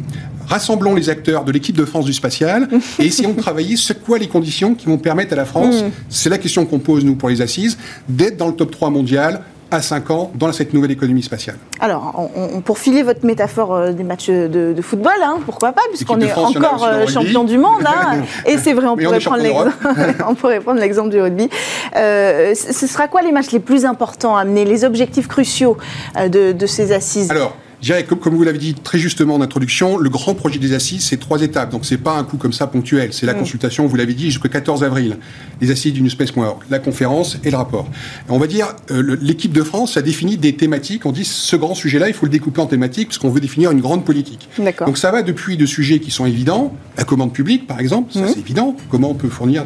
rassemblons 0.48 0.96
les 0.96 1.10
acteurs 1.10 1.46
de 1.46 1.52
l'équipe 1.52 1.78
de 1.78 1.86
France 1.86 2.06
du 2.06 2.13
spatial 2.13 2.67
et 3.00 3.06
essayons 3.06 3.34
de 3.34 3.41
travailler 3.41 3.76
sur 3.76 4.00
quoi 4.02 4.17
les 4.17 4.28
conditions 4.28 4.76
qui 4.76 4.88
vont 4.88 4.98
permettre 4.98 5.34
à 5.34 5.36
la 5.36 5.46
France, 5.46 5.84
mm. 5.84 5.91
c'est 6.10 6.30
la 6.30 6.38
question 6.38 6.65
qu'on 6.65 6.80
pose 6.80 7.06
nous 7.06 7.15
pour 7.15 7.30
les 7.30 7.41
assises, 7.41 7.78
d'être 8.08 8.38
dans 8.38 8.48
le 8.48 8.56
top 8.56 8.72
3 8.72 8.89
mondial 8.89 9.41
à 9.74 9.82
5 9.82 10.12
ans 10.12 10.32
dans 10.36 10.52
cette 10.52 10.74
nouvelle 10.74 10.91
économie 10.91 11.24
spatiale. 11.24 11.58
Alors, 11.80 12.30
pour 12.63 12.78
filer 12.78 13.04
votre 13.04 13.26
métaphore 13.26 13.74
euh, 13.74 13.91
des 13.91 14.04
matchs 14.04 14.30
de, 14.30 14.76
football, 14.82 15.13
hein, 15.24 15.38
pourquoi 15.46 15.72
pas, 15.72 15.82
puisqu'on 15.89 16.19
est 16.22 16.34
encore 16.34 16.86
euh, 16.86 17.08
champion 17.08 17.43
du 17.43 17.58
monde. 17.58 17.84
Hein, 17.86 18.22
et 18.46 18.58
c'est 18.58 18.74
vrai, 18.74 18.88
on 18.88 18.96
pourrait, 18.96 19.19
on 20.28 20.36
pourrait, 20.36 20.60
prendre 20.60 20.80
l'exemple 20.80 21.10
du 21.10 21.19
rugby. 21.19 21.50
Euh, 21.96 22.54
ce 22.56 22.88
sera 22.88 23.08
quoi 23.08 23.22
les 23.22 23.32
matchs 23.32 23.52
les 23.52 23.60
plus 23.60 23.86
importants 23.86 24.38
à 24.38 24.41
amener, 24.41 24.65
les 24.65 24.86
objectifs 24.86 25.28
cruciaux 25.28 25.78
de, 26.15 26.52
de 26.52 26.65
ces 26.65 26.91
assises? 26.91 27.32
Alors, 27.32 27.56
je 27.84 27.88
dirais, 27.88 28.06
comme, 28.06 28.34
vous 28.34 28.43
l'avez 28.43 28.58
dit 28.58 28.76
très 28.76 28.98
justement 28.98 29.36
en 29.36 29.41
introduction, 29.41 29.98
le 29.98 30.10
grand 30.10 30.36
projet 30.36 30.58
des 30.58 30.74
assises, 30.74 31.04
c'est 31.04 31.17
trois 31.17 31.41
étapes. 31.41 31.69
Donc, 31.69 31.84
c'est 31.84 31.98
pas 31.98 32.13
un 32.13 32.24
coup 32.24 32.38
comme 32.38 32.54
ça 32.54 32.65
ponctuel. 32.65 33.12
C'est 33.12 33.26
la 33.26 33.34
mm. 33.34 33.39
consultation, 33.39 33.88
vous 33.88 33.98
l'avez 33.98 34.13
dit, 34.13 34.28
jusqu'au 34.28 34.48
14 34.48 34.86
avril. 34.86 35.17
Les 35.60 35.69
assises 35.69 35.91
du 35.91 36.02
newspace.org, 36.02 36.62
la 36.69 36.80
conférence 36.80 37.38
et 37.43 37.52
le 37.52 37.58
rapport. 37.58 37.89
on 38.30 38.38
va 38.38 38.48
dire, 38.48 38.74
euh, 38.91 39.17
l'équipe 39.22 39.52
de 39.52 39.63
France 39.63 39.98
a 39.98 40.02
défini 40.02 40.38
des 40.38 40.56
thématiques. 40.56 41.06
On 41.06 41.12
dit, 41.12 41.26
ce 41.26 41.58
grand 41.58 41.76
sujet-là, 41.76 42.08
il 42.08 42.13
faut 42.13 42.26
le 42.26 42.32
découper 42.32 42.62
en 42.62 42.67
thématiques 42.67 43.10
parce 43.10 43.17
qu'on 43.17 43.30
veut 43.30 43.41
définir 43.41 43.72
une 43.72 43.82
grande 43.82 44.06
politique. 44.06 44.48
Donc, 44.86 44.98
ça 44.98 45.12
va 45.12 45.22
depuis 45.22 45.58
de 45.58 45.65
sujets 45.65 46.00
qui 46.00 46.10
sont 46.10 46.26
évidents, 46.26 46.74
la 46.98 47.04
commande 47.04 47.34
publique, 47.34 47.67
par 47.67 47.82
exemple, 47.82 48.13
ça 48.13 48.22
mm. 48.22 48.28
c'est 48.30 48.39
évident. 48.39 48.78
Comment 48.89 49.10
on 49.10 49.15
peut 49.15 49.28
fournir 49.28 49.65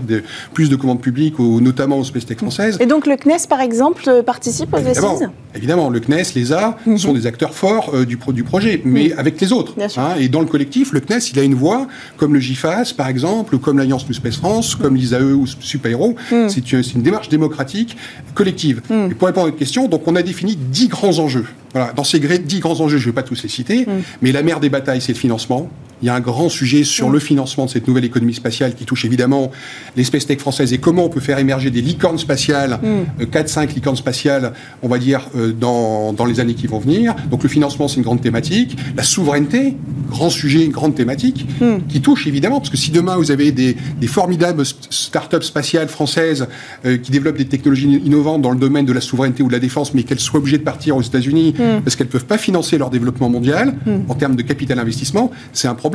plus 0.56 0.72
de 0.72 0.76
commandes 0.76 1.02
publiques, 1.02 1.38
notamment 1.38 2.00
aux 2.00 2.04
Space 2.04 2.26
Tech 2.26 2.38
françaises. 2.38 2.78
Et 2.80 2.88
donc, 2.88 3.06
le 3.06 3.16
CNES, 3.16 3.48
par 3.48 3.62
exemple, 3.62 4.24
participe 4.26 4.74
aux 4.74 4.78
assises? 4.78 5.30
Évidemment, 5.54 5.92
le 5.92 6.00
CNES, 6.00 6.34
les 6.34 6.52
A, 6.52 6.78
mm-hmm. 6.88 6.98
sont 6.98 7.14
des 7.14 7.28
acteurs 7.28 7.54
forts 7.54 7.92
euh, 7.94 8.07
du, 8.08 8.18
du 8.34 8.44
projet, 8.44 8.82
mais 8.86 9.14
avec 9.14 9.40
les 9.40 9.54
autres. 9.54 9.76
Hein. 9.98 10.16
et 10.20 10.30
dans 10.30 10.40
le 10.40 10.48
collectif, 10.48 10.92
le 10.94 11.00
CNES, 11.00 11.32
il 11.32 11.40
a 11.40 11.44
une 11.44 11.56
voix, 11.56 11.88
comme 12.18 12.34
le 12.34 12.40
GIFAS, 12.40 12.94
par 12.96 13.08
exemple, 13.08 13.56
ou 13.56 13.60
comme 13.60 13.78
l'Alliance 13.78 14.08
New 14.08 14.14
Space 14.14 14.38
France, 14.38 14.76
comme 14.76 14.96
l'ISAE 14.96 15.34
ou 15.34 15.46
Supaero. 15.46 16.16
Mm. 16.32 16.48
C'est 16.50 16.72
une, 16.72 17.02
démarche 17.02 17.30
démocratique 17.30 17.98
collective. 18.34 18.82
Mm. 18.90 19.12
Et 19.12 19.16
pour 19.16 19.28
répondre 19.28 19.48
à 19.48 19.50
votre 19.50 19.60
question, 19.60 19.88
donc 19.88 20.08
on 20.08 20.16
a 20.16 20.24
défini 20.24 20.56
dix 20.56 20.88
grands 20.88 21.20
enjeux. 21.20 21.46
Voilà. 21.74 21.94
Dans 21.94 22.04
ces 22.04 22.20
dix 22.20 22.60
grands 22.60 22.80
enjeux, 22.80 22.98
je 22.98 23.04
ne 23.04 23.12
vais 23.12 23.16
pas 23.16 23.24
tous 23.24 23.42
les 23.44 23.50
citer, 23.50 23.82
mm. 23.82 24.02
mais 24.22 24.32
la 24.32 24.44
mère 24.44 24.60
des 24.60 24.70
batailles, 24.70 25.02
c'est 25.02 25.14
le 25.14 25.20
financement. 25.20 25.70
Il 26.02 26.06
y 26.06 26.10
a 26.10 26.16
un 26.16 26.20
grand 26.20 26.50
sujet 26.50 26.84
sur 26.84 27.10
le 27.10 27.20
financement 27.20 27.66
de 27.66 27.70
cette 27.70 27.88
nouvelle 27.88 28.06
économie 28.06 28.34
spatiale 28.34 28.76
qui 28.76 28.86
touche 28.86 29.06
évidemment 29.06 29.52
l'espèce 29.96 30.28
tech 30.28 30.40
française 30.40 30.74
et 30.74 30.78
comment 30.78 31.06
on 31.06 31.10
peut 31.10 31.20
faire 31.20 31.40
émerger 31.40 31.72
des 31.72 31.82
licornes 31.82 32.18
spatiales, 32.18 32.80
4-5 33.20 33.64
mm. 33.64 33.74
licornes 33.76 33.96
spatiales, 33.96 34.54
on 34.84 34.88
va 34.88 35.00
dire, 35.00 35.22
dans, 35.60 36.14
dans 36.14 36.26
les 36.26 36.40
années 36.40 36.54
qui 36.54 36.68
vont 36.68 36.80
venir. 36.80 37.16
Donc 37.32 37.44
le 37.44 37.50
financement, 37.50 37.88
c'est 37.88 37.98
une 37.98 38.04
grande 38.04 38.22
thématique. 38.22 38.78
La 38.96 39.04
souveraineté, 39.04 39.76
grand 40.10 40.30
sujet, 40.30 40.64
une 40.64 40.72
grande 40.72 40.96
thématique, 40.96 41.48
mm. 41.60 41.88
qui 41.90 42.02
touche 42.02 42.28
évidemment, 42.28 42.60
parce 42.60 42.70
que 42.70 42.78
si 42.78 42.92
demain 42.92 43.16
vous 43.18 43.32
avez 43.32 43.52
des, 43.52 43.76
des 44.00 44.08
formidables 44.08 44.64
start-up 44.66 45.44
spatiales 45.44 45.88
françaises 45.88 46.48
qui 46.84 47.12
développent 47.12 47.38
des 47.38 47.46
technologies 47.46 48.02
innovantes 48.06 48.42
dans 48.42 48.52
le 48.52 48.60
domaine 48.60 48.86
de 48.86 48.94
la 48.94 49.02
souveraineté 49.02 49.42
ou 49.44 49.48
de 49.48 49.54
la 49.54 49.60
défense, 49.60 49.94
mais 49.94 50.04
qu'elles 50.04 50.20
soient 50.20 50.40
obligées 50.40 50.58
de 50.60 50.64
partir 50.64 50.96
aux 50.96 51.02
États-Unis 51.02 51.56
mm. 51.58 51.82
parce 51.84 51.96
qu'elles 51.96 52.08
ne 52.08 52.12
peuvent 52.12 52.26
pas 52.26 52.38
financer 52.38 52.78
leur 52.78 52.90
développement 52.90 53.30
mondial 53.30 53.76
en 54.08 54.16
termes 54.16 54.36
de 54.36 54.44
capital 54.44 54.80
investissement, 54.80 55.32
c'est 55.54 55.68
un 55.68 55.74
problème. 55.74 55.87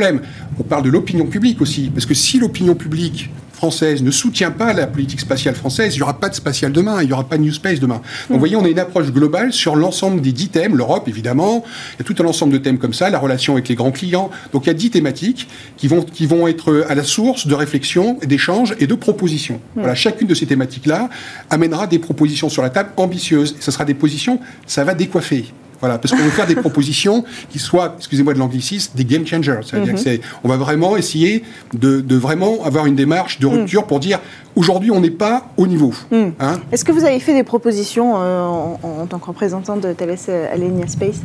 On 0.58 0.62
parle 0.62 0.82
de 0.82 0.90
l'opinion 0.90 1.26
publique 1.26 1.60
aussi, 1.60 1.90
parce 1.92 2.06
que 2.06 2.14
si 2.14 2.38
l'opinion 2.38 2.74
publique 2.74 3.30
française 3.62 4.02
ne 4.02 4.10
soutient 4.10 4.50
pas 4.50 4.72
la 4.72 4.88
politique 4.88 5.20
spatiale 5.20 5.54
française, 5.54 5.94
il 5.94 5.98
n'y 5.98 6.02
aura 6.02 6.18
pas 6.18 6.28
de 6.28 6.34
spatial 6.34 6.72
demain, 6.72 7.00
il 7.00 7.06
n'y 7.06 7.12
aura 7.12 7.22
pas 7.22 7.36
de 7.36 7.42
New 7.42 7.52
Space 7.52 7.78
demain. 7.78 8.00
Donc 8.28 8.30
vous 8.30 8.38
voyez, 8.40 8.56
on 8.56 8.64
a 8.64 8.68
une 8.68 8.78
approche 8.80 9.12
globale 9.12 9.52
sur 9.52 9.76
l'ensemble 9.76 10.20
des 10.20 10.32
dix 10.32 10.48
thèmes, 10.48 10.76
l'Europe 10.76 11.06
évidemment, 11.06 11.62
il 11.94 11.98
y 11.98 12.02
a 12.02 12.04
tout 12.04 12.20
un 12.20 12.26
ensemble 12.26 12.52
de 12.52 12.58
thèmes 12.58 12.78
comme 12.78 12.92
ça, 12.92 13.08
la 13.08 13.20
relation 13.20 13.52
avec 13.52 13.68
les 13.68 13.76
grands 13.76 13.92
clients. 13.92 14.30
Donc 14.52 14.64
il 14.64 14.66
y 14.66 14.70
a 14.70 14.74
dix 14.74 14.90
thématiques 14.90 15.46
qui 15.76 15.86
vont, 15.86 16.02
qui 16.02 16.26
vont 16.26 16.48
être 16.48 16.84
à 16.88 16.96
la 16.96 17.04
source 17.04 17.46
de 17.46 17.54
réflexion, 17.54 18.18
d'échanges 18.26 18.74
et 18.80 18.88
de 18.88 18.94
propositions. 18.96 19.60
Voilà, 19.76 19.94
chacune 19.94 20.26
de 20.26 20.34
ces 20.34 20.46
thématiques-là 20.46 21.08
amènera 21.48 21.86
des 21.86 22.00
propositions 22.00 22.48
sur 22.48 22.62
la 22.62 22.70
table 22.70 22.90
ambitieuses. 22.96 23.54
Et 23.56 23.62
ce 23.62 23.70
sera 23.70 23.84
des 23.84 23.94
positions, 23.94 24.40
ça 24.66 24.82
va 24.82 24.94
décoiffer. 24.94 25.52
Voilà, 25.82 25.98
parce 25.98 26.14
qu'on 26.14 26.22
veut 26.22 26.30
faire 26.30 26.46
des 26.46 26.54
propositions 26.54 27.24
qui 27.50 27.58
soient, 27.58 27.96
excusez-moi 27.98 28.34
de 28.34 28.38
l'anglicisme, 28.38 28.92
des 28.94 29.04
game 29.04 29.26
changers. 29.26 29.58
C'est-à-dire 29.64 29.94
mhm. 29.94 30.18
on 30.44 30.48
va 30.48 30.56
vraiment 30.56 30.96
essayer 30.96 31.42
de, 31.74 32.16
vraiment 32.16 32.64
avoir 32.64 32.86
une 32.86 32.94
démarche 32.94 33.40
de 33.40 33.48
rupture 33.48 33.82
mhm. 33.82 33.88
pour 33.88 33.98
dire 33.98 34.20
aujourd'hui 34.54 34.92
on 34.92 35.00
n'est 35.00 35.10
pas 35.10 35.46
au 35.56 35.66
niveau. 35.66 35.92
Mhm. 36.12 36.34
Hein. 36.38 36.60
Est-ce 36.70 36.84
que 36.84 36.92
vous 36.92 37.04
avez 37.04 37.18
fait 37.18 37.34
des 37.34 37.42
propositions 37.42 38.14
euh, 38.16 38.44
en, 38.44 39.06
tant 39.08 39.18
que 39.18 39.26
représentant 39.26 39.76
de 39.76 39.92
Thales 39.92 40.18
Alenia 40.52 40.86
Space? 40.86 41.20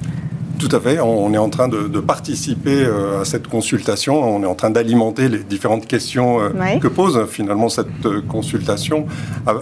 Tout 0.57 0.75
à 0.75 0.79
fait. 0.79 0.99
On 0.99 1.33
est 1.33 1.37
en 1.37 1.49
train 1.49 1.67
de, 1.67 1.99
participer 1.99 2.83
euh, 2.83 3.21
à 3.21 3.25
cette 3.25 3.47
consultation. 3.47 4.23
On 4.23 4.41
est 4.43 4.47
en 4.47 4.55
train 4.55 4.69
d'alimenter 4.69 5.29
les 5.29 5.39
différentes 5.39 5.87
questions 5.87 6.39
euh, 6.39 6.77
que 6.79 6.87
pose 6.87 7.25
finalement 7.29 7.69
cette 7.69 7.87
consultation, 8.27 9.05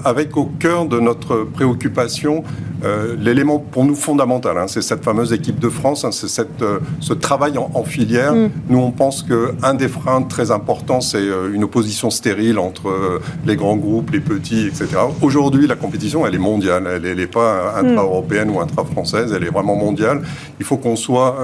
avec 0.04 0.38
au 0.38 0.46
cœur 0.46 0.86
de 0.86 1.00
notre 1.00 1.44
préoccupation 1.44 2.44
euh, 2.86 3.16
l'élément 3.20 3.58
pour 3.58 3.84
nous 3.84 3.96
fondamental, 3.96 4.58
hein, 4.58 4.66
c'est 4.68 4.82
cette 4.82 5.04
fameuse 5.04 5.34
équipe 5.34 5.60
de 5.60 5.70
France, 5.70 6.04
hein, 6.04 6.12
c'est 6.12 6.62
euh, 6.62 6.80
ce 7.00 7.14
travail 7.14 7.58
en, 7.58 7.84
filière. 7.84 8.36
Mm. 8.36 8.50
Nous, 8.70 8.78
on 8.78 8.92
pense 8.92 9.24
qu'un 9.24 9.74
des 9.74 9.88
freins 9.88 10.22
très 10.22 10.52
importants, 10.52 11.02
c'est 11.02 11.18
euh, 11.18 11.54
une 11.54 11.64
opposition 11.64 12.10
stérile 12.10 12.60
entre 12.60 13.22
les 13.46 13.56
grands 13.56 13.78
groupes, 13.78 14.12
les 14.12 14.20
petits, 14.20 14.68
etc. 14.68 14.88
Aujourd'hui, 15.22 15.68
la 15.68 15.76
compétition, 15.76 16.28
elle 16.28 16.36
est 16.36 16.40
mondiale. 16.40 16.88
Elle 17.04 17.16
n'est 17.16 17.28
pas 17.28 17.76
intra-européenne 17.78 18.50
ou 18.50 18.60
intra-française, 18.60 19.34
elle 19.36 19.44
est 19.44 19.52
vraiment 19.52 19.76
mondiale. 19.76 20.22
Il 20.60 20.66
faut 20.66 20.78
qu'on 20.86 20.96
soit 20.96 21.36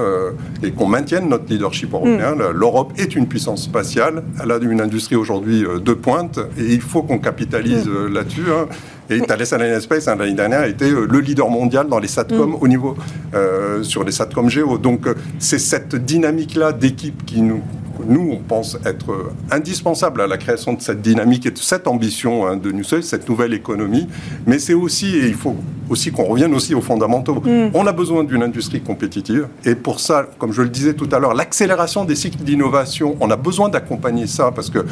et 0.62 0.70
qu'on 0.70 0.86
maintienne 0.86 1.28
notre 1.28 1.46
leadership 1.48 1.92
européen. 1.92 2.36
Mm. 2.36 2.52
L'Europe 2.54 2.92
est 2.96 3.16
une 3.16 3.26
puissance 3.26 3.64
spatiale. 3.64 4.22
Elle 4.40 4.52
a 4.52 4.58
une 4.58 4.80
industrie 4.80 5.16
aujourd'hui 5.16 5.64
de 5.84 5.92
pointe 5.92 6.38
et 6.56 6.64
il 6.64 6.80
faut 6.80 7.02
qu'on 7.02 7.18
capitalise 7.18 7.86
mm. 7.86 8.12
là-dessus. 8.12 8.46
Hein. 8.52 8.68
Et 9.10 9.20
Thales 9.20 9.42
Alenia 9.52 9.80
Space, 9.80 10.08
hein, 10.08 10.16
l'année 10.16 10.34
dernière, 10.34 10.60
a 10.60 10.68
été 10.68 10.90
euh, 10.90 11.06
le 11.10 11.20
leader 11.20 11.48
mondial 11.50 11.88
dans 11.88 11.98
les 11.98 12.08
SATCOM 12.08 12.50
mm. 12.50 12.56
au 12.60 12.68
niveau, 12.68 12.96
euh, 13.34 13.82
sur 13.82 14.04
les 14.04 14.12
SATCOM 14.12 14.48
géo. 14.48 14.78
Donc, 14.78 15.06
euh, 15.06 15.14
c'est 15.38 15.58
cette 15.58 15.94
dynamique-là 15.94 16.72
d'équipe 16.72 17.24
qui 17.24 17.42
nous 17.42 17.62
nous, 18.06 18.30
on 18.32 18.38
pense 18.38 18.78
être 18.84 19.32
indispensable 19.50 20.20
à 20.20 20.26
la 20.26 20.36
création 20.36 20.74
de 20.74 20.80
cette 20.80 21.02
dynamique 21.02 21.46
et 21.46 21.50
de 21.50 21.58
cette 21.58 21.86
ambition 21.86 22.46
hein, 22.46 22.56
de 22.56 22.70
New 22.70 22.82
cette 23.00 23.28
nouvelle 23.28 23.54
économie. 23.54 24.06
Mais 24.46 24.58
c'est 24.58 24.74
aussi, 24.74 25.16
et 25.16 25.26
il 25.26 25.34
faut 25.34 25.56
aussi 25.88 26.10
qu'on 26.10 26.24
revienne 26.24 26.54
aussi 26.54 26.74
aux 26.74 26.80
fondamentaux. 26.80 27.42
Mm. 27.44 27.70
On 27.74 27.86
a 27.86 27.92
besoin 27.92 28.24
d'une 28.24 28.42
industrie 28.42 28.80
compétitive. 28.80 29.46
Et 29.64 29.74
pour 29.74 30.00
ça, 30.00 30.26
comme 30.38 30.52
je 30.52 30.62
le 30.62 30.68
disais 30.68 30.94
tout 30.94 31.08
à 31.12 31.18
l'heure, 31.18 31.34
l'accélération 31.34 32.04
des 32.04 32.14
cycles 32.14 32.42
d'innovation, 32.42 33.16
on 33.20 33.30
a 33.30 33.36
besoin 33.36 33.68
d'accompagner 33.68 34.26
ça 34.26 34.50
parce 34.54 34.70
que 34.70 34.84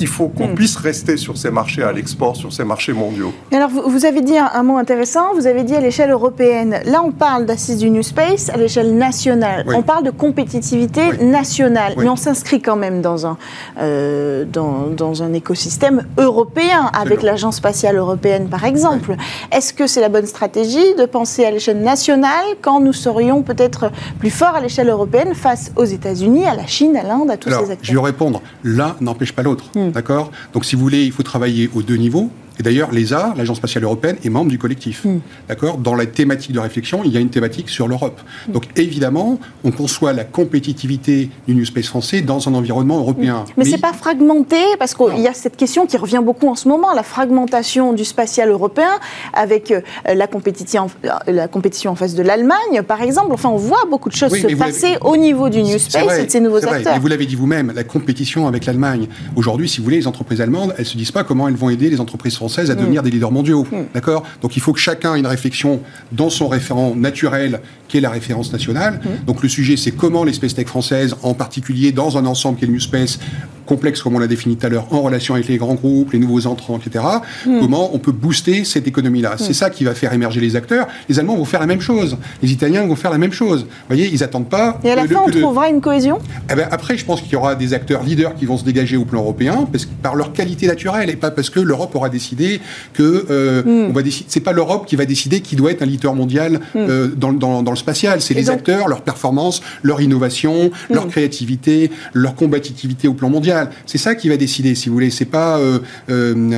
il 0.00 0.06
faut 0.06 0.28
qu'on 0.28 0.48
mm. 0.48 0.54
puisse 0.54 0.76
rester 0.76 1.16
sur 1.16 1.36
ces 1.36 1.50
marchés 1.50 1.82
à 1.82 1.92
l'export, 1.92 2.36
sur 2.36 2.52
ces 2.52 2.64
marchés 2.64 2.92
mondiaux. 2.92 3.32
alors, 3.52 3.70
vous, 3.70 4.04
avez 4.04 4.20
dit 4.20 4.36
un, 4.38 4.62
mot 4.62 4.76
intéressant, 4.76 5.34
vous 5.34 5.46
avez 5.46 5.64
dit 5.64 5.74
à 5.74 5.80
l'échelle 5.80 6.10
européenne. 6.10 6.80
Là, 6.84 7.02
on 7.04 7.10
parle 7.10 7.46
d'assises 7.46 7.78
du 7.78 7.90
New 7.90 8.02
Space 8.02 8.48
à 8.50 8.56
l'échelle 8.56 8.96
nationale. 8.96 9.64
On 9.74 9.82
parle 9.82 10.04
de 10.04 10.10
compétitivité 10.10 11.18
nationale. 11.20 11.94
Mais 11.96 12.08
on 12.08 12.16
s'inscrit 12.16 12.57
quand 12.60 12.76
même 12.76 13.00
dans 13.02 13.26
un, 13.26 13.36
euh, 13.78 14.44
dans, 14.44 14.86
dans, 14.86 15.22
un 15.22 15.32
écosystème 15.32 16.04
européen, 16.16 16.90
avec 16.92 17.22
l'Agence 17.22 17.56
spatiale 17.56 17.96
européenne 17.96 18.48
par 18.48 18.64
exemple. 18.64 19.16
Est-ce 19.52 19.72
que 19.72 19.86
c'est 19.86 20.00
la 20.00 20.08
bonne 20.08 20.26
stratégie 20.26 20.94
de 20.98 21.06
penser 21.06 21.44
à 21.44 21.50
l'échelle 21.50 21.80
nationale 21.80 22.44
quand 22.62 22.80
nous 22.80 22.92
serions 22.92 23.42
peut-être 23.42 23.90
plus 24.18 24.30
forts 24.30 24.54
à 24.54 24.60
l'échelle 24.60 24.88
européenne 24.88 25.34
face 25.34 25.72
aux 25.76 25.84
États-Unis, 25.84 26.46
à 26.46 26.54
la 26.54 26.66
Chine, 26.66 26.96
à 26.96 27.02
l'Inde, 27.02 27.30
à 27.30 27.36
tous 27.36 27.50
ces 27.50 27.56
acteurs 27.56 27.78
Je 27.82 27.92
vais 27.92 28.04
répondre. 28.04 28.42
L'un 28.64 28.96
n'empêche 29.00 29.32
pas 29.32 29.42
l'autre. 29.42 29.64
Hmm. 29.74 29.90
D'accord? 29.90 30.30
Donc 30.52 30.64
si 30.64 30.76
vous 30.76 30.82
voulez, 30.82 31.04
il 31.04 31.12
faut 31.12 31.22
travailler 31.22 31.70
aux 31.74 31.82
deux 31.82 31.96
niveaux. 31.96 32.30
Et 32.58 32.62
d'ailleurs, 32.62 32.90
l'ESA, 32.92 33.34
l'Agence 33.36 33.58
spatiale 33.58 33.84
européenne, 33.84 34.16
est 34.24 34.28
membre 34.30 34.50
du 34.50 34.58
collectif. 34.58 35.04
Hmm. 35.04 35.20
D'accord? 35.48 35.78
Dans 35.78 35.94
la 35.94 36.06
thématique 36.06 36.52
de 36.52 36.58
réflexion, 36.58 37.02
il 37.04 37.12
y 37.12 37.16
a 37.16 37.20
une 37.20 37.30
thématique 37.30 37.68
sur 37.68 37.86
l'Europe. 37.86 38.20
Hmm. 38.48 38.52
Donc 38.52 38.64
évidemment, 38.76 39.38
on 39.64 39.70
conçoit 39.70 40.12
la 40.12 40.24
compétitivité 40.24 41.30
du 41.46 41.54
New 41.54 41.64
Space 41.64 41.86
français 41.86 42.20
dans 42.20 42.48
un 42.48 42.54
environnement 42.54 42.98
européen. 42.98 43.44
Hmm. 43.46 43.52
Mais, 43.56 43.64
ce 43.64 43.70
c'est 43.70 43.78
pas 43.78 43.92
fragmenté, 43.92 44.56
parce 44.78 44.94
qu'il 44.94 45.20
y 45.20 45.28
a 45.28 45.34
cette 45.34 45.56
question 45.56 45.86
qui 45.86 45.96
revient 45.96 46.20
beaucoup 46.24 46.48
en 46.48 46.56
ce 46.56 46.68
moment, 46.68 46.92
la 46.94 47.02
fragmentation 47.02 47.92
du 47.92 48.04
spatial 48.04 48.48
européen 48.48 48.90
avec 49.34 49.70
euh, 49.70 49.80
la, 50.12 50.26
compétition, 50.26 50.88
euh, 51.04 51.10
la 51.26 51.46
compétition 51.46 51.92
en 51.92 51.94
face 51.94 52.14
de 52.14 52.22
l'Allemagne, 52.22 52.82
par 52.86 53.02
exemple. 53.02 53.28
Enfin, 53.32 53.50
on 53.50 53.56
voit 53.56 53.84
beaucoup 53.88 54.08
de 54.08 54.16
choses 54.16 54.32
se 54.32 54.56
passer 54.56 54.96
au 55.02 55.16
niveau 55.16 55.48
du 55.48 55.62
New 55.62 55.78
Space 55.78 56.18
et 56.18 56.26
de 56.26 56.30
ces 56.30 56.40
nouveaux 56.40 56.64
acteurs. 56.64 56.96
Et 56.96 56.98
vous 56.98 57.08
l'avez 57.08 57.26
dit 57.26 57.36
vous-même, 57.36 57.72
la 57.74 57.84
compétition 57.84 58.48
avec 58.48 58.66
l'Allemagne. 58.66 59.06
Aujourd'hui, 59.36 59.68
si 59.68 59.78
vous 59.78 59.84
voulez, 59.84 59.98
les 59.98 60.06
entreprises 60.08 60.40
allemandes, 60.40 60.74
elles 60.76 60.86
se 60.86 60.96
disent 60.96 61.12
pas 61.12 61.22
comment 61.22 61.46
elles 61.46 61.54
vont 61.54 61.70
aider 61.70 61.88
les 61.88 62.00
entreprises 62.00 62.34
françaises 62.34 62.47
à 62.56 62.74
devenir 62.74 63.02
mm. 63.02 63.04
des 63.04 63.10
leaders 63.10 63.32
mondiaux. 63.32 63.66
Mm. 63.70 63.76
D'accord? 63.94 64.24
Donc 64.42 64.56
il 64.56 64.60
faut 64.60 64.72
que 64.72 64.80
chacun 64.80 65.14
ait 65.14 65.18
une 65.18 65.26
réflexion 65.26 65.80
dans 66.12 66.30
son 66.30 66.48
référent 66.48 66.94
naturel, 66.94 67.60
qui 67.88 67.98
est 67.98 68.00
la 68.00 68.10
référence 68.10 68.52
nationale. 68.52 69.00
Mm. 69.04 69.24
Donc 69.26 69.42
le 69.42 69.48
sujet, 69.48 69.76
c'est 69.76 69.92
comment 69.92 70.24
l'espèce 70.24 70.54
tech 70.54 70.66
française, 70.66 71.16
en 71.22 71.34
particulier 71.34 71.92
dans 71.92 72.18
un 72.18 72.26
ensemble 72.26 72.58
qui 72.58 72.64
est 72.64 72.68
le 72.68 72.74
New 72.74 72.80
Space, 72.80 73.18
complexe 73.68 74.02
comme 74.02 74.16
on 74.16 74.18
l'a 74.18 74.26
défini 74.26 74.56
tout 74.56 74.66
à 74.66 74.70
l'heure, 74.70 74.86
en 74.90 75.02
relation 75.02 75.34
avec 75.34 75.46
les 75.48 75.58
grands 75.58 75.74
groupes, 75.74 76.12
les 76.12 76.18
nouveaux 76.18 76.46
entrants, 76.46 76.78
etc., 76.78 77.04
comment 77.44 77.94
on 77.94 77.98
peut 77.98 78.12
booster 78.12 78.64
cette 78.64 78.88
économie-là. 78.88 79.34
C'est 79.36 79.52
ça 79.52 79.70
qui 79.70 79.84
va 79.84 79.94
faire 79.94 80.12
émerger 80.12 80.40
les 80.40 80.56
acteurs. 80.56 80.86
Les 81.08 81.18
Allemands 81.18 81.36
vont 81.36 81.44
faire 81.44 81.60
la 81.60 81.66
même 81.66 81.80
chose. 81.80 82.16
Les 82.42 82.52
Italiens 82.52 82.86
vont 82.86 82.96
faire 82.96 83.10
la 83.10 83.18
même 83.18 83.32
chose. 83.32 83.62
Vous 83.62 83.68
voyez, 83.88 84.08
ils 84.08 84.20
n'attendent 84.20 84.48
pas... 84.48 84.80
Et 84.84 84.90
à 84.90 84.96
la 84.96 85.06
fin, 85.06 85.22
on 85.26 85.30
trouvera 85.30 85.68
une 85.68 85.80
cohésion? 85.80 86.18
Eh 86.50 86.54
ben, 86.54 86.68
Après, 86.70 86.96
je 86.96 87.04
pense 87.04 87.20
qu'il 87.20 87.32
y 87.32 87.36
aura 87.36 87.54
des 87.54 87.74
acteurs 87.74 88.02
leaders 88.02 88.34
qui 88.34 88.46
vont 88.46 88.56
se 88.56 88.64
dégager 88.64 88.96
au 88.96 89.04
plan 89.04 89.20
européen 89.20 89.68
parce, 89.70 89.84
par 89.84 90.14
leur 90.14 90.32
qualité 90.32 90.66
naturelle 90.66 91.10
et 91.10 91.16
pas 91.16 91.30
parce 91.30 91.50
que 91.50 91.60
l'Europe 91.60 91.94
aura 91.94 92.08
décidé 92.08 92.60
que 92.94 93.26
euh, 93.30 93.62
hmm. 93.62 93.90
on 93.90 93.92
va 93.92 94.02
décider. 94.02 94.26
C'est 94.28 94.40
pas 94.40 94.52
l'Europe 94.52 94.86
qui 94.86 94.96
va 94.96 95.04
décider 95.04 95.40
qui 95.40 95.56
doit 95.56 95.70
être 95.70 95.82
un 95.82 95.86
leader 95.86 96.14
mondial 96.14 96.60
hmm. 96.74 96.78
euh, 96.78 97.08
dans, 97.16 97.32
dans, 97.32 97.70
le 97.70 97.76
spatial. 97.76 98.20
C'est 98.20 98.34
les 98.34 98.50
acteurs, 98.50 98.88
leur 98.88 99.02
performance, 99.02 99.62
leur 99.82 100.00
innovation, 100.00 100.70
hmm. 100.90 100.94
leur 100.94 101.08
créativité, 101.08 101.90
leur 102.12 102.34
combativité 102.34 103.08
au 103.08 103.14
plan 103.14 103.30
mondial. 103.30 103.57
C'est 103.86 103.98
ça 103.98 104.14
qui 104.14 104.28
va 104.28 104.36
décider, 104.36 104.74
si 104.74 104.88
vous 104.88 104.94
voulez. 104.94 105.10
C'est 105.10 105.24
pas 105.24 105.58
euh, 105.58 105.80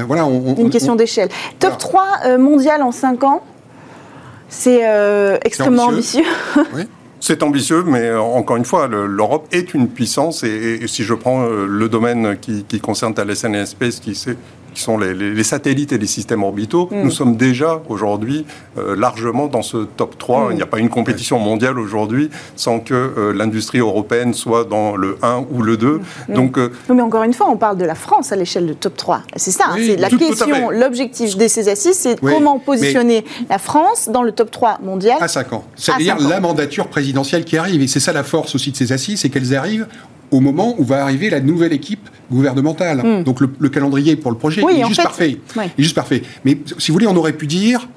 voilà. 0.07 0.25
Une 0.25 0.71
question 0.71 0.97
d'échelle. 0.97 1.29
Top 1.59 1.79
3 1.79 2.39
mondial 2.39 2.83
en 2.83 2.93
5 2.93 3.25
ans. 3.25 3.43
C'est 4.49 4.83
extrêmement 5.45 5.87
ambitieux. 5.87 6.25
Oui. 6.75 6.83
C'est 7.23 7.43
ambitieux, 7.43 7.85
mais 7.87 8.15
encore 8.15 8.57
une 8.57 8.65
fois, 8.65 8.89
l'Europe 8.89 9.47
est 9.53 9.75
une 9.75 9.89
puissance. 9.89 10.43
Et, 10.43 10.81
si 10.87 11.05
je 11.05 11.13
prends 11.13 11.45
le 11.45 11.89
domaine 11.91 12.39
qui, 12.41 12.65
qui 12.65 12.81
concerne 12.81 13.13
Thales 13.13 13.37
Space, 13.37 14.01
qui, 14.01 14.19
qui 14.75 14.83
sont 14.83 14.99
les, 14.99 15.45
satellites 15.45 15.93
et 15.93 15.99
les 15.99 16.07
systèmes 16.07 16.43
orbitaux, 16.43 16.89
mm. 16.91 17.03
nous 17.03 17.11
sommes 17.11 17.37
déjà 17.37 17.83
aujourd'hui 17.89 18.45
euh, 18.79 18.97
largement 18.97 19.47
dans 19.47 19.63
ce 19.63 19.79
top 19.97 20.19
3. 20.19 20.49
Mm. 20.49 20.53
Il 20.53 20.57
n'y 20.57 20.63
a 20.63 20.67
pas 20.67 20.79
une 20.79 20.89
compétition 20.89 21.39
mondiale 21.39 21.79
aujourd'hui 21.79 22.31
sans 22.57 22.81
que 22.81 22.95
euh, 22.95 23.33
l'industrie 23.33 23.79
européenne 23.79 24.35
soit 24.35 24.65
dans 24.65 24.97
le 24.97 25.19
1 25.23 25.45
ou 25.51 25.63
le 25.63 25.77
2. 25.77 26.01
Mm. 26.29 26.35
Donc, 26.35 26.59
euh, 26.59 26.73
mais 26.93 27.03
encore 27.03 27.23
une 27.23 27.33
fois, 27.33 27.49
on 27.49 27.57
parle 27.57 27.79
de 27.79 27.85
la 27.85 27.95
France 27.95 28.33
à 28.33 28.37
l'échelle 28.37 28.67
de 28.67 28.73
top 28.73 28.97
3. 28.97 29.23
C'est 29.37 29.51
ça, 29.51 29.65
hein, 29.71 29.77
c'est 29.79 29.97
la 29.97 30.09
question, 30.09 30.71
l'objectif 30.71 31.37
de 31.37 31.49
ces 31.49 31.69
assises, 31.69 31.97
c'est 31.97 32.21
comment 32.21 32.59
positionner 32.59 33.25
la 33.49 33.59
France 33.59 34.09
dans 34.13 34.23
le 34.23 34.33
top 34.33 34.51
3 34.51 34.79
mondial. 34.83 35.19
À 35.21 35.29
5 35.29 35.53
ans. 35.53 35.65
C'est-à-dire 35.77 36.19
la 36.19 36.41
mandature 36.41 36.89
présidentielle 36.89 37.45
qui 37.45 37.57
arrive. 37.57 37.83
Et 37.83 37.87
c'est 37.87 38.01
ça 38.01 38.13
la 38.13 38.25
force 38.25 38.55
aussi 38.55 38.71
de 38.71 38.77
ces 38.77 38.93
assises, 38.93 39.21
c'est 39.21 39.29
qu'elles 39.29 39.55
arrivent 39.55 39.87
au 40.31 40.41
moment 40.41 40.75
où 40.79 40.85
va 40.85 41.03
arriver 41.03 41.31
la 41.31 41.41
nouvelle 41.41 41.73
équipe 41.73 42.09
gouvernementale. 42.31 43.03
Hmm. 43.03 43.25
Donc 43.25 43.41
le, 43.41 43.69
calendrier 43.69 44.17
pour 44.17 44.31
le 44.31 44.37
projet 44.37 44.63
est, 44.63 44.87
juste 44.87 45.03
parfait. 45.03 45.39
est 45.57 45.83
juste 45.83 45.95
parfait. 45.95 46.23
Mais 46.45 46.59
si 46.79 46.91
vous 46.91 46.95
voulez, 46.95 47.07
on 47.07 47.17
aurait 47.17 47.33
pu 47.33 47.47
dire, 47.47 47.89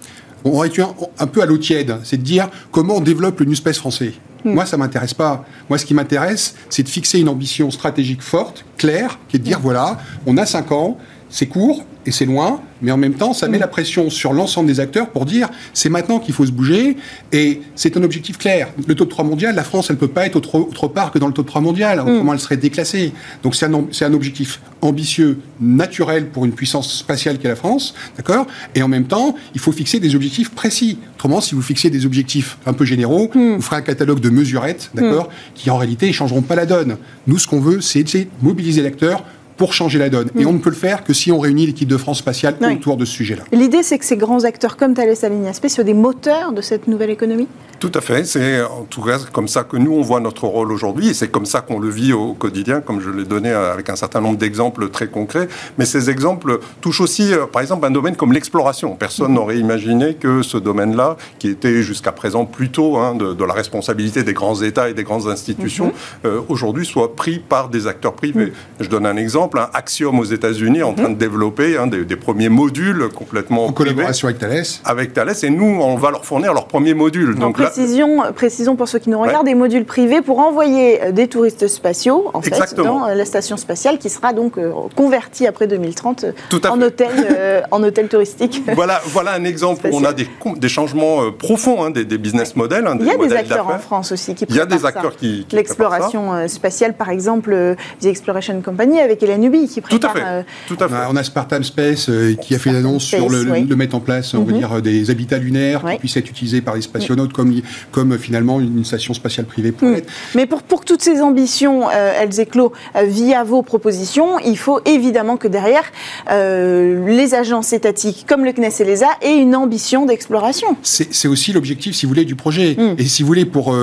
on 0.44 0.52
aurait 0.52 0.68
été 0.68 0.82
un, 0.82 1.28
peu 1.28 1.42
à 1.42 1.46
l'eau 1.46 1.58
tiède, 1.58 1.98
c'est 2.04 2.18
de 2.18 2.24
dire 2.24 2.50
comment 2.72 2.98
on 2.98 3.02
développe 3.02 3.40
le 3.40 3.46
New 3.46 3.56
Space 3.56 3.78
français. 3.78 4.14
Hmm. 4.44 4.54
Moi, 4.54 4.66
ça 4.66 4.78
m'intéresse 4.78 5.14
pas. 5.14 5.46
Moi, 5.70 5.78
ce 5.78 5.86
qui 5.86 5.94
m'intéresse, 5.94 6.56
c'est 6.70 6.84
de 6.84 6.90
fixer 6.90 7.20
une 7.20 7.30
ambition 7.30 7.72
stratégique 7.72 8.22
forte, 8.22 8.66
claire, 8.78 9.20
qui 9.30 9.38
est 9.38 9.40
de 9.40 9.46
dire, 9.46 9.60
hmm. 9.60 9.64
voilà, 9.64 10.00
on 10.26 10.38
a 10.38 10.46
5 10.46 10.72
ans, 10.72 10.98
c'est 11.30 11.48
court 11.48 11.84
et 12.06 12.12
c'est 12.12 12.26
loin, 12.26 12.62
mais 12.82 12.92
en 12.92 12.98
même 12.98 13.14
temps, 13.14 13.34
ça 13.34 13.48
met 13.48 13.58
mm. 13.58 13.62
la 13.62 13.68
pression 13.68 14.10
sur 14.10 14.34
l'ensemble 14.34 14.68
des 14.68 14.80
acteurs 14.80 15.10
pour 15.10 15.26
dire 15.26 15.50
c'est 15.74 15.90
maintenant 15.90 16.20
qu'il 16.20 16.34
faut 16.34 16.46
se 16.46 16.52
bouger 16.52 16.98
et 17.32 17.62
c'est 17.76 17.98
un 17.98 18.04
objectif 18.04 18.38
clair. 18.38 18.70
Le 18.88 18.96
taux 18.96 19.06
de 19.06 19.10
3 19.10 19.26
mondial, 19.26 19.56
la 19.56 19.64
France, 19.64 19.88
elle 19.90 19.96
ne 19.96 20.00
peut 20.00 20.08
pas 20.08 20.26
être 20.26 20.36
autre, 20.36 20.56
autre, 20.56 20.88
part 20.88 21.12
que 21.12 21.20
dans 21.20 21.28
le 21.28 21.34
taux 21.34 21.44
de 21.44 21.48
3 21.48 21.62
mondial, 21.62 22.00
mm. 22.00 22.08
autrement 22.08 22.34
elle 22.34 22.40
serait 22.40 22.58
déclassée. 22.58 23.14
Donc 23.42 23.56
c'est 23.56 23.66
un, 23.66 23.74
un, 23.74 24.14
objectif 24.14 24.62
ambitieux, 24.82 25.40
naturel 25.60 26.30
pour 26.30 26.46
une 26.46 26.52
puissance 26.52 26.94
spatiale 26.94 27.40
qu'est 27.40 27.48
la 27.48 27.56
France, 27.56 27.94
d'accord? 28.18 28.48
Et 28.76 28.84
en 28.84 28.88
même 28.88 29.06
temps, 29.06 29.36
il 29.56 29.62
faut 29.62 29.72
fixer 29.72 30.00
des 30.00 30.16
objectifs 30.16 30.52
précis. 30.52 31.00
Autrement, 31.16 31.42
si 31.42 31.56
vous 31.56 31.62
fixez 31.62 31.90
des 31.90 32.06
objectifs 32.06 32.58
un 32.66 32.74
peu 32.74 32.86
généraux, 32.86 33.30
mm. 33.34 33.56
vous 33.56 33.62
ferez 33.62 33.78
un 33.78 33.82
catalogue 33.82 34.20
de 34.20 34.30
mesurettes, 34.30 34.92
d'accord? 34.94 35.30
Qui 35.56 35.70
en 35.70 35.78
réalité, 35.78 36.08
ne 36.08 36.12
changeront 36.12 36.42
pas 36.42 36.56
la 36.56 36.66
donne. 36.66 36.98
Nous, 37.28 37.40
ce 37.40 37.48
qu'on 37.48 37.60
veut, 37.60 37.82
c'est 37.82 38.04
mobiliser 38.42 38.82
l'acteur 38.82 39.24
pour 39.58 39.74
changer 39.74 40.00
la 40.00 40.10
donne. 40.10 40.30
Et 40.38 40.46
mm. 40.46 40.48
on 40.48 40.54
ne 40.54 40.60
peut 40.60 40.70
le 40.70 40.76
faire 40.76 41.04
que 41.04 41.14
si 41.14 41.32
on 41.32 41.40
réunit 41.40 41.66
l'équipe 41.66 41.88
de 41.88 41.98
France 41.98 42.20
spatiale 42.20 42.56
autour 42.62 42.98
de 42.98 43.06
ce 43.06 43.14
sujet-là. 43.14 43.44
L'idée, 43.52 43.84
c'est 43.84 43.98
que 43.98 44.06
ces 44.06 44.18
grands 44.18 44.44
acteurs 44.44 44.78
comme 44.78 44.94
Thales 44.94 45.16
Alenia 45.24 45.54
Space 45.54 45.74
soient 45.76 45.84
des 45.84 45.94
moteurs 45.94 46.52
de 46.52 46.62
cette 46.62 46.88
nouvelle 46.88 47.10
économie? 47.10 47.48
Tout 47.80 47.92
à 47.96 48.02
fait. 48.02 48.24
C'est 48.24 48.62
en 48.62 48.86
tout 48.90 49.02
cas 49.02 49.20
comme 49.32 49.48
ça 49.48 49.64
que 49.64 49.76
nous, 49.76 49.92
on 49.92 50.02
voit 50.02 50.22
notre 50.22 50.48
rôle 50.48 50.72
aujourd'hui. 50.72 51.10
Et 51.10 51.14
c'est 51.14 51.28
comme 51.28 51.46
ça 51.46 51.62
qu'on 51.62 51.80
le 51.80 51.90
vit 51.90 52.14
au 52.14 52.34
quotidien, 52.34 52.82
comme 52.82 53.02
je 53.02 53.10
l'ai 53.10 53.26
donné 53.26 53.52
avec 53.52 53.90
un 53.90 53.96
certain 53.96 54.22
nombre 54.22 54.38
d'exemples 54.38 54.90
très 54.90 55.08
concrets. 55.08 55.50
Mais 55.78 55.86
ces 55.86 56.10
exemples 56.10 56.60
touchent 56.82 57.02
aussi, 57.02 57.34
euh, 57.34 57.46
par 57.46 57.62
exemple, 57.62 57.86
un 57.86 57.92
domaine 57.92 58.16
comme 58.16 58.32
l'exploration. 58.32 58.96
Personne 58.96 59.34
n'aurait 59.34 59.58
imaginé 59.58 60.14
que 60.14 60.44
ce 60.44 60.58
domaine-là, 60.58 61.18
qui 61.40 61.50
était 61.50 61.82
jusqu'à 61.82 62.12
présent 62.14 62.46
plutôt 62.46 62.98
hein, 62.98 63.16
de, 63.16 63.44
la 63.44 63.54
responsabilité 63.54 64.24
des 64.24 64.34
grands 64.34 64.62
États 64.62 64.90
et 64.90 64.94
des 64.94 65.04
grandes 65.04 65.28
institutions, 65.28 65.90
mm-hmm. 65.90 66.28
euh, 66.28 66.42
aujourd'hui 66.48 66.86
soit 66.86 67.16
pris 67.16 67.40
par 67.40 67.68
des 67.68 67.88
acteurs 67.88 68.14
privés. 68.14 68.46
Mm. 68.46 68.52
Je 68.80 68.88
donne 68.88 69.06
un 69.06 69.18
exemple 69.18 69.43
exemple, 69.44 69.70
Axiom 69.74 70.20
aux 70.20 70.24
États-Unis 70.24 70.84
en 70.84 70.94
train 70.94 71.10
de 71.10 71.16
développer 71.16 71.78
hein, 71.78 71.88
des, 71.88 72.16
premiers 72.16 72.50
modules 72.50 73.10
complètement. 73.14 73.66
En 73.66 73.72
collaboration 73.72 74.28
avec 74.28 74.40
Thales 74.40 74.64
Avec 74.86 75.14
Thales, 75.14 75.34
et 75.44 75.50
nous, 75.50 75.82
on 75.82 75.96
va 75.96 76.12
leur 76.12 76.26
fournir 76.26 76.54
leurs 76.54 76.68
premiers 76.68 76.94
modules. 76.94 77.36
Donc, 77.36 77.56
précision, 77.56 78.24
précisons 78.34 78.76
pour 78.76 78.88
ceux 78.88 79.00
qui 79.00 79.10
nous 79.10 79.20
regardent, 79.20 79.46
des 79.46 79.56
modules 79.56 79.86
privés 79.86 80.22
pour 80.22 80.40
envoyer 80.40 81.04
euh, 81.04 81.12
des 81.12 81.28
touristes 81.28 81.68
spatiaux, 81.68 82.32
en 82.34 82.42
fait, 82.42 82.76
dans 82.76 83.06
euh, 83.06 83.16
la 83.16 83.26
station 83.26 83.58
spatiale 83.58 83.98
qui 83.98 84.10
sera 84.10 84.32
donc 84.32 84.58
euh, 84.58 84.72
convertie 84.96 85.46
après 85.48 85.68
2030 85.68 86.26
en, 86.70 86.82
hôtel, 86.82 87.66
en 87.72 87.84
hôtel 87.84 88.08
touristique. 88.08 88.62
Voilà, 88.74 89.02
voilà 89.06 89.34
un 89.34 89.44
exemple 89.44 89.88
où 89.92 89.96
on 89.96 90.04
a 90.04 90.14
des, 90.14 90.28
des 90.56 90.70
changements 90.70 91.32
profonds 91.32 91.84
hein, 91.84 91.90
des, 91.92 92.06
business 92.18 92.56
models. 92.56 92.88
Hein, 92.88 92.98
Il 93.00 93.06
y 93.06 93.12
a 93.12 93.18
des 93.18 93.34
acteurs 93.34 93.68
en 93.68 93.78
France 93.78 94.12
aussi 94.12 94.34
qui 94.36 94.46
Il 94.50 94.56
y 94.56 94.60
a 94.60 94.66
des 94.66 94.86
acteurs 94.86 95.16
qui. 95.16 95.46
L'exploration 95.52 96.48
spatiale, 96.48 96.96
par 96.96 97.10
exemple, 97.10 97.76
The 98.02 98.06
Exploration 98.06 98.62
Company 98.62 99.00
avec 99.00 99.22
Nubie 99.38 99.68
qui 99.68 99.82
prépare. 99.82 100.16
Euh, 100.18 100.44
Tout 100.68 100.78
à 100.80 100.88
fait. 100.88 100.96
On 101.10 101.16
a 101.16 101.24
Spartan 101.24 101.64
Space 101.64 102.10
euh, 102.10 102.36
qui 102.36 102.56
a 102.56 102.60
fait 102.60 102.72
l'annonce 102.72 103.04
sur 103.04 103.30
le, 103.30 103.44
mettre 103.76 103.96
en 103.96 104.00
place, 104.00 104.34
on 104.34 104.44
va 104.44 104.54
dire, 104.54 104.82
des 104.82 105.10
habitats 105.10 105.38
lunaires 105.38 105.84
qui 105.94 105.98
puissent 105.98 106.18
être 106.18 106.30
utilisés 106.30 106.62
par 106.62 106.76
les 106.76 106.82
spationautes 106.82 107.34
comme, 107.34 107.54
comme 107.92 108.18
finalement 108.18 108.60
une 108.60 108.86
station 108.86 109.14
spatiale 109.14 109.46
privée 109.46 109.72
pourrait 109.72 110.00
être. 110.00 110.12
Mais 110.36 110.46
pour, 110.46 110.64
pour 110.64 110.82
que 110.82 110.86
toutes 110.86 111.02
ces 111.02 111.22
ambitions, 111.22 111.90
euh, 111.90 112.14
elles 112.20 112.40
éclosent 112.40 112.72
via 113.04 113.44
vos 113.44 113.62
propositions, 113.62 114.40
il 114.40 114.58
faut 114.58 114.80
évidemment 114.86 115.38
que 115.38 115.48
derrière, 115.48 115.84
les 116.30 117.34
agences 117.34 117.74
étatiques 117.74 118.26
comme 118.28 118.46
le 118.46 118.54
CNES 118.54 118.70
et 118.80 118.84
l'ESA 118.86 119.08
aient 119.22 119.38
une 119.38 119.56
ambition 119.56 120.06
d'exploration. 120.06 120.78
C'est 120.84 121.28
aussi 121.28 121.54
l'objectif, 121.54 121.96
si 121.96 122.06
vous 122.06 122.10
voulez, 122.10 122.26
du 122.26 122.36
projet. 122.36 122.76
Mhm. 122.78 122.96
Et 122.98 123.06
si 123.06 123.24
vous 123.24 123.28
voulez, 123.28 123.46
pour 123.46 123.76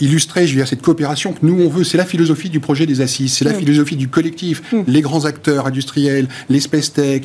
illustrer, 0.00 0.46
je 0.46 0.52
veux 0.52 0.60
dire, 0.60 0.68
cette 0.68 0.82
coopération 0.82 1.32
que 1.32 1.38
nous, 1.42 1.62
on 1.62 1.68
veut, 1.68 1.84
c'est 1.84 1.98
la 1.98 2.04
philosophie 2.04 2.50
du 2.50 2.60
projet 2.60 2.86
des 2.86 3.00
assises, 3.00 3.34
c'est 3.34 3.44
la 3.44 3.54
philosophie 3.54 3.96
du 3.96 4.08
collectif. 4.08 4.62
Hmm. 4.72 4.82
les 4.86 5.00
grands 5.00 5.24
acteurs 5.24 5.66
industriels, 5.66 6.28
les 6.48 6.60
space 6.60 6.92
tech, 6.92 7.22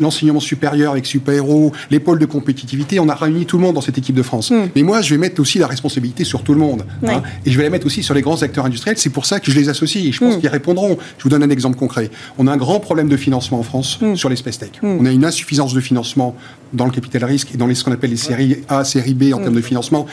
l'enseignement 0.00 0.40
supérieur 0.40 0.92
avec 0.92 1.06
super 1.06 1.34
héros, 1.34 1.72
les 1.90 2.00
pôles 2.00 2.18
de 2.18 2.26
compétitivité. 2.26 3.00
On 3.00 3.08
a 3.08 3.14
réuni 3.14 3.46
tout 3.46 3.58
le 3.58 3.62
monde 3.62 3.74
dans 3.74 3.80
cette 3.80 3.98
équipe 3.98 4.16
de 4.16 4.22
France. 4.22 4.50
Hmm. 4.50 4.68
Mais 4.74 4.82
moi, 4.82 5.00
je 5.02 5.14
vais 5.14 5.18
mettre 5.18 5.40
aussi 5.40 5.58
la 5.58 5.66
responsabilité 5.66 6.24
sur 6.24 6.42
tout 6.42 6.54
le 6.54 6.60
monde. 6.60 6.84
Hein. 7.06 7.22
et 7.44 7.50
je 7.50 7.56
vais 7.56 7.64
la 7.64 7.70
mettre 7.70 7.86
aussi 7.86 8.02
sur 8.02 8.14
les 8.14 8.22
grands 8.22 8.42
acteurs 8.42 8.64
industriels. 8.64 8.98
C'est 8.98 9.10
pour 9.10 9.26
ça 9.26 9.40
que 9.40 9.50
je 9.50 9.58
les 9.58 9.68
associe. 9.68 10.04
Et 10.04 10.12
je 10.12 10.18
pense 10.18 10.36
hmm. 10.36 10.40
qu'ils 10.40 10.48
répondront. 10.48 10.98
Je 11.18 11.22
vous 11.22 11.28
donne 11.28 11.42
un 11.42 11.50
exemple 11.50 11.76
concret. 11.76 12.10
On 12.38 12.46
a 12.46 12.52
un 12.52 12.56
grand 12.56 12.80
problème 12.80 13.08
de 13.08 13.16
financement 13.16 13.58
en 13.58 13.62
France 13.62 13.98
sur 14.14 14.28
les 14.28 14.36
space 14.36 14.58
tech. 14.58 14.70
On 14.82 15.04
a 15.06 15.10
une 15.10 15.24
insuffisance 15.24 15.74
de 15.74 15.80
financement 15.80 16.34
dans 16.72 16.86
le 16.86 16.90
capital 16.90 17.24
risque 17.24 17.54
et 17.54 17.58
dans 17.58 17.66
les, 17.66 17.74
ce 17.74 17.84
qu'on 17.84 17.92
appelle 17.92 18.10
les 18.10 18.16
séries 18.16 18.58
A, 18.68 18.84
séries 18.84 19.14
B 19.14 19.34
en 19.34 19.38
termes 19.38 19.54
de 19.54 19.60
financement. 19.60 20.06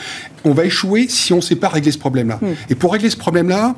On 0.44 0.52
va 0.52 0.64
échouer 0.64 1.06
si 1.08 1.32
on 1.32 1.36
ne 1.36 1.42
sait 1.42 1.56
pas 1.56 1.68
régler 1.68 1.92
ce 1.92 1.98
problème-là. 1.98 2.40
Et 2.68 2.74
pour 2.74 2.92
régler 2.92 3.10
ce 3.10 3.16
problème-là, 3.16 3.74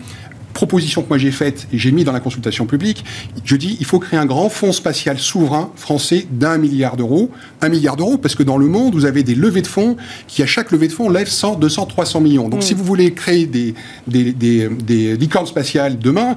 proposition 0.53 1.03
que 1.03 1.09
moi 1.09 1.19
j'ai 1.19 1.31
faite 1.31 1.67
et 1.73 1.79
j'ai 1.79 1.93
mis 1.93 2.05
dans 2.05 2.13
la 2.13 2.21
consultation 2.21 2.67
publique, 2.67 3.05
je 3.45 3.57
dis 3.57 3.77
il 3.81 3.87
faut 3.87 3.99
créer 3.99 4.19
un 4.19 4.27
grand 4.27 4.49
fonds 4.49 4.73
spatial 4.73 5.19
souverain 5.19 5.71
français 5.77 6.27
d'un 6.31 6.59
milliard 6.59 6.97
d'euros. 6.97 7.31
Un 7.61 7.69
milliard 7.69 7.97
d'euros 7.97 8.19
parce 8.19 8.35
que 8.35 8.43
dans 8.43 8.59
le 8.59 8.67
monde, 8.67 8.95
vous 8.95 9.05
avez 9.05 9.23
des 9.23 9.35
levées 9.35 9.63
de 9.63 9.67
fonds 9.67 9.97
qui, 10.27 10.43
à 10.43 10.47
chaque 10.47 10.71
levée 10.71 10.89
de 10.89 10.93
fonds, 10.93 11.09
lèvent 11.09 11.29
100, 11.29 11.57
200, 11.57 11.87
300 11.87 12.21
millions. 12.21 12.49
Donc 12.49 12.61
mm. 12.61 12.63
si 12.63 12.75
vous 12.75 12.85
voulez 12.85 13.13
créer 13.13 13.47
des, 13.47 13.75
des, 14.07 14.33
des, 14.33 14.69
des 14.69 15.17
licornes 15.17 15.47
spatiales 15.47 15.99
demain, 15.99 16.37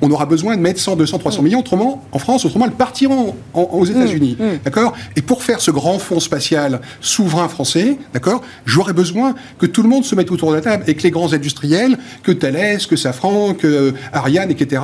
on 0.00 0.10
aura 0.10 0.26
besoin 0.26 0.56
de 0.56 0.60
mettre 0.60 0.80
100, 0.80 0.96
200, 0.96 1.18
300 1.18 1.42
millions. 1.42 1.60
Autrement, 1.60 2.04
en 2.12 2.18
France, 2.18 2.44
autrement, 2.44 2.66
elles 2.66 2.72
partiront 2.72 3.34
aux 3.54 3.84
États-Unis. 3.84 4.36
Mm, 4.38 4.44
mm. 4.44 4.58
D'accord? 4.64 4.94
Et 5.16 5.22
pour 5.22 5.42
faire 5.42 5.60
ce 5.60 5.70
grand 5.70 5.98
fonds 5.98 6.20
spatial 6.20 6.80
souverain 7.00 7.48
français, 7.48 7.98
d'accord, 8.12 8.42
j'aurais 8.64 8.92
besoin 8.92 9.34
que 9.58 9.66
tout 9.66 9.82
le 9.82 9.88
monde 9.88 10.04
se 10.04 10.14
mette 10.14 10.30
autour 10.30 10.50
de 10.50 10.56
la 10.56 10.60
table 10.60 10.84
et 10.86 10.94
que 10.94 11.02
les 11.02 11.10
grands 11.10 11.32
industriels, 11.32 11.98
que 12.22 12.32
Thales, 12.32 12.86
que 12.88 12.96
Safran, 12.96 13.54
que 13.54 13.66
euh, 13.66 13.92
Ariane, 14.12 14.50
etc., 14.50 14.82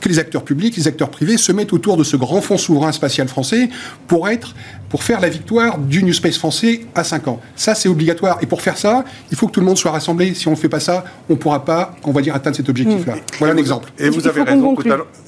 que 0.00 0.08
les 0.08 0.18
acteurs 0.18 0.44
publics, 0.44 0.76
les 0.76 0.88
acteurs 0.88 1.10
privés 1.10 1.36
se 1.36 1.52
mettent 1.52 1.72
autour 1.72 1.96
de 1.96 2.04
ce 2.04 2.16
grand 2.16 2.40
fonds 2.40 2.58
souverain 2.58 2.92
spatial 2.92 3.28
français 3.28 3.70
pour 4.06 4.28
être 4.28 4.54
pour 4.94 5.02
faire 5.02 5.20
la 5.20 5.28
victoire 5.28 5.76
du 5.78 6.04
New 6.04 6.12
Space 6.12 6.38
français 6.38 6.82
à 6.94 7.02
5 7.02 7.26
ans. 7.26 7.40
Ça, 7.56 7.74
c'est 7.74 7.88
obligatoire. 7.88 8.38
Et 8.42 8.46
pour 8.46 8.62
faire 8.62 8.78
ça, 8.78 9.04
il 9.32 9.36
faut 9.36 9.48
que 9.48 9.50
tout 9.50 9.58
le 9.58 9.66
monde 9.66 9.76
soit 9.76 9.90
rassemblé. 9.90 10.34
Si 10.34 10.46
on 10.46 10.52
ne 10.52 10.56
fait 10.56 10.68
pas 10.68 10.78
ça, 10.78 11.02
on 11.28 11.32
ne 11.32 11.38
pourra 11.38 11.64
pas, 11.64 11.96
on 12.04 12.12
va 12.12 12.22
dire, 12.22 12.32
atteindre 12.32 12.54
cet 12.54 12.68
objectif-là. 12.68 13.16
Mm. 13.16 13.20
Voilà 13.40 13.54
un 13.54 13.56
exemple. 13.56 13.90
Et 13.98 14.08
vous 14.08 14.28
avez 14.28 14.42
raison, 14.42 14.76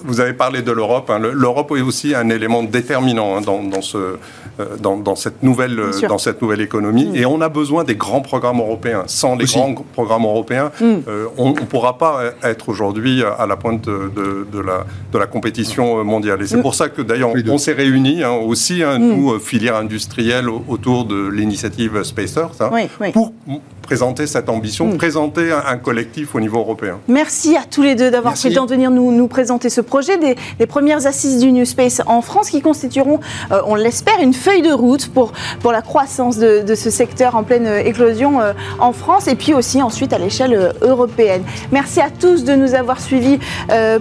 vous 0.05 0.21
avez 0.21 0.35
parlé 0.35 0.63
de 0.63 0.71
l'Europe. 0.71 1.11
Hein. 1.11 1.19
L'Europe 1.19 1.73
est 1.77 1.81
aussi 1.81 2.15
un 2.15 2.29
élément 2.29 2.63
déterminant 2.63 3.37
hein, 3.37 3.41
dans, 3.41 3.83
ce, 3.83 4.19
euh, 4.61 4.77
dans, 4.79 5.17
cette 5.17 5.43
nouvelle, 5.43 5.81
dans 6.09 6.19
cette 6.19 6.41
nouvelle 6.41 6.61
économie. 6.61 7.07
Mm. 7.07 7.17
Et 7.17 7.27
on 7.27 7.41
a 7.41 7.49
besoin 7.49 7.83
des 7.83 7.97
grands 7.97 8.21
programmes 8.21 8.61
européens. 8.61 9.03
Sans 9.09 9.35
les 9.35 9.47
grands 9.47 9.75
programmes 9.95 10.27
européens, 10.27 10.71
mm. 10.81 10.85
euh, 11.09 11.27
on 11.39 11.51
ne 11.51 11.55
pourra 11.55 11.99
pas 11.99 12.21
être 12.45 12.69
aujourd'hui 12.69 13.25
à 13.25 13.49
la 13.49 13.57
pointe 13.57 13.85
de, 13.85 14.61
la, 14.61 14.87
de 15.13 15.19
la 15.19 15.27
compétition 15.27 16.05
mondiale. 16.05 16.41
Et 16.43 16.47
c'est 16.47 16.63
pour 16.63 16.77
ça 16.77 16.89
que 16.89 17.03
d'ailleurs, 17.03 17.33
on, 17.49 17.59
s'est 17.59 17.73
réunis 17.73 18.23
hein, 18.23 18.31
aussi, 18.31 18.85
nous, 19.01 19.41
filière 19.57 19.77
industrielle 19.77 20.51
autour 20.51 21.07
de 21.07 21.29
l'initiative 21.29 22.03
Space 22.03 22.37
Earth, 22.37 22.61
hein, 22.61 22.71
pour 23.15 23.33
présenter 23.81 24.27
cette 24.27 24.51
ambition, 24.51 24.89
mm. 24.89 24.97
présenter 24.99 25.51
un, 25.51 25.79
collectif 25.79 26.35
au 26.35 26.41
niveau 26.41 26.59
européen. 26.59 26.99
Merci 27.09 27.57
à 27.57 27.63
tous 27.63 27.81
les 27.81 27.95
deux 27.95 28.11
d'avoir 28.11 28.35
pris 28.35 28.51
le 28.51 28.55
temps 28.55 28.67
de 28.67 28.71
venir 28.71 28.91
nous, 28.91 29.13
nous 29.13 29.29
présenter 29.29 29.71
ce 29.71 29.81
projet 29.81 30.19
des, 30.19 30.67
premières 30.67 31.07
assises 31.07 31.41
du 31.41 31.53
New 31.53 31.65
Space 31.65 32.03
en 32.07 32.21
France 32.21 32.51
qui 32.51 32.61
constitueront, 32.61 33.19
euh, 33.51 33.63
on 33.67 33.77
l'espère, 33.77 34.21
une 34.21 34.35
feuille 34.35 34.61
de 34.61 34.73
route 34.73 35.09
pour, 35.09 35.33
pour 35.61 35.73
la 35.73 35.81
croissance 35.81 36.37
de, 36.37 36.75
ce 36.75 36.91
secteur 36.91 37.35
en 37.35 37.43
pleine 37.43 37.67
euh, 37.67 37.79
éclosion 37.79 38.43
euh, 38.43 38.53
en 38.79 38.93
France 38.93 39.27
et 39.27 39.37
puis 39.37 39.55
aussi 39.55 39.81
ensuite 39.81 40.13
à 40.13 40.19
l'échelle 40.19 40.75
européenne. 40.83 41.45
Merci 41.73 42.03
à 42.03 42.11
tous 42.11 42.45
de 42.45 42.55
nous 42.55 42.75
avoir 42.75 43.01
suivis 43.01 43.39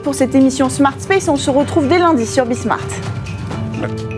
pour 0.04 0.16
cette 0.16 0.36
émission 0.36 0.70
Smart 0.70 1.00
Space. 1.00 1.30
On 1.30 1.38
se 1.38 1.50
retrouve 1.50 1.88
dès 1.88 2.00
lundi 2.00 2.26
sur 2.26 2.46
Bismart. 2.46 2.80
Merci. 3.80 4.15